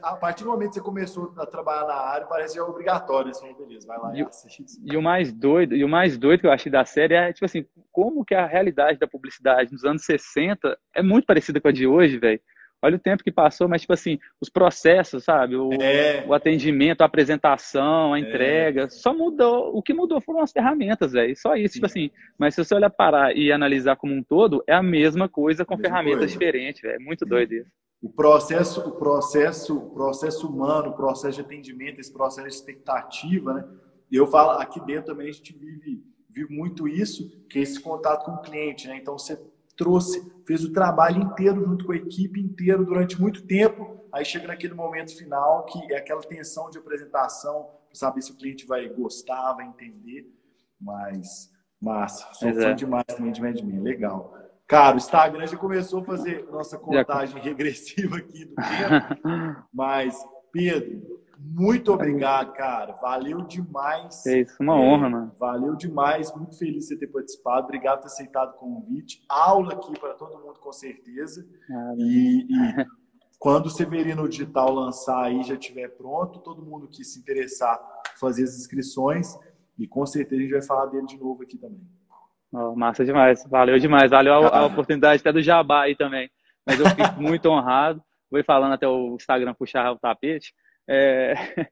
A 0.00 0.14
partir 0.14 0.44
do 0.44 0.50
momento 0.50 0.68
que 0.68 0.74
você 0.74 0.80
começou 0.80 1.34
a 1.36 1.44
trabalhar 1.44 1.88
na 1.88 1.94
área, 1.94 2.26
parece 2.26 2.54
que 2.54 2.60
é 2.60 2.62
obrigatório. 2.62 3.30
Assim, 3.30 3.52
beleza, 3.54 3.84
vai 3.84 3.98
lá 3.98 4.14
e, 4.14 4.20
e 4.20 4.22
assiste. 4.22 4.64
E 4.84 4.96
o 4.96 5.02
mais 5.02 5.32
doido, 5.32 5.74
e 5.74 5.82
o 5.82 5.88
mais 5.88 6.16
doido 6.16 6.40
que 6.40 6.46
eu 6.46 6.52
achei 6.52 6.70
da 6.70 6.84
série 6.84 7.14
é, 7.14 7.32
tipo 7.32 7.44
assim, 7.44 7.66
como 7.90 8.24
que 8.24 8.34
a 8.34 8.46
realidade 8.46 9.00
da 9.00 9.08
publicidade 9.08 9.72
nos 9.72 9.84
anos 9.84 10.04
60 10.04 10.78
é 10.94 11.02
muito 11.02 11.26
parecida 11.26 11.60
com 11.60 11.66
a 11.66 11.72
de 11.72 11.86
hoje, 11.86 12.16
velho. 12.18 12.40
Olha 12.82 12.96
o 12.96 13.00
tempo 13.00 13.22
que 13.22 13.30
passou, 13.30 13.68
mas, 13.68 13.82
tipo 13.82 13.92
assim, 13.92 14.18
os 14.40 14.48
processos, 14.48 15.24
sabe? 15.24 15.56
O, 15.56 15.72
é. 15.74 16.24
o 16.26 16.34
atendimento, 16.34 17.02
a 17.02 17.06
apresentação, 17.06 18.12
a 18.12 18.18
é. 18.18 18.20
entrega, 18.20 18.82
é. 18.82 18.88
só 18.88 19.14
mudou. 19.14 19.76
O 19.76 19.82
que 19.82 19.94
mudou 19.94 20.20
foram 20.20 20.40
as 20.40 20.52
ferramentas, 20.52 21.12
velho. 21.12 21.36
Só 21.36 21.54
isso, 21.54 21.74
tipo 21.74 21.88
Sim. 21.88 22.08
tipo 22.08 22.10
assim. 22.16 22.32
Mas 22.38 22.54
se 22.54 22.64
você 22.64 22.74
olhar 22.74 22.90
parar 22.90 23.36
e 23.36 23.52
analisar 23.52 23.96
como 23.96 24.12
um 24.12 24.22
todo, 24.22 24.62
é 24.66 24.74
a 24.74 24.82
mesma 24.82 25.28
coisa 25.28 25.64
com 25.64 25.78
ferramentas 25.78 26.18
coisa. 26.18 26.32
diferentes, 26.32 26.82
velho. 26.82 26.96
É 26.96 26.98
muito 26.98 27.24
doido 27.24 27.52
isso. 27.52 27.70
O 28.02 28.10
processo, 28.10 28.80
o 28.80 28.92
processo, 28.96 29.76
o 29.78 29.90
processo 29.90 30.48
humano, 30.48 30.90
o 30.90 30.96
processo 30.96 31.36
de 31.36 31.40
atendimento, 31.42 32.00
esse 32.00 32.12
processo 32.12 32.48
de 32.48 32.54
expectativa, 32.54 33.54
né? 33.54 33.64
E 34.10 34.16
eu 34.16 34.26
falo, 34.26 34.58
aqui 34.58 34.84
dentro 34.84 35.12
também 35.12 35.28
a 35.28 35.32
gente 35.32 35.56
vive, 35.56 36.02
vive 36.28 36.52
muito 36.52 36.88
isso, 36.88 37.46
que 37.48 37.60
é 37.60 37.62
esse 37.62 37.80
contato 37.80 38.24
com 38.24 38.32
o 38.32 38.42
cliente, 38.42 38.88
né? 38.88 38.96
Então 38.96 39.16
você 39.16 39.40
trouxe, 39.76 40.32
fez 40.46 40.64
o 40.64 40.72
trabalho 40.72 41.22
inteiro 41.22 41.64
junto 41.64 41.84
com 41.84 41.92
a 41.92 41.96
equipe 41.96 42.40
inteira 42.40 42.82
durante 42.82 43.20
muito 43.20 43.46
tempo, 43.46 44.04
aí 44.12 44.24
chega 44.24 44.48
naquele 44.48 44.74
momento 44.74 45.16
final 45.16 45.64
que 45.64 45.92
é 45.92 45.98
aquela 45.98 46.20
tensão 46.22 46.70
de 46.70 46.78
apresentação, 46.78 47.70
saber 47.92 48.22
se 48.22 48.32
o 48.32 48.36
cliente 48.36 48.66
vai 48.66 48.88
gostar, 48.88 49.52
vai 49.54 49.66
entender, 49.66 50.30
mas 50.80 51.50
massa, 51.80 52.28
sou 52.32 52.48
Exato. 52.48 52.64
fã 52.64 52.70
é. 52.70 52.74
demais 52.74 53.04
também 53.06 53.32
de 53.32 53.42
MadMen, 53.42 53.80
legal. 53.80 54.34
Cara, 54.66 54.94
o 54.94 54.98
Instagram 54.98 55.46
já 55.46 55.56
começou 55.56 56.00
a 56.00 56.04
fazer 56.04 56.46
nossa 56.50 56.78
contagem 56.78 57.38
regressiva 57.42 58.16
aqui 58.16 58.44
do 58.44 58.54
tempo, 58.54 59.66
mas 59.72 60.16
Pedro, 60.52 61.22
muito 61.38 61.92
obrigado, 61.92 62.52
cara. 62.52 62.92
Valeu 62.94 63.42
demais. 63.42 64.24
É 64.26 64.40
isso, 64.40 64.56
uma 64.60 64.74
é, 64.74 64.78
honra, 64.78 65.10
mano. 65.10 65.32
Valeu 65.38 65.74
demais. 65.74 66.34
Muito 66.34 66.56
feliz 66.56 66.84
de 66.84 66.88
você 66.88 66.96
ter 66.96 67.08
participado. 67.08 67.64
Obrigado 67.64 67.96
por 67.96 68.02
ter 68.02 68.06
aceitado 68.08 68.50
o 68.50 68.58
convite. 68.58 69.24
Aula 69.28 69.74
aqui 69.74 69.98
para 69.98 70.14
todo 70.14 70.38
mundo, 70.38 70.60
com 70.60 70.72
certeza. 70.72 71.44
Ah, 71.70 71.94
e, 71.98 72.46
e 72.48 72.86
quando 73.38 73.66
o 73.66 73.70
Severino 73.70 74.28
Digital 74.28 74.72
lançar 74.72 75.24
aí, 75.24 75.42
já 75.42 75.54
estiver 75.54 75.88
pronto, 75.88 76.38
todo 76.38 76.64
mundo 76.64 76.86
que 76.86 77.04
se 77.04 77.18
interessar 77.18 77.80
fazer 78.20 78.44
as 78.44 78.56
inscrições. 78.56 79.36
E 79.78 79.86
com 79.86 80.06
certeza 80.06 80.40
a 80.40 80.44
gente 80.44 80.52
vai 80.52 80.62
falar 80.62 80.86
dele 80.86 81.06
de 81.06 81.18
novo 81.18 81.42
aqui 81.42 81.58
também. 81.58 81.80
Oh, 82.52 82.76
massa 82.76 83.04
demais. 83.04 83.44
Valeu 83.48 83.78
demais. 83.78 84.10
Valeu 84.10 84.34
a, 84.34 84.58
a 84.58 84.66
oportunidade 84.66 85.20
até 85.20 85.32
do 85.32 85.42
Jabá 85.42 85.82
aí 85.82 85.96
também. 85.96 86.30
Mas 86.64 86.78
eu 86.78 86.86
fico 86.86 87.02
muito 87.20 87.48
honrado. 87.48 88.00
Ir 88.38 88.44
falando 88.44 88.72
até 88.72 88.86
o 88.86 89.14
Instagram 89.14 89.54
puxar 89.54 89.92
o 89.92 89.98
tapete. 89.98 90.52
É... 90.88 91.34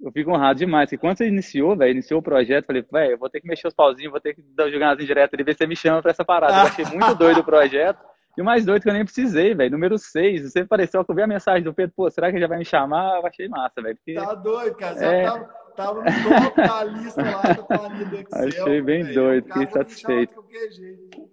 eu 0.00 0.10
fico 0.12 0.30
honrado 0.30 0.58
demais. 0.58 0.90
E 0.92 0.98
quando 0.98 1.18
você 1.18 1.26
iniciou, 1.26 1.76
velho, 1.76 1.92
iniciou 1.92 2.20
o 2.20 2.22
projeto, 2.22 2.66
falei, 2.66 2.84
velho, 2.90 3.12
eu 3.12 3.18
vou 3.18 3.30
ter 3.30 3.40
que 3.40 3.48
mexer 3.48 3.68
os 3.68 3.74
pauzinhos, 3.74 4.10
vou 4.10 4.20
ter 4.20 4.34
que 4.34 4.42
dar 4.54 4.70
jogar 4.70 4.90
umas 4.90 5.02
indiretas 5.02 5.34
ali, 5.34 5.44
ver 5.44 5.52
se 5.52 5.58
você 5.58 5.66
me 5.66 5.76
chama 5.76 6.02
pra 6.02 6.10
essa 6.10 6.24
parada. 6.24 6.54
Eu 6.54 6.66
achei 6.66 6.84
muito 6.84 7.14
doido 7.14 7.40
o 7.40 7.44
projeto. 7.44 7.98
E 8.36 8.42
o 8.42 8.44
mais 8.44 8.64
doido 8.64 8.82
que 8.82 8.88
eu 8.88 8.92
nem 8.92 9.04
precisei, 9.04 9.54
velho. 9.54 9.72
Número 9.72 9.98
6. 9.98 10.50
Você 10.50 10.60
apareceu 10.60 11.04
que 11.04 11.10
eu 11.10 11.14
vi 11.14 11.22
a 11.22 11.26
mensagem 11.26 11.62
do 11.62 11.74
Pedro, 11.74 11.92
pô, 11.96 12.10
será 12.10 12.28
que 12.28 12.36
ele 12.36 12.42
já 12.42 12.48
vai 12.48 12.58
me 12.58 12.64
chamar? 12.64 13.18
Eu 13.18 13.26
achei 13.26 13.48
massa, 13.48 13.82
velho. 13.82 13.96
Porque... 13.96 14.14
Tá 14.14 14.34
doido, 14.34 14.76
cara. 14.76 14.94
Você 14.94 15.04
é... 15.04 15.24
tava, 15.24 15.48
tava 15.76 16.02
no 16.02 16.40
topo 16.44 16.56
da 16.56 16.84
lista 16.84 17.22
lá 17.22 17.42
da 17.42 17.62
planilha 17.62 18.06
do 18.06 18.16
Excel. 18.16 18.48
Achei 18.64 18.82
bem 18.82 19.02
véio. 19.02 19.14
doido, 19.14 19.46
fiquei 19.46 19.66
satisfeito. 19.66 20.44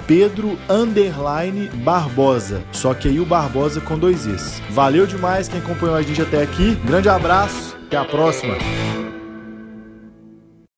@pedro_barbosa. 0.07 2.61
Só 2.71 2.93
que 2.93 3.07
aí 3.07 3.19
o 3.19 3.25
Barbosa 3.25 3.81
com 3.81 3.97
dois 3.97 4.25
Is. 4.25 4.61
Valeu 4.69 5.05
demais 5.05 5.47
quem 5.47 5.59
acompanhou 5.59 5.95
a 5.95 6.01
gente 6.01 6.21
até 6.21 6.41
aqui. 6.41 6.75
Grande 6.85 7.09
abraço, 7.09 7.77
até 7.87 7.97
a 7.97 8.05
próxima. 8.05 8.55